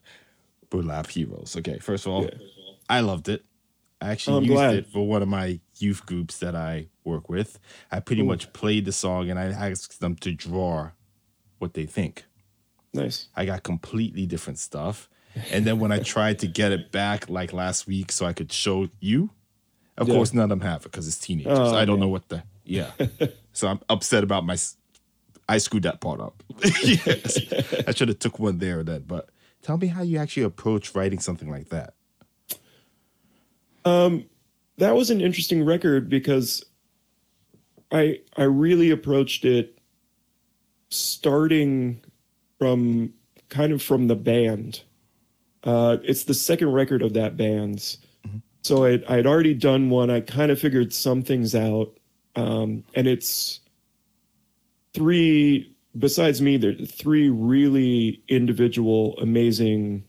Burlap 0.72 1.07
Heroes. 1.07 1.55
Okay, 1.55 1.78
first 1.78 2.07
of 2.07 2.13
all, 2.13 2.24
yeah. 2.24 2.32
I 2.89 3.01
loved 3.01 3.30
it. 3.30 3.45
I 4.01 4.09
actually 4.09 4.38
I'm 4.38 4.43
used 4.45 4.55
glad. 4.55 4.74
it 4.74 4.88
for 4.88 5.07
one 5.07 5.22
of 5.22 5.28
my 5.28 5.59
youth 5.78 6.07
groups 6.07 6.39
that 6.39 6.55
I 6.55 6.88
work 7.03 7.30
with. 7.30 7.59
I 7.91 7.99
pretty 7.99 8.24
Ooh. 8.24 8.26
much 8.26 8.51
played 8.51 8.86
the 8.86 8.91
song 8.91 9.30
and 9.30 9.38
I 9.38 9.45
asked 9.69 9.99
them 9.99 10.15
to 10.15 10.32
draw 10.32 10.89
what 11.59 11.76
they 11.76 11.86
think. 11.86 12.26
Nice. 12.93 13.28
I 13.36 13.45
got 13.45 13.61
completely 13.61 14.26
different 14.26 14.57
stuff. 14.57 15.07
And 15.51 15.65
then 15.65 15.80
when 15.80 15.91
I 15.91 15.99
tried 16.03 16.39
to 16.39 16.47
get 16.47 16.72
it 16.72 16.91
back 16.91 17.30
like 17.30 17.53
last 17.53 17.86
week 17.86 18.11
so 18.11 18.26
I 18.26 18.34
could 18.34 18.51
show 18.51 18.89
you, 18.99 19.30
of 19.97 20.07
yeah. 20.07 20.15
course 20.15 20.34
none 20.34 20.45
of 20.45 20.49
them 20.49 20.61
have 20.61 20.82
it 20.82 20.91
because 20.91 21.07
it's 21.07 21.19
teenagers. 21.19 21.59
Oh, 21.59 21.76
I 21.76 21.86
don't 21.86 21.99
man. 21.99 22.07
know 22.07 22.11
what 22.11 22.28
the 22.30 22.43
yeah. 22.65 22.91
so 23.53 23.67
I'm 23.67 23.80
upset 23.88 24.24
about 24.24 24.45
my 24.45 24.57
I 25.47 25.57
screwed 25.57 25.84
that 25.84 25.99
part 25.99 26.22
up. 26.22 26.43
yes. 26.63 27.38
I 27.86 27.91
should 27.91 28.07
have 28.07 28.19
took 28.19 28.39
one 28.39 28.57
there 28.57 28.80
or 28.80 28.84
that. 28.84 29.07
But 29.07 29.30
tell 29.62 29.78
me 29.78 29.88
how 29.88 30.01
you 30.01 30.18
actually 30.18 30.43
approach 30.43 30.95
writing 30.95 31.20
something 31.20 31.49
like 31.49 31.70
that. 31.70 31.93
Um 33.86 34.26
that 34.78 34.95
was 34.95 35.09
an 35.09 35.22
interesting 35.22 35.64
record 35.64 36.09
because 36.09 36.64
I 37.91 38.20
I 38.36 38.43
really 38.43 38.89
approached 38.89 39.45
it 39.45 39.78
starting 40.89 42.01
from 42.57 43.14
kind 43.49 43.72
of 43.74 43.82
from 43.82 44.07
the 44.07 44.16
band. 44.16 44.82
Uh, 45.64 45.97
it's 46.03 46.24
the 46.24 46.34
second 46.34 46.72
record 46.72 47.01
of 47.01 47.14
that 47.14 47.38
band's. 47.38 47.97
Mm-hmm. 48.28 48.38
So 48.64 48.86
I 48.86 49.01
I'd 49.07 49.28
already 49.28 49.53
done 49.53 49.89
one. 49.89 50.09
I 50.09 50.22
kind 50.22 50.51
of 50.51 50.59
figured 50.59 50.93
some 50.93 51.22
things 51.22 51.53
out, 51.55 51.97
um, 52.36 52.84
and 52.95 53.07
it's 53.07 53.59
three. 54.93 55.70
Besides 55.97 56.41
me, 56.41 56.57
there 56.57 56.71
are 56.71 56.85
three 56.85 57.29
really 57.29 58.23
individual, 58.27 59.17
amazing, 59.19 60.05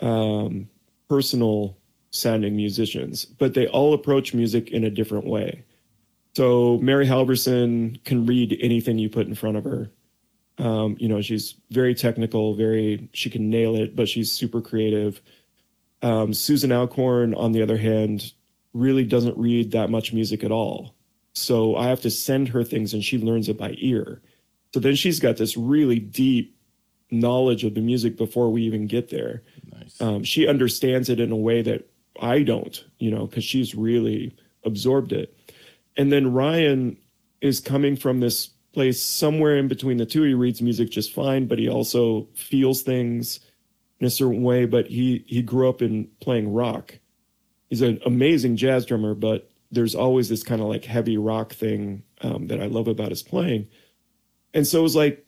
um, 0.00 0.68
personal 1.08 1.76
sounding 2.10 2.56
musicians, 2.56 3.24
but 3.24 3.54
they 3.54 3.66
all 3.66 3.92
approach 3.92 4.32
music 4.32 4.70
in 4.70 4.84
a 4.84 4.90
different 4.90 5.26
way. 5.26 5.64
So 6.34 6.78
Mary 6.78 7.06
Halvorson 7.06 8.02
can 8.04 8.24
read 8.24 8.56
anything 8.60 8.98
you 8.98 9.10
put 9.10 9.26
in 9.26 9.34
front 9.34 9.56
of 9.56 9.64
her. 9.64 9.90
Um, 10.58 10.96
you 10.98 11.08
know, 11.08 11.20
she's 11.20 11.54
very 11.70 11.94
technical, 11.94 12.54
very 12.54 13.08
she 13.12 13.30
can 13.30 13.50
nail 13.50 13.76
it, 13.76 13.94
but 13.94 14.08
she's 14.08 14.32
super 14.32 14.60
creative. 14.60 15.20
Um, 16.02 16.32
Susan 16.32 16.72
Alcorn, 16.72 17.34
on 17.34 17.52
the 17.52 17.62
other 17.62 17.76
hand, 17.76 18.32
really 18.72 19.04
doesn't 19.04 19.36
read 19.36 19.72
that 19.72 19.90
much 19.90 20.12
music 20.12 20.44
at 20.44 20.52
all. 20.52 20.94
So 21.32 21.76
I 21.76 21.88
have 21.88 22.00
to 22.02 22.10
send 22.10 22.48
her 22.48 22.64
things 22.64 22.94
and 22.94 23.02
she 23.02 23.18
learns 23.18 23.48
it 23.48 23.58
by 23.58 23.74
ear. 23.78 24.20
So 24.72 24.80
then 24.80 24.94
she's 24.94 25.20
got 25.20 25.36
this 25.36 25.56
really 25.56 25.98
deep 25.98 26.56
knowledge 27.10 27.64
of 27.64 27.74
the 27.74 27.80
music 27.80 28.16
before 28.16 28.50
we 28.50 28.62
even 28.62 28.86
get 28.86 29.08
there. 29.10 29.42
Nice. 29.72 30.00
Um, 30.00 30.24
she 30.24 30.46
understands 30.46 31.08
it 31.08 31.20
in 31.20 31.32
a 31.32 31.36
way 31.36 31.62
that 31.62 31.88
I 32.20 32.42
don't, 32.42 32.84
you 32.98 33.10
know, 33.10 33.26
because 33.26 33.44
she's 33.44 33.74
really 33.74 34.36
absorbed 34.64 35.12
it. 35.12 35.34
And 35.96 36.12
then 36.12 36.32
Ryan 36.32 36.96
is 37.40 37.60
coming 37.60 37.96
from 37.96 38.20
this 38.20 38.50
place 38.72 39.02
somewhere 39.02 39.56
in 39.56 39.68
between 39.68 39.96
the 39.96 40.06
two. 40.06 40.22
He 40.22 40.34
reads 40.34 40.60
music 40.60 40.90
just 40.90 41.12
fine, 41.12 41.46
but 41.46 41.58
he 41.58 41.68
also 41.68 42.28
feels 42.34 42.82
things 42.82 43.40
in 44.00 44.06
a 44.06 44.10
certain 44.10 44.42
way. 44.42 44.66
But 44.66 44.86
he 44.86 45.24
he 45.26 45.42
grew 45.42 45.68
up 45.68 45.82
in 45.82 46.08
playing 46.20 46.52
rock. 46.52 46.98
He's 47.68 47.82
an 47.82 48.00
amazing 48.04 48.56
jazz 48.56 48.86
drummer, 48.86 49.14
but 49.14 49.50
there's 49.70 49.94
always 49.94 50.28
this 50.28 50.42
kind 50.42 50.60
of 50.60 50.68
like 50.68 50.84
heavy 50.84 51.18
rock 51.18 51.52
thing 51.52 52.02
um, 52.22 52.46
that 52.46 52.60
I 52.60 52.66
love 52.66 52.88
about 52.88 53.10
his 53.10 53.22
playing. 53.22 53.68
And 54.58 54.66
so 54.66 54.80
it 54.80 54.82
was 54.82 54.96
like 54.96 55.24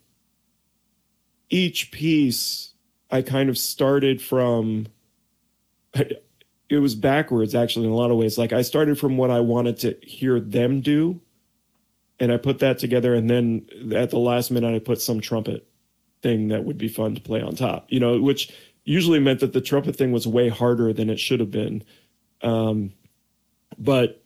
each 1.51 1.93
piece 1.93 2.75
I 3.13 3.23
kind 3.23 3.49
of 3.49 3.57
started 3.57 4.21
from 4.21 4.89
it 5.95 6.79
was 6.79 6.97
backwards 6.97 7.55
actually 7.55 7.87
in 7.87 7.93
a 7.93 7.95
lot 7.95 8.11
of 8.11 8.17
ways. 8.17 8.37
Like 8.37 8.53
I 8.53 8.63
started 8.63 8.99
from 8.99 9.17
what 9.17 9.31
I 9.31 9.39
wanted 9.39 9.79
to 9.79 9.97
hear 10.03 10.41
them 10.41 10.81
do, 10.81 11.21
and 12.19 12.33
I 12.33 12.39
put 12.39 12.59
that 12.59 12.81
together, 12.81 13.15
and 13.15 13.31
then 13.31 13.69
at 13.95 14.11
the 14.11 14.19
last 14.19 14.51
minute 14.51 14.75
I 14.75 14.81
put 14.81 15.01
some 15.01 15.21
trumpet 15.21 15.65
thing 16.23 16.49
that 16.49 16.65
would 16.65 16.77
be 16.77 16.89
fun 16.89 17.15
to 17.15 17.21
play 17.21 17.41
on 17.41 17.55
top. 17.55 17.87
You 17.89 18.01
know, 18.01 18.21
which 18.21 18.53
usually 18.83 19.21
meant 19.21 19.39
that 19.39 19.53
the 19.53 19.61
trumpet 19.61 19.95
thing 19.95 20.11
was 20.11 20.27
way 20.27 20.49
harder 20.49 20.93
than 20.93 21.09
it 21.09 21.21
should 21.21 21.39
have 21.39 21.53
been, 21.53 21.85
um, 22.43 22.95
but 23.79 24.25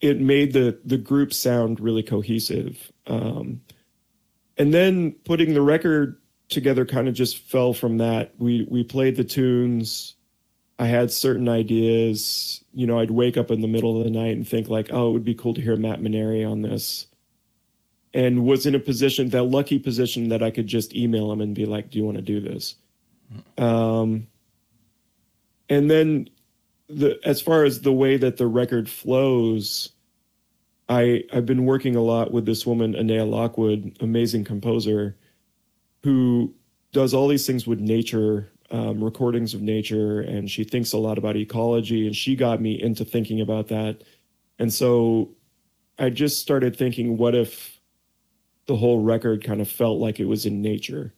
it 0.00 0.20
made 0.20 0.52
the 0.52 0.78
the 0.84 0.96
group 0.96 1.32
sound 1.32 1.80
really 1.80 2.04
cohesive. 2.04 2.92
Um, 3.08 3.62
and 4.58 4.74
then 4.74 5.12
putting 5.24 5.54
the 5.54 5.62
record 5.62 6.20
together 6.48 6.84
kind 6.84 7.08
of 7.08 7.14
just 7.14 7.38
fell 7.38 7.72
from 7.72 7.98
that. 7.98 8.34
We 8.38 8.66
we 8.70 8.84
played 8.84 9.16
the 9.16 9.24
tunes 9.24 10.16
I 10.78 10.86
had 10.86 11.10
certain 11.10 11.48
ideas. 11.48 12.62
You 12.72 12.86
know, 12.86 13.00
I'd 13.00 13.10
wake 13.10 13.36
up 13.36 13.50
in 13.50 13.60
the 13.60 13.68
middle 13.68 13.98
of 13.98 14.04
the 14.04 14.10
night 14.10 14.36
and 14.36 14.46
think 14.46 14.68
like, 14.68 14.90
oh, 14.92 15.10
it 15.10 15.12
would 15.12 15.24
be 15.24 15.34
cool 15.34 15.54
to 15.54 15.60
hear 15.60 15.76
Matt 15.76 16.00
Maneri 16.00 16.48
on 16.48 16.62
this. 16.62 17.06
And 18.14 18.44
was 18.44 18.64
in 18.64 18.74
a 18.74 18.78
position, 18.78 19.28
that 19.30 19.44
lucky 19.44 19.78
position 19.78 20.28
that 20.28 20.42
I 20.42 20.50
could 20.50 20.66
just 20.66 20.94
email 20.94 21.30
him 21.30 21.40
and 21.40 21.54
be 21.54 21.66
like, 21.66 21.90
do 21.90 21.98
you 21.98 22.04
want 22.04 22.16
to 22.16 22.22
do 22.22 22.40
this? 22.40 22.76
Um, 23.58 24.28
and 25.68 25.90
then 25.90 26.30
the 26.88 27.18
as 27.24 27.40
far 27.42 27.64
as 27.64 27.82
the 27.82 27.92
way 27.92 28.16
that 28.16 28.38
the 28.38 28.46
record 28.46 28.88
flows, 28.88 29.90
I 30.88 31.24
I've 31.32 31.46
been 31.46 31.64
working 31.64 31.96
a 31.96 32.02
lot 32.02 32.32
with 32.32 32.46
this 32.46 32.66
woman, 32.66 32.94
Annea 32.94 33.28
Lockwood, 33.28 33.96
amazing 34.00 34.44
composer, 34.44 35.16
who 36.02 36.54
does 36.92 37.12
all 37.14 37.28
these 37.28 37.46
things 37.46 37.66
with 37.66 37.80
nature 37.80 38.50
um, 38.70 39.02
recordings 39.02 39.54
of 39.54 39.62
nature 39.62 40.20
and 40.20 40.50
she 40.50 40.62
thinks 40.62 40.92
a 40.92 40.98
lot 40.98 41.16
about 41.18 41.36
ecology 41.36 42.06
and 42.06 42.14
she 42.14 42.36
got 42.36 42.60
me 42.60 42.80
into 42.80 43.04
thinking 43.04 43.40
about 43.40 43.68
that. 43.68 44.02
And 44.58 44.72
so 44.72 45.30
i 45.98 46.08
just 46.08 46.40
started 46.40 46.76
thinking 46.76 47.16
what 47.16 47.34
if 47.34 47.80
the 48.66 48.76
whole 48.76 49.00
record 49.00 49.42
kind 49.42 49.60
of 49.60 49.68
felt 49.68 49.98
like 49.98 50.20
it 50.20 50.26
was 50.26 50.46
in 50.46 50.62
nature 50.62 51.12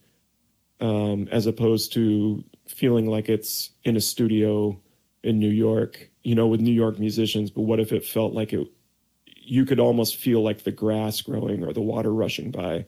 um, 0.81 1.29
as 1.31 1.47
opposed 1.47 1.93
to 1.93 2.43
feeling 2.67 3.07
like 3.07 3.29
it's 3.29 3.71
in 3.85 3.97
a 3.97 4.01
studio 4.01 4.81
in 5.23 5.39
new 5.39 5.51
york 5.51 6.09
you 6.23 6.35
know 6.35 6.47
with 6.47 6.61
new 6.61 6.73
york 6.73 6.99
musicians 6.99 7.51
but 7.51 7.63
what 7.63 7.81
if 7.81 7.93
it 7.93 8.05
felt 8.05 8.33
like 8.33 8.53
it 8.53 8.67
you 9.51 9.65
could 9.65 9.81
almost 9.81 10.17
feel 10.17 10.43
like 10.43 10.63
the 10.63 10.71
grass 10.71 11.21
growing 11.21 11.65
or 11.65 11.73
the 11.73 11.81
water 11.81 12.13
rushing 12.15 12.53
by 12.53 12.85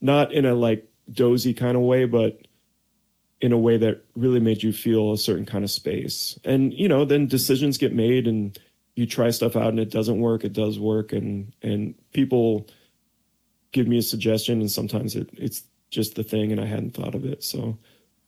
not 0.00 0.32
in 0.32 0.46
a 0.46 0.54
like 0.54 0.88
dozy 1.10 1.52
kind 1.52 1.76
of 1.76 1.82
way 1.82 2.04
but 2.04 2.40
in 3.40 3.52
a 3.52 3.58
way 3.58 3.76
that 3.76 4.02
really 4.14 4.40
made 4.40 4.62
you 4.62 4.72
feel 4.72 5.12
a 5.12 5.18
certain 5.18 5.44
kind 5.44 5.64
of 5.64 5.70
space. 5.70 6.38
And 6.44 6.72
you 6.72 6.88
know, 6.88 7.04
then 7.04 7.26
decisions 7.26 7.76
get 7.76 7.92
made 7.92 8.26
and 8.26 8.58
you 8.94 9.06
try 9.06 9.30
stuff 9.30 9.56
out 9.56 9.68
and 9.68 9.80
it 9.80 9.90
doesn't 9.90 10.20
work, 10.20 10.44
it 10.44 10.52
does 10.52 10.78
work 10.78 11.12
and 11.12 11.52
and 11.62 11.94
people 12.12 12.68
give 13.72 13.88
me 13.88 13.98
a 13.98 14.02
suggestion 14.02 14.60
and 14.60 14.70
sometimes 14.70 15.16
it 15.16 15.28
it's 15.32 15.64
just 15.90 16.14
the 16.14 16.22
thing 16.22 16.52
and 16.52 16.60
I 16.60 16.66
hadn't 16.66 16.94
thought 16.94 17.14
of 17.14 17.24
it. 17.24 17.42
So 17.42 17.76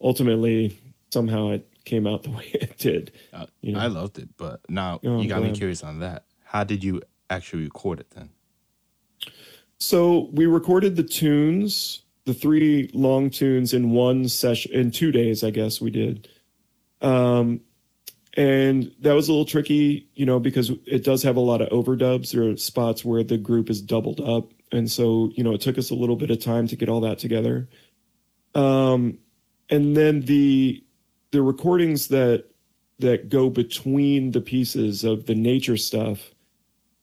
ultimately 0.00 0.78
somehow 1.10 1.50
it 1.50 1.66
came 1.84 2.06
out 2.06 2.24
the 2.24 2.30
way 2.38 2.50
it 2.52 2.76
did. 2.76 3.12
Uh, 3.32 3.46
you 3.60 3.72
know? 3.72 3.78
I 3.78 3.86
loved 3.86 4.18
it, 4.18 4.28
but 4.36 4.60
now 4.68 5.00
oh, 5.04 5.20
you 5.20 5.28
got 5.28 5.42
me 5.42 5.52
curious 5.52 5.84
on 5.84 6.00
that. 6.00 6.24
How 6.44 6.64
did 6.64 6.82
you 6.82 7.00
actually 7.30 7.64
record 7.64 8.00
it 8.00 8.10
then? 8.10 8.30
So 9.78 10.30
we 10.32 10.46
recorded 10.46 10.96
the 10.96 11.02
tunes 11.02 12.02
the 12.26 12.34
three 12.34 12.90
long 12.92 13.30
tunes 13.30 13.72
in 13.72 13.90
one 13.90 14.28
session 14.28 14.72
in 14.72 14.90
two 14.90 15.12
days, 15.12 15.42
I 15.42 15.50
guess 15.50 15.80
we 15.80 15.90
did. 15.90 16.28
Um, 17.00 17.60
and 18.36 18.92
that 19.00 19.14
was 19.14 19.28
a 19.28 19.32
little 19.32 19.46
tricky, 19.46 20.08
you 20.14 20.26
know, 20.26 20.40
because 20.40 20.70
it 20.84 21.04
does 21.04 21.22
have 21.22 21.36
a 21.36 21.40
lot 21.40 21.62
of 21.62 21.68
overdubs. 21.70 22.32
There 22.32 22.50
are 22.50 22.56
spots 22.56 23.04
where 23.04 23.22
the 23.22 23.38
group 23.38 23.70
is 23.70 23.80
doubled 23.80 24.20
up, 24.20 24.50
and 24.72 24.90
so 24.90 25.30
you 25.34 25.42
know 25.42 25.54
it 25.54 25.62
took 25.62 25.78
us 25.78 25.90
a 25.90 25.94
little 25.94 26.16
bit 26.16 26.30
of 26.30 26.42
time 26.42 26.66
to 26.66 26.76
get 26.76 26.90
all 26.90 27.00
that 27.00 27.18
together. 27.18 27.68
Um, 28.54 29.18
and 29.70 29.96
then 29.96 30.22
the 30.22 30.84
the 31.30 31.40
recordings 31.40 32.08
that 32.08 32.44
that 32.98 33.30
go 33.30 33.48
between 33.48 34.32
the 34.32 34.40
pieces 34.40 35.04
of 35.04 35.26
the 35.26 35.34
nature 35.34 35.76
stuff, 35.76 36.34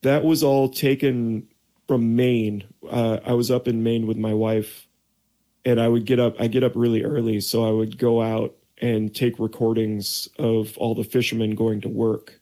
that 0.04 0.22
was 0.22 0.42
all 0.42 0.68
taken 0.68 1.48
from 1.88 2.14
Maine. 2.14 2.64
Uh, 2.88 3.18
I 3.24 3.32
was 3.32 3.50
up 3.50 3.66
in 3.66 3.82
Maine 3.82 4.06
with 4.06 4.16
my 4.16 4.32
wife, 4.32 4.86
and 5.64 5.80
I 5.80 5.88
would 5.88 6.04
get 6.04 6.20
up. 6.20 6.36
I 6.38 6.46
get 6.46 6.62
up 6.62 6.72
really 6.74 7.02
early, 7.02 7.40
so 7.40 7.66
I 7.66 7.70
would 7.70 7.98
go 7.98 8.22
out 8.22 8.54
and 8.80 9.14
take 9.14 9.38
recordings 9.38 10.28
of 10.38 10.76
all 10.78 10.94
the 10.94 11.04
fishermen 11.04 11.54
going 11.54 11.80
to 11.82 11.88
work, 11.88 12.40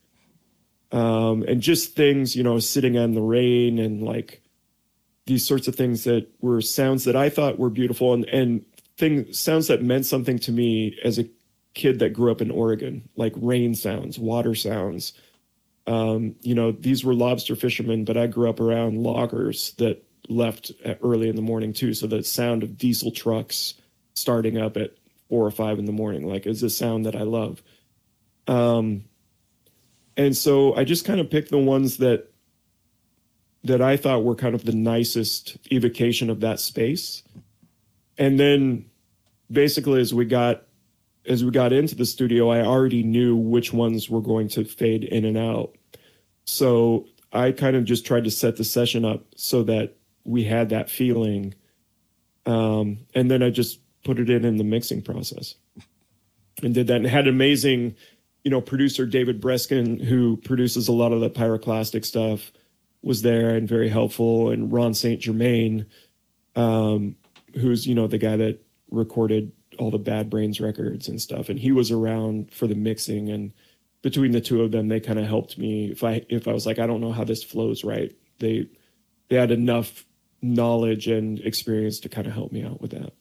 um, 0.91 1.43
and 1.45 1.61
just 1.61 1.95
things, 1.95 2.37
you 2.37 2.43
know, 2.43 2.59
sitting 2.59 2.99
on 2.99 3.15
the 3.15 3.23
rain 3.23 3.79
and 3.79 4.03
like 4.03 4.43
these 5.27 5.47
sorts 5.47 5.69
of 5.69 5.77
things 5.77 6.05
that 6.05 6.29
were 6.41 6.61
sounds 6.61 7.05
that 7.05 7.15
I 7.17 7.29
thought 7.29 7.59
were 7.59 7.71
beautiful 7.71 8.13
and 8.13 8.25
and 8.27 8.65
things 8.97 9.39
sounds 9.39 9.69
that 9.69 9.83
meant 9.83 10.07
something 10.07 10.39
to 10.41 10.53
me 10.53 10.99
as 11.05 11.19
a 11.19 11.29
kid 11.75 12.01
that 12.01 12.13
grew 12.13 12.31
up 12.31 12.43
in 12.43 12.51
Oregon, 12.51 13.09
like 13.17 13.33
rain 13.37 13.75
sounds, 13.75 14.19
water 14.19 14.55
sounds. 14.55 15.13
Um, 15.87 16.37
you 16.41 16.55
know, 16.55 16.73
these 16.73 17.05
were 17.05 17.15
lobster 17.15 17.57
fishermen, 17.57 18.05
but 18.05 18.17
I 18.17 18.27
grew 18.27 18.49
up 18.49 18.61
around 18.61 19.03
loggers 19.03 19.73
that 19.79 20.05
left 20.29 20.71
early 21.03 21.29
in 21.29 21.37
the 21.37 21.43
morning 21.43 21.73
too. 21.73 21.95
So 21.95 22.07
the 22.07 22.23
sound 22.23 22.63
of 22.63 22.79
diesel 22.79 23.11
trucks 23.11 23.75
starting 24.15 24.59
up 24.59 24.77
at 24.77 24.93
four 25.29 25.47
or 25.47 25.51
five 25.51 25.79
in 25.79 25.87
the 25.87 25.93
morning, 25.93 26.27
like 26.27 26.47
is 26.47 26.63
a 26.63 26.71
sound 26.71 27.07
that 27.07 27.17
I 27.17 27.23
love. 27.23 27.63
Um, 28.47 29.05
and 30.17 30.37
so 30.37 30.75
I 30.75 30.85
just 30.85 31.05
kind 31.05 31.21
of 31.21 31.31
picked 31.31 31.51
the 31.51 31.59
ones 31.59 31.97
that 31.99 32.29
that 33.65 33.81
I 33.81 33.97
thought 33.97 34.25
were 34.25 34.35
kind 34.35 34.57
of 34.57 34.65
the 34.65 34.75
nicest 34.75 35.57
evocation 35.71 36.31
of 36.31 36.41
that 36.41 36.59
space. 36.59 37.23
And 38.19 38.39
then 38.39 38.87
basically 39.51 40.01
as 40.01 40.13
we 40.13 40.25
got 40.25 40.65
as 41.27 41.45
we 41.45 41.51
got 41.51 41.73
into 41.73 41.95
the 41.95 42.07
studio, 42.07 42.51
I 42.51 42.63
already 42.63 43.03
knew 43.03 43.37
which 43.37 43.73
ones 43.73 44.11
were 44.11 44.21
going 44.21 44.49
to 44.51 44.65
fade 44.65 45.05
in 45.05 45.25
and 45.25 45.37
out. 45.37 45.77
So 46.45 47.07
I 47.33 47.53
kind 47.53 47.77
of 47.77 47.85
just 47.85 48.05
tried 48.05 48.25
to 48.25 48.31
set 48.31 48.57
the 48.57 48.65
session 48.65 49.05
up 49.05 49.25
so 49.37 49.63
that 49.65 49.97
we 50.25 50.45
had 50.45 50.71
that 50.71 50.91
feeling. 50.91 51.55
Um, 52.47 52.99
and 53.15 53.31
then 53.31 53.43
I 53.43 53.51
just 53.51 53.81
put 54.05 54.19
it 54.19 54.29
in 54.29 54.45
in 54.45 54.57
the 54.57 54.65
mixing 54.65 55.03
process 55.03 55.55
and 56.63 56.75
did 56.75 56.89
that 56.89 56.97
and 56.97 57.07
had 57.07 57.29
amazing, 57.29 57.95
you 58.45 58.51
know, 58.51 58.61
producer 58.61 59.07
David 59.07 59.41
Breskin, 59.41 60.03
who 60.03 60.37
produces 60.39 60.89
a 60.89 60.93
lot 60.93 61.13
of 61.13 61.21
the 61.21 61.31
pyroclastic 61.31 62.05
stuff, 62.05 62.53
was 63.03 63.23
there 63.23 63.55
and 63.55 63.69
very 63.69 63.89
helpful. 63.89 64.51
And 64.51 64.73
Ron 64.73 64.95
St. 64.95 65.21
Germain, 65.21 65.87
um, 66.57 67.17
who's, 67.55 67.87
you 67.87 67.95
know, 67.95 68.09
the 68.09 68.19
guy 68.19 68.37
that 68.37 68.61
recorded 68.91 69.53
all 69.79 69.91
the 69.91 69.99
Bad 69.99 70.31
Brains 70.31 70.61
records 70.61 71.09
and 71.09 71.21
stuff, 71.21 71.49
and 71.49 71.59
he 71.59 71.73
was 71.73 71.91
around 71.91 72.53
for 72.53 72.67
the 72.67 72.75
mixing. 72.75 73.29
And 73.31 73.53
between 74.03 74.33
the 74.33 74.41
two 74.41 74.63
of 74.63 74.73
them, 74.73 74.89
they 74.89 75.01
kind 75.01 75.19
of 75.19 75.27
helped 75.27 75.59
me. 75.59 75.91
If 75.91 76.05
I 76.05 76.25
if 76.29 76.49
I 76.49 76.53
was 76.53 76.67
like, 76.67 76.79
I 76.79 76.87
don't 76.87 77.01
know 77.01 77.13
how 77.13 77.25
this 77.25 77.43
flows 77.43 77.85
right, 77.85 78.15
they 78.39 78.69
they 79.29 79.37
had 79.37 79.51
enough 79.51 80.05
knowledge 80.43 81.07
and 81.07 81.39
experience 81.41 82.01
to 82.01 82.09
kind 82.09 82.27
of 82.27 82.33
help 82.33 82.53
me 82.53 82.65
out 82.65 82.81
with 82.81 82.91
that. 82.91 83.13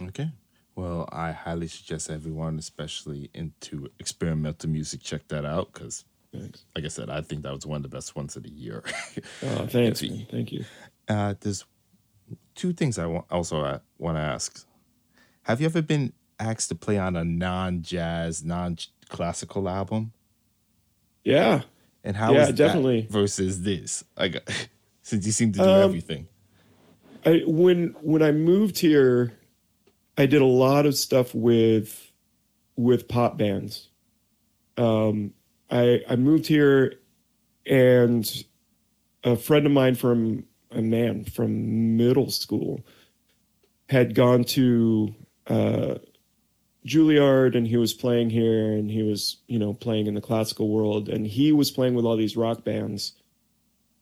Okay. 0.00 0.30
Well, 0.74 1.08
I 1.12 1.32
highly 1.32 1.68
suggest 1.68 2.08
everyone, 2.08 2.58
especially 2.58 3.30
into 3.34 3.90
experimental 3.98 4.70
music, 4.70 5.02
check 5.02 5.28
that 5.28 5.44
out 5.44 5.72
because, 5.72 6.04
like 6.32 6.84
I 6.84 6.88
said, 6.88 7.10
I 7.10 7.20
think 7.20 7.42
that 7.42 7.52
was 7.52 7.66
one 7.66 7.76
of 7.76 7.82
the 7.82 7.94
best 7.94 8.16
ones 8.16 8.36
of 8.36 8.44
the 8.44 8.50
year. 8.50 8.82
oh, 9.42 9.66
thanks. 9.66 10.00
Thank 10.30 10.52
you. 10.52 10.64
Uh, 11.08 11.34
there's 11.40 11.66
two 12.54 12.72
things 12.72 12.98
I 12.98 13.06
want, 13.06 13.26
also 13.30 13.80
want 13.98 14.16
to 14.16 14.22
ask. 14.22 14.66
Have 15.44 15.60
you 15.60 15.66
ever 15.66 15.82
been 15.82 16.12
asked 16.38 16.68
to 16.68 16.74
play 16.74 16.98
on 16.98 17.16
a 17.16 17.24
non-jazz, 17.24 18.44
non-classical 18.44 19.68
album? 19.68 20.12
Yeah. 21.24 21.62
And 22.04 22.16
how 22.16 22.32
yeah, 22.32 22.50
definitely 22.50 23.06
versus 23.10 23.62
this? 23.62 24.04
Like, 24.16 24.48
since 25.02 25.26
you 25.26 25.32
seem 25.32 25.52
to 25.52 25.58
do 25.58 25.64
um, 25.64 25.82
everything. 25.82 26.28
I 27.24 27.42
when 27.46 27.94
when 28.00 28.22
I 28.22 28.32
moved 28.32 28.78
here, 28.78 29.32
I 30.18 30.26
did 30.26 30.42
a 30.42 30.46
lot 30.46 30.86
of 30.86 30.96
stuff 30.96 31.34
with 31.34 32.12
with 32.76 33.06
pop 33.06 33.38
bands. 33.38 33.88
Um, 34.76 35.32
I 35.70 36.00
I 36.08 36.16
moved 36.16 36.46
here, 36.46 36.94
and 37.66 38.28
a 39.22 39.36
friend 39.36 39.66
of 39.66 39.72
mine 39.72 39.94
from 39.94 40.44
a 40.72 40.82
man 40.82 41.24
from 41.24 41.96
middle 41.96 42.30
school 42.30 42.80
had 43.88 44.14
gone 44.14 44.42
to 44.42 45.14
uh, 45.52 45.98
Juilliard 46.86 47.54
and 47.54 47.66
he 47.66 47.76
was 47.76 47.92
playing 47.92 48.30
here 48.30 48.72
and 48.72 48.90
he 48.90 49.02
was, 49.02 49.36
you 49.46 49.58
know, 49.58 49.74
playing 49.74 50.06
in 50.06 50.14
the 50.14 50.20
classical 50.20 50.68
world 50.68 51.08
and 51.08 51.26
he 51.26 51.52
was 51.52 51.70
playing 51.70 51.94
with 51.94 52.04
all 52.04 52.16
these 52.16 52.36
rock 52.36 52.64
bands. 52.64 53.12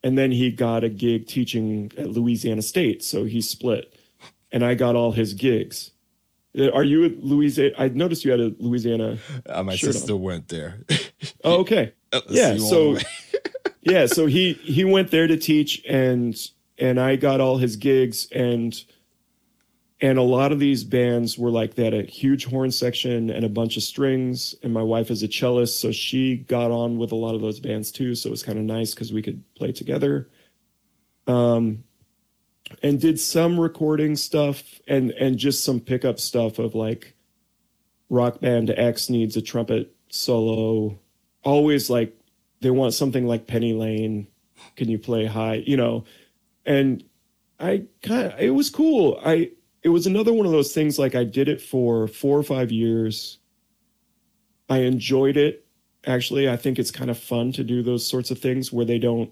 And 0.03 0.16
then 0.16 0.30
he 0.30 0.51
got 0.51 0.82
a 0.82 0.88
gig 0.88 1.26
teaching 1.26 1.92
at 1.98 2.09
Louisiana 2.09 2.62
State. 2.62 3.05
So 3.05 3.24
he 3.24 3.42
split 3.42 3.94
and 4.51 4.64
I 4.64 4.74
got 4.74 4.96
all 4.96 5.12
his 5.12 5.34
gigs. 5.34 5.90
Uh, 6.59 6.70
are 6.70 6.84
you 6.84 7.05
at 7.05 7.22
Louisiana? 7.22 7.74
I 7.76 7.88
noticed 7.88 8.24
you 8.24 8.30
had 8.30 8.40
a 8.40 8.55
Louisiana. 8.59 9.18
Uh, 9.44 9.62
my 9.62 9.76
sister 9.76 10.14
on. 10.14 10.22
went 10.22 10.48
there. 10.48 10.80
oh, 11.44 11.61
okay. 11.61 11.92
yeah. 12.28 12.57
So, 12.57 12.96
yeah. 13.82 14.07
So 14.07 14.26
he, 14.26 14.55
he 14.55 14.84
went 14.84 15.11
there 15.11 15.26
to 15.26 15.36
teach 15.36 15.82
and, 15.86 16.34
and 16.78 16.98
I 16.98 17.16
got 17.16 17.40
all 17.40 17.59
his 17.59 17.76
gigs 17.76 18.26
and, 18.32 18.74
and 20.03 20.18
a 20.18 20.22
lot 20.22 20.51
of 20.51 20.59
these 20.59 20.82
bands 20.82 21.36
were 21.36 21.51
like 21.51 21.74
they 21.74 21.84
had 21.84 21.94
a 21.94 22.03
huge 22.03 22.46
horn 22.46 22.70
section 22.70 23.28
and 23.28 23.44
a 23.44 23.51
bunch 23.51 23.76
of 23.76 23.82
strings. 23.82 24.55
And 24.62 24.72
my 24.72 24.82
wife 24.82 25.11
is 25.11 25.22
a 25.22 25.28
cellist 25.28 25.80
so 25.80 25.92
she 25.92 26.36
got 26.36 26.70
on 26.70 26.96
with 26.96 27.12
a 27.12 27.16
lot 27.16 27.34
of 27.34 27.42
those 27.42 27.61
bands 27.61 27.90
too. 27.90 28.14
So 28.14 28.28
it 28.28 28.30
was 28.30 28.42
kind 28.42 28.59
of 28.59 28.64
nice 28.64 28.94
because 28.94 29.12
we 29.12 29.22
could 29.22 29.42
play 29.55 29.72
together. 29.72 30.30
Um 31.26 31.84
and 32.82 33.01
did 33.01 33.20
some 33.20 33.61
recording 33.61 34.16
stuff 34.16 34.80
and 34.88 35.11
and 35.12 35.36
just 35.36 35.64
some 35.64 35.80
pickup 35.80 36.18
stuff 36.18 36.59
of 36.59 36.74
like 36.74 37.14
rock 38.09 38.40
band 38.40 38.70
x 38.70 39.11
needs 39.11 39.36
a 39.36 39.42
trumpet 39.42 39.94
solo. 40.09 40.98
Always 41.44 41.90
like 41.90 42.18
they 42.61 42.70
want 42.70 42.94
something 42.94 43.26
like 43.26 43.46
penny 43.46 43.74
lane. 43.74 44.28
Can 44.76 44.88
you 44.88 44.98
play 44.98 45.26
high? 45.26 45.62
You 45.66 45.76
know? 45.76 46.05
And 46.64 47.05
i 47.59 47.84
kind 48.03 48.32
of 48.32 48.40
it 48.40 48.51
was 48.51 48.70
cool. 48.70 49.20
I 49.22 49.51
it 49.82 49.88
was 49.88 50.06
another 50.06 50.32
one 50.32 50.46
of 50.46 50.52
those 50.52 50.72
things 50.72 50.98
like 50.98 51.14
I 51.14 51.24
did 51.24 51.48
it 51.48 51.60
for 51.60 52.06
four 52.06 52.38
or 52.38 52.42
five 52.42 52.70
years. 52.70 53.38
I 54.68 54.78
enjoyed 54.78 55.36
it. 55.36 55.66
Actually, 56.06 56.48
I 56.48 56.56
think 56.56 56.78
it's 56.78 56.90
kind 56.90 57.10
of 57.10 57.18
fun 57.18 57.52
to 57.52 57.64
do 57.64 57.82
those 57.82 58.06
sorts 58.06 58.30
of 58.30 58.38
things 58.38 58.72
where 58.72 58.84
they 58.84 58.98
don't 58.98 59.30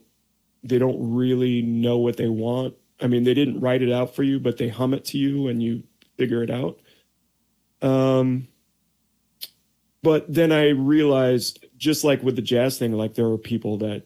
they 0.64 0.78
don't 0.78 1.14
really 1.14 1.62
know 1.62 1.98
what 1.98 2.16
they 2.16 2.28
want. 2.28 2.74
I 3.00 3.06
mean, 3.06 3.24
they 3.24 3.34
didn't 3.34 3.60
write 3.60 3.80
it 3.80 3.92
out 3.92 4.14
for 4.14 4.24
you, 4.24 4.40
but 4.40 4.58
they 4.58 4.68
hum 4.68 4.92
it 4.92 5.04
to 5.06 5.18
you 5.18 5.48
and 5.48 5.62
you 5.62 5.84
figure 6.16 6.42
it 6.42 6.50
out. 6.50 6.78
Um 7.80 8.48
but 10.02 10.32
then 10.32 10.52
I 10.52 10.68
realized 10.68 11.66
just 11.76 12.04
like 12.04 12.22
with 12.22 12.36
the 12.36 12.42
jazz 12.42 12.78
thing, 12.78 12.92
like 12.92 13.14
there 13.14 13.26
are 13.26 13.38
people 13.38 13.78
that 13.78 14.04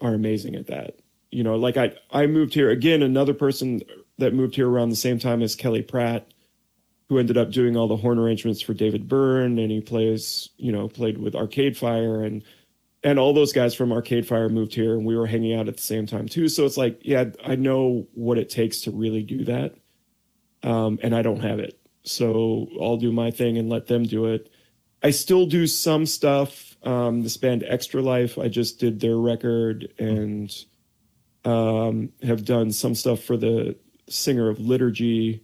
are 0.00 0.14
amazing 0.14 0.54
at 0.54 0.66
that. 0.66 0.98
You 1.30 1.42
know, 1.42 1.56
like 1.56 1.76
I 1.76 1.92
I 2.10 2.26
moved 2.26 2.54
here 2.54 2.70
again, 2.70 3.02
another 3.02 3.34
person 3.34 3.80
that 4.18 4.34
moved 4.34 4.56
here 4.56 4.68
around 4.68 4.88
the 4.88 4.96
same 4.96 5.18
time 5.18 5.42
as 5.42 5.54
Kelly 5.54 5.82
Pratt, 5.82 6.28
who 7.08 7.18
ended 7.18 7.36
up 7.36 7.50
doing 7.50 7.76
all 7.76 7.88
the 7.88 7.96
horn 7.96 8.18
arrangements 8.18 8.60
for 8.60 8.74
David 8.74 9.08
Byrne, 9.08 9.58
and 9.58 9.70
he 9.70 9.80
plays, 9.80 10.50
you 10.56 10.72
know, 10.72 10.88
played 10.88 11.18
with 11.18 11.34
Arcade 11.34 11.76
Fire 11.76 12.22
and 12.22 12.42
and 13.02 13.20
all 13.20 13.32
those 13.32 13.52
guys 13.52 13.72
from 13.74 13.92
Arcade 13.92 14.26
Fire 14.26 14.48
moved 14.48 14.74
here, 14.74 14.94
and 14.94 15.06
we 15.06 15.16
were 15.16 15.26
hanging 15.26 15.54
out 15.54 15.68
at 15.68 15.76
the 15.76 15.82
same 15.82 16.06
time 16.06 16.26
too. 16.26 16.48
So 16.48 16.64
it's 16.64 16.76
like, 16.76 16.98
yeah, 17.02 17.26
I 17.44 17.54
know 17.54 18.08
what 18.14 18.36
it 18.36 18.50
takes 18.50 18.80
to 18.82 18.90
really 18.90 19.22
do 19.22 19.44
that, 19.44 19.74
um, 20.64 20.98
and 21.02 21.14
I 21.14 21.22
don't 21.22 21.40
have 21.40 21.60
it. 21.60 21.78
So 22.02 22.68
I'll 22.80 22.96
do 22.96 23.12
my 23.12 23.30
thing 23.30 23.58
and 23.58 23.68
let 23.68 23.86
them 23.86 24.04
do 24.04 24.26
it. 24.26 24.50
I 25.02 25.10
still 25.10 25.46
do 25.46 25.66
some 25.66 26.06
stuff. 26.06 26.76
Um, 26.82 27.22
this 27.22 27.36
band 27.36 27.64
Extra 27.66 28.00
Life, 28.02 28.38
I 28.38 28.48
just 28.48 28.80
did 28.80 28.98
their 29.00 29.16
record 29.16 29.92
and 29.98 30.52
um, 31.44 32.12
have 32.22 32.44
done 32.44 32.72
some 32.72 32.94
stuff 32.94 33.22
for 33.22 33.36
the 33.36 33.76
singer 34.08 34.48
of 34.48 34.60
liturgy, 34.60 35.42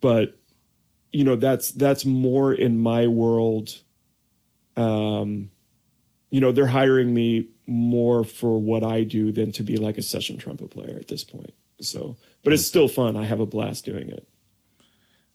but 0.00 0.38
you 1.12 1.24
know 1.24 1.36
that's 1.36 1.70
that's 1.70 2.04
more 2.04 2.52
in 2.52 2.78
my 2.78 3.06
world. 3.06 3.80
Um, 4.76 5.50
you 6.30 6.40
know, 6.40 6.52
they're 6.52 6.66
hiring 6.66 7.14
me 7.14 7.48
more 7.66 8.24
for 8.24 8.60
what 8.60 8.84
I 8.84 9.04
do 9.04 9.32
than 9.32 9.52
to 9.52 9.62
be 9.62 9.76
like 9.76 9.96
a 9.96 10.02
session 10.02 10.36
trumpet 10.36 10.70
player 10.70 10.96
at 10.98 11.08
this 11.08 11.24
point. 11.24 11.54
So, 11.80 12.16
but 12.42 12.52
it's 12.52 12.66
still 12.66 12.88
fun. 12.88 13.16
I 13.16 13.24
have 13.24 13.40
a 13.40 13.46
blast 13.46 13.84
doing 13.84 14.10
it. 14.10 14.28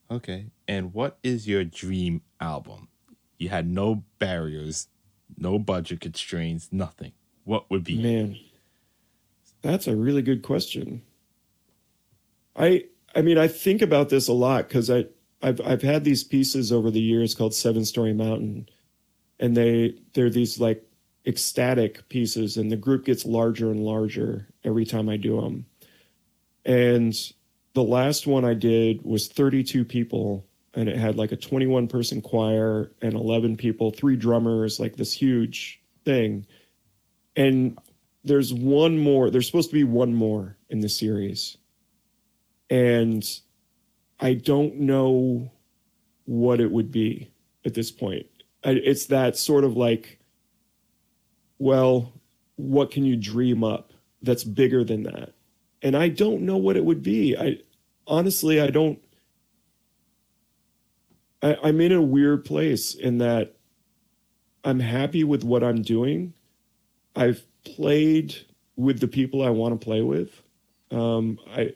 Okay. 0.09 0.47
And 0.67 0.93
what 0.93 1.17
is 1.23 1.47
your 1.47 1.63
dream 1.63 2.21
album? 2.39 2.89
You 3.37 3.49
had 3.49 3.67
no 3.67 4.03
barriers, 4.19 4.87
no 5.37 5.57
budget 5.57 6.01
constraints, 6.01 6.69
nothing. 6.71 7.13
What 7.45 7.69
would 7.69 7.83
be? 7.83 8.01
Man, 8.01 8.37
that's 9.61 9.87
a 9.87 9.95
really 9.95 10.21
good 10.21 10.43
question. 10.43 11.01
I 12.55 12.85
I 13.15 13.21
mean 13.21 13.37
I 13.37 13.47
think 13.47 13.81
about 13.81 14.09
this 14.09 14.27
a 14.27 14.33
lot 14.33 14.67
because 14.67 14.89
I 14.89 15.05
I've 15.41 15.61
I've 15.61 15.81
had 15.81 16.03
these 16.03 16.23
pieces 16.23 16.71
over 16.71 16.91
the 16.91 17.01
years 17.01 17.35
called 17.35 17.53
Seven 17.53 17.85
Storey 17.85 18.13
Mountain, 18.13 18.69
and 19.39 19.55
they 19.55 19.95
they're 20.13 20.29
these 20.29 20.59
like 20.59 20.85
ecstatic 21.25 22.07
pieces, 22.09 22.57
and 22.57 22.71
the 22.71 22.77
group 22.77 23.05
gets 23.05 23.25
larger 23.25 23.71
and 23.71 23.83
larger 23.83 24.47
every 24.63 24.85
time 24.85 25.09
I 25.09 25.17
do 25.17 25.41
them. 25.41 25.65
And 26.65 27.15
the 27.73 27.83
last 27.83 28.27
one 28.27 28.45
I 28.45 28.53
did 28.53 29.03
was 29.03 29.27
32 29.27 29.85
people, 29.85 30.45
and 30.73 30.89
it 30.89 30.97
had 30.97 31.15
like 31.15 31.31
a 31.31 31.37
21 31.37 31.87
person 31.87 32.21
choir 32.21 32.91
and 33.01 33.13
11 33.13 33.57
people, 33.57 33.91
three 33.91 34.15
drummers, 34.15 34.79
like 34.79 34.95
this 34.95 35.13
huge 35.13 35.81
thing. 36.05 36.45
And 37.35 37.77
there's 38.23 38.53
one 38.53 38.99
more, 38.99 39.29
there's 39.29 39.47
supposed 39.47 39.69
to 39.69 39.75
be 39.75 39.83
one 39.83 40.13
more 40.13 40.57
in 40.69 40.81
the 40.81 40.89
series. 40.89 41.57
And 42.71 43.23
I 44.21 44.33
don't 44.33 44.77
know 44.77 45.51
what 46.25 46.61
it 46.61 46.71
would 46.71 46.89
be 46.89 47.29
at 47.65 47.73
this 47.73 47.91
point. 47.91 48.25
It's 48.63 49.07
that 49.07 49.35
sort 49.37 49.65
of 49.65 49.75
like, 49.75 50.19
well, 51.59 52.13
what 52.55 52.89
can 52.89 53.03
you 53.03 53.17
dream 53.17 53.63
up 53.63 53.91
that's 54.21 54.45
bigger 54.45 54.85
than 54.85 55.03
that? 55.03 55.33
And 55.81 55.97
I 55.97 56.07
don't 56.07 56.43
know 56.43 56.57
what 56.57 56.77
it 56.77 56.85
would 56.85 57.03
be. 57.03 57.35
I 57.35 57.57
honestly, 58.07 58.61
I 58.61 58.67
don't. 58.67 58.99
I, 61.41 61.57
I'm 61.63 61.81
in 61.81 61.91
a 61.91 62.01
weird 62.01 62.45
place 62.45 62.93
in 62.93 63.17
that 63.17 63.57
I'm 64.63 64.79
happy 64.79 65.23
with 65.23 65.43
what 65.43 65.63
I'm 65.63 65.81
doing. 65.81 66.33
I've 67.15 67.43
played 67.65 68.35
with 68.75 68.99
the 68.99 69.07
people 69.07 69.43
I 69.43 69.49
want 69.49 69.79
to 69.79 69.83
play 69.83 70.01
with. 70.01 70.41
Um, 70.91 71.39
I 71.53 71.73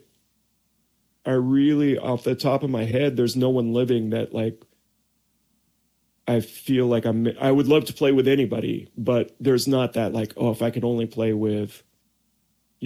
I 1.26 1.32
really, 1.32 1.98
off 1.98 2.22
the 2.24 2.36
top 2.36 2.62
of 2.62 2.70
my 2.70 2.84
head, 2.84 3.16
there's 3.16 3.36
no 3.36 3.50
one 3.50 3.74
living 3.74 4.10
that 4.10 4.32
like 4.32 4.64
I 6.28 6.40
feel 6.40 6.86
like 6.86 7.04
I'm. 7.04 7.28
I 7.40 7.52
would 7.52 7.68
love 7.68 7.84
to 7.86 7.92
play 7.92 8.12
with 8.12 8.26
anybody, 8.26 8.90
but 8.96 9.34
there's 9.38 9.68
not 9.68 9.92
that 9.92 10.12
like, 10.12 10.32
oh, 10.36 10.50
if 10.50 10.62
I 10.62 10.70
could 10.70 10.84
only 10.84 11.06
play 11.06 11.32
with. 11.32 11.82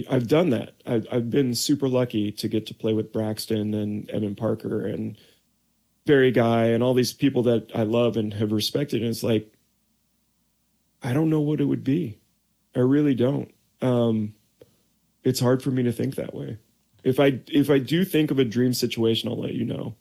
I've 0.09 0.27
done 0.27 0.51
that. 0.51 0.73
I've, 0.85 1.05
I've 1.11 1.29
been 1.29 1.53
super 1.53 1.89
lucky 1.89 2.31
to 2.31 2.47
get 2.47 2.65
to 2.67 2.73
play 2.73 2.93
with 2.93 3.11
Braxton 3.11 3.73
and 3.73 4.09
Evan 4.09 4.35
Parker 4.35 4.85
and 4.87 5.17
Barry 6.05 6.31
Guy 6.31 6.67
and 6.67 6.81
all 6.81 6.93
these 6.93 7.11
people 7.11 7.43
that 7.43 7.71
I 7.75 7.83
love 7.83 8.15
and 8.15 8.33
have 8.35 8.53
respected. 8.53 9.01
And 9.01 9.09
it's 9.09 9.21
like, 9.21 9.53
I 11.03 11.11
don't 11.11 11.29
know 11.29 11.41
what 11.41 11.59
it 11.59 11.65
would 11.65 11.83
be. 11.83 12.19
I 12.73 12.79
really 12.79 13.15
don't. 13.15 13.53
Um, 13.81 14.33
it's 15.23 15.41
hard 15.41 15.61
for 15.61 15.71
me 15.71 15.83
to 15.83 15.91
think 15.91 16.15
that 16.15 16.33
way. 16.33 16.57
If 17.03 17.19
I 17.19 17.39
if 17.47 17.69
I 17.69 17.79
do 17.79 18.05
think 18.05 18.31
of 18.31 18.39
a 18.39 18.45
dream 18.45 18.73
situation, 18.73 19.29
I'll 19.29 19.39
let 19.39 19.53
you 19.53 19.65
know. 19.65 19.95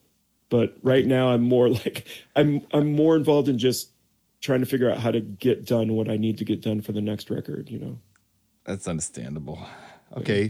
But 0.48 0.76
right 0.82 1.06
now, 1.06 1.30
I'm 1.30 1.42
more 1.42 1.68
like 1.84 2.06
I'm 2.36 2.66
I'm 2.72 2.92
more 2.92 3.16
involved 3.16 3.48
in 3.48 3.58
just 3.58 3.90
trying 4.40 4.60
to 4.60 4.66
figure 4.66 4.90
out 4.90 4.98
how 4.98 5.10
to 5.10 5.20
get 5.20 5.66
done 5.66 5.94
what 5.94 6.08
I 6.08 6.16
need 6.16 6.38
to 6.38 6.44
get 6.44 6.62
done 6.62 6.80
for 6.80 6.92
the 6.92 7.00
next 7.00 7.30
record. 7.30 7.70
You 7.70 7.78
know. 7.78 7.98
That's 8.64 8.86
understandable. 8.86 9.66
Okay, 10.16 10.42
yeah. 10.42 10.48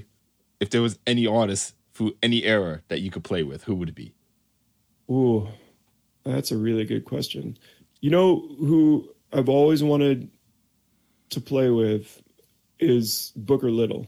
if 0.61 0.71
there 0.71 0.83
was 0.83 0.99
any 1.07 1.27
artist 1.27 1.75
for 1.93 2.11
any 2.23 2.45
era 2.45 2.83
that 2.89 3.01
you 3.01 3.11
could 3.11 3.25
play 3.25 3.43
with, 3.43 3.65
who 3.65 3.75
would 3.75 3.89
it 3.89 3.95
be? 3.95 4.13
Ooh, 5.11 5.49
that's 6.25 6.51
a 6.51 6.57
really 6.57 6.85
good 6.85 7.05
question. 7.05 7.59
You 8.01 8.11
know 8.11 8.49
who 8.59 9.09
I've 9.33 9.49
always 9.49 9.83
wanted 9.83 10.31
to 11.31 11.41
play 11.41 11.71
with 11.71 12.23
is 12.79 13.33
Booker 13.37 13.71
Little. 13.71 14.07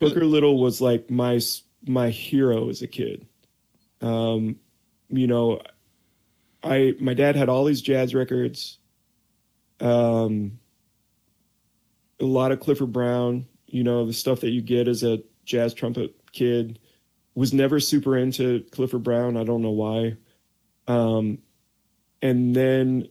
Booker 0.00 0.24
Little 0.24 0.58
was 0.58 0.80
like 0.80 1.10
my 1.10 1.40
my 1.86 2.10
hero 2.10 2.68
as 2.68 2.82
a 2.82 2.88
kid. 2.88 3.26
Um, 4.00 4.56
you 5.08 5.26
know, 5.26 5.60
I 6.62 6.94
my 6.98 7.14
dad 7.14 7.36
had 7.36 7.48
all 7.48 7.64
these 7.64 7.82
jazz 7.82 8.14
records. 8.14 8.78
Um, 9.78 10.58
a 12.18 12.24
lot 12.24 12.50
of 12.50 12.60
Clifford 12.60 12.92
Brown. 12.92 13.46
You 13.66 13.84
know, 13.84 14.06
the 14.06 14.12
stuff 14.12 14.40
that 14.40 14.50
you 14.50 14.62
get 14.62 14.88
as 14.88 15.04
a 15.04 15.22
jazz 15.44 15.74
trumpet 15.74 16.14
kid. 16.32 16.80
Was 17.36 17.54
never 17.54 17.78
super 17.78 18.16
into 18.16 18.64
Clifford 18.72 19.04
Brown. 19.04 19.36
I 19.36 19.44
don't 19.44 19.62
know 19.62 19.70
why. 19.70 20.16
Um, 20.88 21.38
and 22.20 22.54
then 22.54 23.08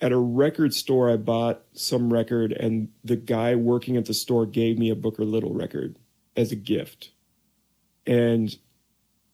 at 0.00 0.12
a 0.12 0.18
record 0.18 0.74
store, 0.74 1.10
I 1.10 1.16
bought 1.16 1.62
some 1.72 2.12
record, 2.12 2.52
and 2.52 2.88
the 3.04 3.16
guy 3.16 3.54
working 3.56 3.96
at 3.96 4.04
the 4.04 4.14
store 4.14 4.46
gave 4.46 4.78
me 4.78 4.90
a 4.90 4.94
Booker 4.94 5.24
Little 5.24 5.52
record 5.52 5.98
as 6.36 6.52
a 6.52 6.56
gift. 6.56 7.10
And 8.06 8.56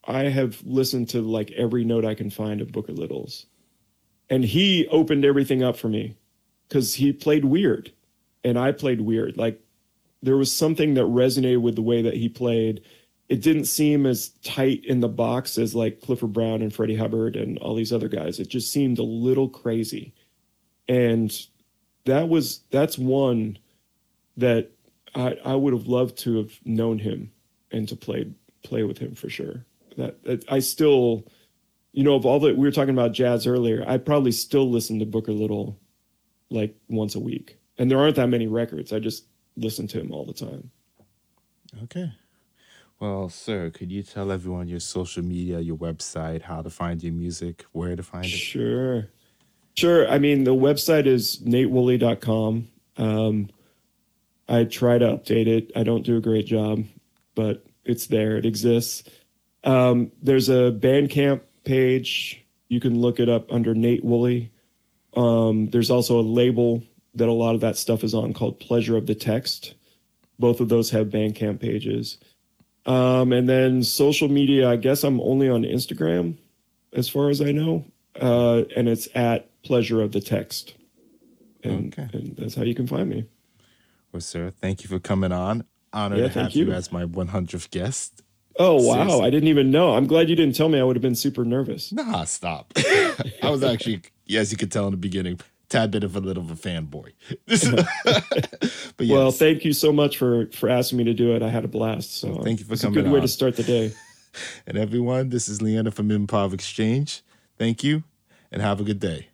I 0.07 0.25
have 0.25 0.63
listened 0.65 1.11
to 1.11 1.21
like 1.21 1.51
every 1.53 1.85
note 1.85 2.05
I 2.05 2.15
can 2.15 2.31
find 2.31 2.61
of 2.61 2.73
Booker 2.73 2.93
Little's. 2.93 3.47
And 4.31 4.45
he 4.45 4.89
opened 4.89 5.25
everything 5.25 5.63
up 5.63 5.77
for 5.77 5.89
me 5.89 6.17
because 6.69 6.95
he 6.95 7.13
played 7.13 7.45
weird 7.45 7.93
and 8.43 8.59
I 8.59 8.73
played 8.73 9.03
weird. 9.03 9.37
Like 9.37 9.61
there 10.23 10.37
was 10.37 10.55
something 10.55 10.95
that 10.95 11.05
resonated 11.05 11.61
with 11.61 11.77
the 11.77 11.83
way 11.83 12.03
that 12.03 12.15
he 12.15 12.29
played. 12.29 12.83
It 13.29 13.43
didn't 13.43 13.67
seem 13.67 14.07
as 14.07 14.31
tight 14.43 14.85
in 14.85 15.01
the 15.01 15.09
box 15.09 15.57
as 15.59 15.75
like 15.75 16.01
Clifford 16.01 16.33
Brown 16.33 16.63
and 16.63 16.75
Freddie 16.75 16.97
Hubbard 16.97 17.37
and 17.37 17.59
all 17.59 17.75
these 17.75 17.93
other 17.93 18.09
guys. 18.09 18.41
It 18.41 18.49
just 18.49 18.73
seemed 18.73 18.99
a 18.99 19.03
little 19.03 19.49
crazy 19.49 20.15
and 20.89 21.33
that 22.05 22.29
was 22.29 22.61
that's 22.71 22.99
one 22.99 23.59
that 24.37 24.71
I 25.15 25.37
I 25.45 25.55
would 25.55 25.73
have 25.73 25.87
loved 25.87 26.19
to 26.19 26.37
have 26.39 26.53
known 26.65 26.99
him 26.99 27.33
and 27.71 27.89
to 27.89 27.97
play 27.97 28.31
play 28.63 28.83
with 28.83 28.99
him 28.99 29.15
for 29.15 29.29
sure. 29.29 29.65
That, 29.97 30.23
that 30.25 30.51
I 30.51 30.59
still, 30.59 31.27
you 31.93 32.03
know, 32.03 32.15
of 32.15 32.27
all 32.27 32.41
that 32.41 32.57
we 32.57 32.67
were 32.67 32.73
talking 32.73 32.95
about 32.95 33.13
jazz 33.13 33.47
earlier, 33.47 33.85
I 33.87 33.99
probably 33.99 34.33
still 34.33 34.69
listen 34.69 34.99
to 34.99 35.07
Booker 35.07 35.33
Little 35.33 35.79
like 36.51 36.77
once 36.89 37.15
a 37.15 37.21
week, 37.21 37.59
and 37.79 37.91
there 37.91 37.99
aren't 37.99 38.17
that 38.17 38.29
many 38.29 38.47
records. 38.47 38.93
I 38.93 38.99
just 38.99 39.25
listen 39.57 39.87
to 39.89 40.01
him 40.01 40.13
all 40.13 40.25
the 40.25 40.33
time. 40.33 40.71
Okay. 41.85 42.13
Well, 43.01 43.29
sir, 43.29 43.71
could 43.71 43.91
you 43.91 44.03
tell 44.03 44.31
everyone 44.31 44.69
your 44.69 44.81
social 44.81 45.23
media, 45.23 45.61
your 45.61 45.77
website, 45.77 46.43
how 46.43 46.63
to 46.63 46.71
find 46.71 47.03
your 47.03 47.13
music, 47.13 47.65
where 47.73 47.97
to 47.97 48.03
find 48.03 48.25
it? 48.25 48.31
Sure. 48.31 49.09
Sure. 49.75 50.09
I 50.09 50.19
mean, 50.19 50.45
the 50.45 50.55
website 50.55 51.07
is 51.07 51.39
natewooley.com. 51.39 52.69
Um, 52.97 53.51
I 54.49 54.65
try 54.65 54.99
to 54.99 55.07
update 55.07 55.47
it. 55.47 55.73
I 55.75 55.83
don't 55.83 56.05
do 56.05 56.17
a 56.17 56.21
great 56.21 56.47
job, 56.47 56.85
but 57.35 57.65
it's 57.85 58.07
there. 58.07 58.37
It 58.37 58.47
exists. 58.47 59.09
Um, 59.65 60.13
there's 60.23 60.49
a 60.49 60.71
Bandcamp 60.73 61.41
page. 61.65 62.45
You 62.69 62.81
can 62.81 63.01
look 63.01 63.19
it 63.19 63.29
up 63.29 63.53
under 63.53 63.75
Nate 63.75 64.05
Wooley. 64.05 64.53
Um, 65.17 65.71
there's 65.71 65.91
also 65.91 66.21
a 66.21 66.23
label 66.23 66.83
that 67.15 67.29
a 67.29 67.33
lot 67.33 67.55
of 67.55 67.61
that 67.63 67.77
stuff 67.77 68.05
is 68.05 68.15
on 68.15 68.33
called 68.33 68.61
Pleasure 68.61 68.97
of 68.97 69.07
the 69.07 69.15
Text. 69.15 69.75
Both 70.39 70.61
of 70.61 70.69
those 70.69 70.91
have 70.91 71.09
Bandcamp 71.09 71.61
pages. 71.61 72.19
Um, 72.87 73.33
and 73.33 73.49
then 73.49 73.83
social 73.83 74.29
media, 74.29 74.69
I 74.69 74.77
guess 74.77 75.05
I'm 75.05 75.21
only 75.21 75.49
on 75.49 75.63
Instagram 75.63 76.37
as 76.93 77.09
far 77.09 77.31
as 77.31 77.41
I 77.41 77.53
know. 77.53 77.85
Uh, 78.21 78.63
and 78.77 78.89
it's 78.89 79.09
at 79.15 79.51
pleasure 79.63 80.01
of 80.01 80.13
the 80.13 80.21
text. 80.21 80.75
And, 81.63 81.99
okay. 81.99 82.09
and 82.17 82.37
that's 82.37 82.55
how 82.55 82.63
you 82.63 82.75
can 82.75 82.87
find 82.87 83.09
me. 83.09 83.27
Well, 84.13 84.21
sir, 84.21 84.53
thank 84.61 84.83
you 84.83 84.89
for 84.89 85.01
coming 85.01 85.33
on. 85.33 85.65
Honored 85.93 86.19
yeah, 86.19 86.29
to 86.29 86.43
have 86.43 86.53
you. 86.53 86.67
you 86.67 86.73
as 86.73 86.93
my 86.93 87.05
100th 87.05 87.71
guest. 87.71 88.23
Oh 88.57 88.75
wow! 88.75 88.95
Seriously. 88.95 89.27
I 89.27 89.31
didn't 89.31 89.49
even 89.49 89.71
know. 89.73 89.95
I'm 89.95 90.07
glad 90.07 90.29
you 90.29 90.37
didn't 90.37 90.55
tell 90.55 90.69
me. 90.69 90.79
I 90.79 90.85
would 90.85 90.95
have 90.95 91.03
been 91.03 91.17
super 91.17 91.45
nervous. 91.45 91.91
Nah, 91.91 92.23
stop. 92.25 92.73
I 92.77 93.51
was 93.51 93.65
actually, 93.65 94.03
as 94.33 94.53
you 94.53 94.59
could 94.59 94.71
tell 94.71 94.87
in 94.87 94.93
the 94.93 94.97
beginning, 94.97 95.41
tad 95.69 95.91
bit 95.91 96.05
of 96.05 96.15
a 96.15 96.21
little 96.21 96.45
of 96.45 96.53
a 96.53 96.55
fanboy. 96.55 97.13
but 98.97 99.07
yes. 99.07 99.13
well, 99.13 99.33
thank 99.33 99.65
you 99.65 99.73
so 99.73 99.93
much 99.93 100.19
for 100.19 100.47
for 100.53 100.69
asking 100.69 100.99
me 100.99 101.05
to 101.05 101.15
do 101.15 101.35
it. 101.35 101.43
I 101.43 101.49
had 101.49 101.65
a 101.65 101.69
blast. 101.69 102.17
So 102.19 102.43
thank 102.43 102.61
you 102.61 102.67
for 102.67 102.75
it's 102.75 102.83
coming. 102.83 102.99
A 102.99 103.03
good 103.03 103.09
on. 103.09 103.15
way 103.15 103.21
to 103.21 103.29
start 103.29 103.57
the 103.57 103.65
day. 103.65 103.93
and 104.69 104.79
everyone, 104.79 105.31
this 105.31 105.49
is 105.49 105.61
Leanna 105.61 105.91
from 105.91 106.11
Improv 106.11 106.53
Exchange. 106.53 107.24
Thank 107.59 107.85
you, 107.85 108.05
and 108.51 108.61
have 108.63 108.81
a 108.81 108.85
good 108.85 109.01
day. 109.01 109.29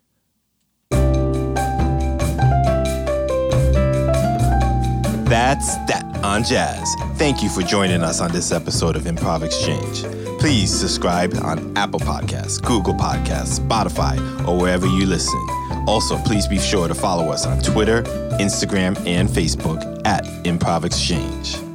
That's 5.31 5.77
that 5.85 6.03
on 6.23 6.43
jazz. 6.43 6.93
Thank 7.15 7.41
you 7.41 7.49
for 7.49 7.61
joining 7.61 8.03
us 8.03 8.19
on 8.19 8.31
this 8.31 8.51
episode 8.51 8.97
of 8.97 9.03
Improv 9.03 9.43
Exchange. 9.43 10.03
Please 10.41 10.77
subscribe 10.77 11.33
on 11.43 11.77
Apple 11.77 12.01
Podcasts, 12.01 12.61
Google 12.61 12.95
Podcasts, 12.95 13.59
Spotify, 13.59 14.17
or 14.47 14.57
wherever 14.57 14.87
you 14.87 15.05
listen. 15.05 15.39
Also, 15.87 16.17
please 16.23 16.47
be 16.47 16.59
sure 16.59 16.87
to 16.87 16.95
follow 16.95 17.29
us 17.29 17.45
on 17.45 17.59
Twitter, 17.61 18.03
Instagram, 18.41 18.97
and 19.07 19.29
Facebook 19.29 20.01
at 20.05 20.25
Improv 20.43 20.83
Exchange. 20.83 21.70